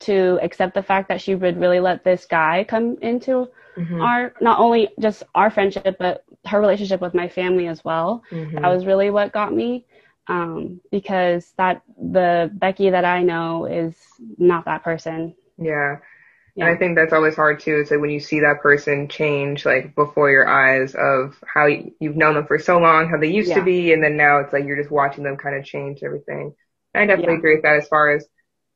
to 0.00 0.38
accept 0.42 0.74
the 0.74 0.82
fact 0.82 1.08
that 1.08 1.20
she 1.20 1.34
would 1.34 1.58
really 1.58 1.80
let 1.80 2.04
this 2.04 2.26
guy 2.26 2.64
come 2.64 2.98
into 3.00 3.48
mm-hmm. 3.76 4.00
our 4.00 4.34
not 4.40 4.58
only 4.58 4.90
just 5.00 5.22
our 5.34 5.50
friendship 5.50 5.96
but 5.98 6.24
her 6.44 6.60
relationship 6.60 7.00
with 7.00 7.14
my 7.14 7.28
family 7.28 7.66
as 7.66 7.84
well. 7.84 8.22
Mm-hmm. 8.30 8.56
That 8.56 8.68
was 8.68 8.86
really 8.86 9.10
what 9.10 9.32
got 9.32 9.52
me 9.52 9.86
um, 10.28 10.80
because 10.90 11.52
that 11.56 11.82
the 11.98 12.50
Becky 12.54 12.90
that 12.90 13.04
I 13.04 13.22
know 13.22 13.64
is 13.64 13.96
not 14.38 14.64
that 14.66 14.82
person. 14.82 15.34
Yeah. 15.58 15.98
Yeah. 16.56 16.64
And 16.64 16.74
I 16.74 16.78
think 16.78 16.96
that's 16.96 17.12
always 17.12 17.36
hard 17.36 17.60
too. 17.60 17.76
It's 17.76 17.90
like 17.90 18.00
when 18.00 18.10
you 18.10 18.18
see 18.18 18.40
that 18.40 18.62
person 18.62 19.08
change 19.08 19.66
like 19.66 19.94
before 19.94 20.30
your 20.30 20.48
eyes 20.48 20.94
of 20.94 21.36
how 21.46 21.66
you've 21.66 22.16
known 22.16 22.34
them 22.34 22.46
for 22.46 22.58
so 22.58 22.78
long, 22.78 23.10
how 23.10 23.18
they 23.18 23.30
used 23.30 23.50
yeah. 23.50 23.56
to 23.56 23.62
be, 23.62 23.92
and 23.92 24.02
then 24.02 24.16
now 24.16 24.38
it's 24.38 24.54
like 24.54 24.64
you're 24.64 24.78
just 24.78 24.90
watching 24.90 25.22
them 25.22 25.36
kind 25.36 25.54
of 25.54 25.66
change 25.66 26.02
everything. 26.02 26.54
And 26.94 27.02
I 27.02 27.06
definitely 27.06 27.34
yeah. 27.34 27.38
agree 27.38 27.54
with 27.56 27.64
that 27.64 27.76
as 27.76 27.88
far 27.88 28.16
as 28.16 28.26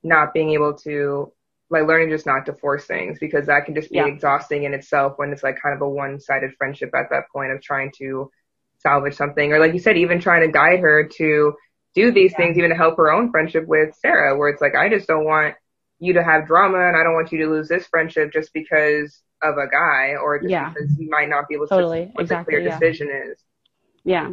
not 0.02 0.34
being 0.34 0.50
able 0.50 0.74
to 0.84 1.32
like 1.70 1.86
learning 1.86 2.10
just 2.10 2.26
not 2.26 2.46
to 2.46 2.52
force 2.52 2.84
things 2.84 3.18
because 3.18 3.46
that 3.46 3.64
can 3.64 3.74
just 3.74 3.90
be 3.90 3.98
exhausting 3.98 4.64
in 4.64 4.74
itself 4.74 5.14
when 5.16 5.32
it's 5.32 5.42
like 5.42 5.56
kind 5.62 5.74
of 5.74 5.80
a 5.80 5.88
one-sided 5.88 6.50
friendship 6.58 6.90
at 6.94 7.08
that 7.10 7.24
point 7.32 7.52
of 7.52 7.62
trying 7.62 7.92
to 7.96 8.30
salvage 8.78 9.14
something 9.14 9.52
or 9.52 9.60
like 9.60 9.72
you 9.72 9.78
said 9.78 9.96
even 9.96 10.20
trying 10.20 10.44
to 10.44 10.52
guide 10.52 10.80
her 10.80 11.06
to 11.06 11.54
do 11.94 12.10
these 12.10 12.34
things 12.34 12.58
even 12.58 12.70
to 12.70 12.76
help 12.76 12.96
her 12.96 13.12
own 13.12 13.30
friendship 13.30 13.66
with 13.68 13.94
sarah 14.00 14.36
where 14.36 14.48
it's 14.48 14.60
like 14.60 14.74
i 14.74 14.88
just 14.88 15.06
don't 15.06 15.24
want 15.24 15.54
you 16.00 16.12
to 16.12 16.24
have 16.24 16.46
drama 16.46 16.78
and 16.88 16.96
i 16.96 17.04
don't 17.04 17.14
want 17.14 17.30
you 17.30 17.38
to 17.38 17.50
lose 17.50 17.68
this 17.68 17.86
friendship 17.86 18.32
just 18.32 18.52
because 18.52 19.22
of 19.42 19.56
a 19.56 19.68
guy 19.68 20.14
or 20.20 20.38
just 20.38 20.50
yeah. 20.50 20.70
because 20.70 20.90
you 20.98 21.08
might 21.08 21.28
not 21.28 21.46
be 21.48 21.54
able 21.54 21.66
to 21.66 21.70
totally 21.70 22.10
what 22.12 22.22
exactly, 22.22 22.54
the 22.54 22.60
clear 22.60 22.68
yeah. 22.68 22.78
decision 22.78 23.08
is 23.08 23.38
yeah 24.04 24.32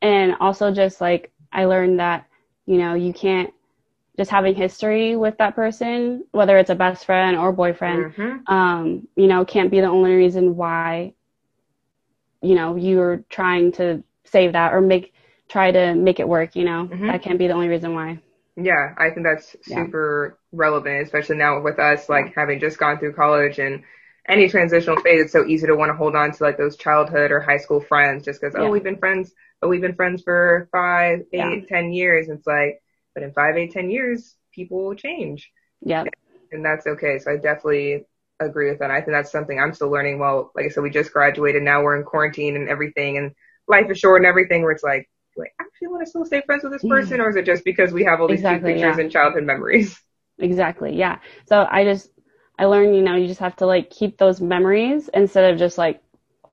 and 0.00 0.34
also 0.40 0.72
just 0.72 1.00
like 1.00 1.32
i 1.52 1.64
learned 1.64 2.00
that 2.00 2.26
you 2.66 2.78
know 2.78 2.94
you 2.94 3.12
can't 3.12 3.52
just 4.16 4.30
having 4.30 4.54
history 4.54 5.16
with 5.16 5.36
that 5.38 5.54
person 5.54 6.24
whether 6.32 6.58
it's 6.58 6.70
a 6.70 6.74
best 6.74 7.04
friend 7.04 7.36
or 7.36 7.52
boyfriend 7.52 8.14
mm-hmm. 8.14 8.52
um 8.52 9.06
you 9.16 9.26
know 9.26 9.44
can't 9.44 9.70
be 9.70 9.80
the 9.80 9.86
only 9.86 10.14
reason 10.14 10.56
why 10.56 11.12
you 12.42 12.54
know 12.54 12.76
you're 12.76 13.24
trying 13.28 13.72
to 13.72 14.02
save 14.24 14.52
that 14.52 14.72
or 14.72 14.80
make 14.80 15.12
try 15.48 15.70
to 15.70 15.94
make 15.94 16.20
it 16.20 16.28
work 16.28 16.54
you 16.56 16.64
know 16.64 16.88
mm-hmm. 16.90 17.06
that 17.06 17.22
can't 17.22 17.38
be 17.38 17.46
the 17.46 17.52
only 17.52 17.68
reason 17.68 17.94
why 17.94 18.18
yeah 18.60 18.94
i 18.98 19.10
think 19.10 19.24
that's 19.24 19.56
super 19.62 20.38
yeah. 20.52 20.58
relevant 20.58 21.02
especially 21.02 21.36
now 21.36 21.60
with 21.60 21.78
us 21.78 22.08
like 22.08 22.26
yeah. 22.26 22.32
having 22.36 22.60
just 22.60 22.78
gone 22.78 22.98
through 22.98 23.12
college 23.12 23.58
and 23.58 23.82
any 24.28 24.48
transitional 24.48 25.00
phase 25.00 25.22
it's 25.22 25.32
so 25.32 25.46
easy 25.46 25.66
to 25.66 25.76
want 25.76 25.90
to 25.90 25.96
hold 25.96 26.14
on 26.14 26.32
to 26.32 26.42
like 26.42 26.58
those 26.58 26.76
childhood 26.76 27.30
or 27.30 27.40
high 27.40 27.56
school 27.56 27.80
friends 27.80 28.24
just 28.24 28.40
because 28.40 28.54
oh, 28.56 28.62
yeah. 28.62 28.68
oh 28.68 28.70
we've 28.70 28.84
been 28.84 28.98
friends 28.98 29.32
oh 29.62 29.68
we've 29.68 29.80
been 29.80 29.94
friends 29.94 30.22
for 30.22 30.68
five 30.72 31.20
eight 31.32 31.68
ten 31.68 31.92
years 31.92 32.28
it's 32.28 32.46
like 32.46 32.82
but 33.14 33.22
in 33.22 33.32
five 33.32 33.56
eight 33.56 33.72
ten 33.72 33.90
years 33.90 34.34
people 34.52 34.84
will 34.84 34.94
change 34.94 35.50
yeah 35.80 36.04
and 36.52 36.64
that's 36.64 36.86
okay 36.86 37.18
so 37.18 37.30
i 37.30 37.36
definitely 37.36 38.04
agree 38.40 38.70
with 38.70 38.78
that. 38.80 38.90
I 38.90 39.00
think 39.00 39.12
that's 39.12 39.32
something 39.32 39.58
I'm 39.58 39.74
still 39.74 39.90
learning. 39.90 40.18
Well, 40.18 40.52
like 40.54 40.66
I 40.66 40.68
said, 40.68 40.82
we 40.82 40.90
just 40.90 41.12
graduated. 41.12 41.62
Now 41.62 41.82
we're 41.82 41.96
in 41.96 42.04
quarantine 42.04 42.56
and 42.56 42.68
everything, 42.68 43.18
and 43.18 43.32
life 43.66 43.90
is 43.90 43.98
short 43.98 44.20
and 44.20 44.26
everything. 44.26 44.62
Where 44.62 44.72
it's 44.72 44.84
like, 44.84 45.08
I 45.42 45.62
actually 45.62 45.88
want 45.88 46.04
to 46.04 46.10
still 46.10 46.24
stay 46.24 46.42
friends 46.44 46.62
with 46.62 46.72
this 46.72 46.84
person, 46.84 47.20
or 47.20 47.30
is 47.30 47.36
it 47.36 47.46
just 47.46 47.64
because 47.64 47.92
we 47.92 48.04
have 48.04 48.20
all 48.20 48.28
these 48.28 48.40
exactly, 48.40 48.72
cute 48.72 48.82
pictures 48.82 48.96
yeah. 48.98 49.02
and 49.02 49.12
childhood 49.12 49.44
memories? 49.44 49.98
Exactly. 50.40 50.94
Yeah. 50.94 51.18
So 51.46 51.66
I 51.68 51.82
just 51.82 52.10
I 52.56 52.66
learned, 52.66 52.94
you 52.94 53.02
know, 53.02 53.16
you 53.16 53.26
just 53.26 53.40
have 53.40 53.56
to 53.56 53.66
like 53.66 53.90
keep 53.90 54.18
those 54.18 54.40
memories 54.40 55.10
instead 55.12 55.52
of 55.52 55.58
just 55.58 55.76
like 55.78 56.00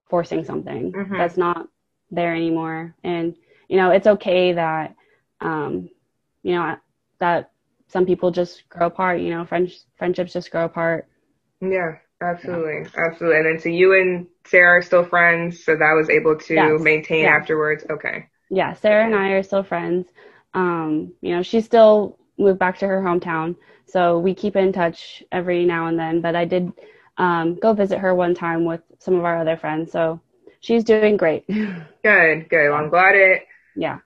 forcing 0.09 0.43
something 0.43 0.91
mm-hmm. 0.91 1.15
that's 1.15 1.37
not 1.37 1.67
there 2.09 2.33
anymore. 2.33 2.95
And 3.03 3.35
you 3.67 3.77
know, 3.77 3.91
it's 3.91 4.07
okay 4.07 4.53
that 4.53 4.95
um, 5.39 5.91
you 6.41 6.55
know 6.55 6.77
that 7.19 7.51
some 7.87 8.07
people 8.07 8.31
just 8.31 8.67
grow 8.69 8.87
apart. 8.87 9.21
You 9.21 9.29
know, 9.29 9.45
friends 9.45 9.85
friendships 9.97 10.33
just 10.33 10.49
grow 10.49 10.65
apart. 10.65 11.07
Yeah. 11.61 11.97
Absolutely, 12.21 12.89
yeah. 12.95 13.05
absolutely. 13.07 13.37
And 13.37 13.45
then 13.45 13.59
so 13.59 13.69
you 13.69 13.93
and 13.93 14.27
Sarah 14.47 14.79
are 14.79 14.81
still 14.81 15.03
friends, 15.03 15.63
so 15.63 15.75
that 15.75 15.93
was 15.95 16.09
able 16.09 16.37
to 16.37 16.53
yes. 16.53 16.81
maintain 16.81 17.23
yeah. 17.23 17.35
afterwards. 17.35 17.85
Okay. 17.89 18.29
Yeah, 18.49 18.73
Sarah 18.73 19.05
and 19.05 19.15
I 19.15 19.29
are 19.29 19.43
still 19.43 19.63
friends. 19.63 20.07
Um, 20.53 21.13
you 21.21 21.35
know, 21.35 21.41
she 21.41 21.61
still 21.61 22.17
moved 22.37 22.59
back 22.59 22.79
to 22.79 22.87
her 22.87 23.01
hometown, 23.01 23.55
so 23.85 24.19
we 24.19 24.33
keep 24.33 24.55
in 24.55 24.71
touch 24.71 25.23
every 25.31 25.65
now 25.65 25.87
and 25.87 25.97
then. 25.97 26.21
But 26.21 26.35
I 26.35 26.45
did 26.45 26.71
um, 27.17 27.55
go 27.55 27.73
visit 27.73 27.99
her 27.99 28.13
one 28.13 28.35
time 28.35 28.65
with 28.65 28.81
some 28.99 29.15
of 29.15 29.25
our 29.25 29.39
other 29.39 29.57
friends, 29.57 29.91
so 29.91 30.19
she's 30.59 30.83
doing 30.83 31.17
great. 31.17 31.45
Good, 32.03 32.49
good. 32.49 32.69
Well, 32.69 32.77
I'm 32.77 32.89
glad 32.89 33.15
it. 33.15 33.43
Yeah. 33.75 33.99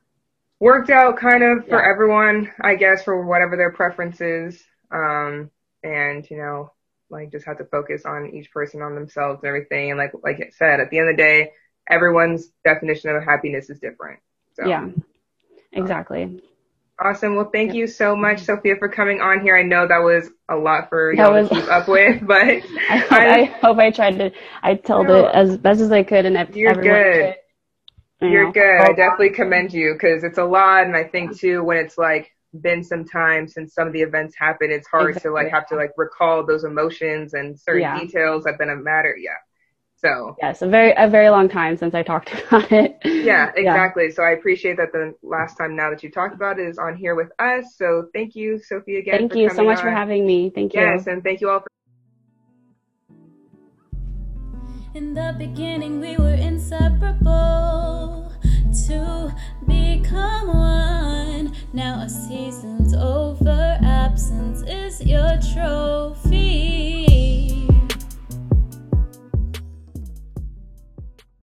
Worked 0.62 0.90
out 0.90 1.18
kind 1.18 1.44
of 1.44 1.68
for 1.68 1.82
yeah. 1.82 1.90
everyone, 1.92 2.50
I 2.62 2.76
guess, 2.76 3.04
for 3.04 3.26
whatever 3.26 3.58
their 3.58 3.74
preferences. 3.74 4.62
Um, 4.92 5.52
and 5.84 6.30
you 6.30 6.38
know, 6.38 6.72
like 7.10 7.32
just 7.32 7.46
have 7.46 7.58
to 7.58 7.66
focus 7.66 8.06
on 8.06 8.32
each 8.34 8.52
person 8.52 8.82
on 8.82 8.96
themselves 8.96 9.40
and 9.42 9.48
everything. 9.48 9.92
And 9.92 9.98
like 9.98 10.12
like 10.24 10.38
I 10.38 10.50
said, 10.52 10.80
at 10.80 10.90
the 10.90 11.00
end 11.00 11.10
of 11.10 11.18
the 11.18 11.24
day, 11.24 11.52
everyone's 11.90 12.48
definition 12.64 13.10
of 13.10 13.24
happiness 13.24 13.70
is 13.70 13.80
different. 13.80 14.20
So, 14.60 14.68
yeah, 14.68 14.90
exactly. 15.72 16.42
Awesome. 17.02 17.36
Well, 17.36 17.50
thank 17.52 17.74
you 17.74 17.88
so 17.88 18.14
much, 18.16 18.42
Sophia, 18.42 18.76
for 18.78 18.90
coming 18.90 19.22
on 19.22 19.40
here. 19.40 19.58
I 19.58 19.64
know 19.64 19.88
that 19.88 20.00
was 20.00 20.30
a 20.50 20.56
lot 20.58 20.90
for 20.90 21.14
y'all 21.14 21.32
was, 21.32 21.48
to 21.48 21.56
keep 21.56 21.70
up 21.70 21.88
with, 21.88 22.20
but 22.28 22.42
I, 22.42 22.58
hope 22.58 23.12
I, 23.12 23.40
I, 23.40 23.44
hope 23.46 23.78
I 23.78 23.92
tried 23.92 24.18
to. 24.18 24.32
I 24.62 24.76
told 24.76 25.10
it 25.10 25.26
as 25.34 25.58
best 25.58 25.80
as 25.80 25.92
I 25.92 26.04
could, 26.04 26.26
and 26.26 26.56
you're 26.56 26.74
good. 26.74 27.36
Could, 28.20 28.32
you're 28.32 28.48
know. 28.48 28.52
good. 28.52 28.82
I 28.82 28.88
definitely 28.90 29.30
commend 29.30 29.72
you 29.72 29.94
because 29.94 30.26
it's 30.26 30.38
a 30.38 30.44
lot, 30.44 30.84
and 30.84 30.96
I 30.96 31.06
think 31.06 31.40
too 31.40 31.64
when 31.64 31.78
it's 31.78 31.98
like 31.98 32.32
been 32.60 32.84
some 32.84 33.06
time 33.06 33.48
since 33.48 33.74
some 33.74 33.88
of 33.88 33.94
the 33.94 34.02
events 34.02 34.36
happened, 34.38 34.74
it's 34.74 34.88
hard 34.88 35.10
exactly. 35.10 35.30
to 35.30 35.34
like 35.34 35.52
have 35.52 35.68
to 35.68 35.76
like 35.76 35.92
recall 35.96 36.46
those 36.46 36.66
emotions 36.66 37.34
and 37.34 37.58
certain 37.58 37.84
yeah. 37.84 38.00
details 38.00 38.44
that 38.44 38.58
been 38.58 38.70
a 38.70 38.76
matter. 38.76 39.16
Yeah. 39.18 39.32
So 40.02 40.38
yes, 40.42 40.62
a 40.62 40.68
very 40.68 40.94
a 40.96 41.10
very 41.10 41.30
long 41.30 41.50
time 41.50 41.76
since 41.76 41.94
I 41.94 42.04
talked 42.04 42.32
about 42.48 42.72
it. 42.72 42.98
Yeah, 43.04 43.52
exactly. 43.56 44.06
Yeah. 44.06 44.14
So 44.14 44.24
I 44.24 44.32
appreciate 44.32 44.78
that 44.78 44.94
the 44.94 45.14
last 45.22 45.58
time 45.58 45.76
now 45.76 45.90
that 45.90 46.04
you 46.04 46.10
talked 46.10 46.34
about 46.34 46.58
it 46.58 46.68
is 46.68 46.78
on 46.78 46.96
here 46.96 47.16
with 47.16 47.30
us. 47.38 47.76
So 47.76 48.08
thank 48.14 48.36
you, 48.36 48.60
Sophie, 48.60 48.98
again. 48.98 49.18
Thank 49.20 49.36
you 49.36 49.50
so 49.50 49.64
much 49.64 49.80
on. 49.80 49.84
for 49.84 49.92
having 49.92 50.26
me. 50.26 50.50
Thank 50.50 50.74
you. 50.74 50.82
Yes, 50.82 51.08
and 51.08 51.22
thank 51.24 51.42
you 51.42 51.50
all 51.50 51.60
for. 51.60 51.68
In 54.94 55.14
the 55.14 55.36
beginning, 55.38 56.00
we 56.00 56.16
were 56.18 56.34
inseparable 56.34 58.32
to 58.88 59.36
become 59.68 60.48
one. 60.48 61.56
Now 61.74 62.02
a 62.02 62.10
season's 62.10 62.94
over, 62.96 63.78
absence 63.84 64.62
is 64.64 65.06
your 65.06 65.38
trophy. 65.54 67.09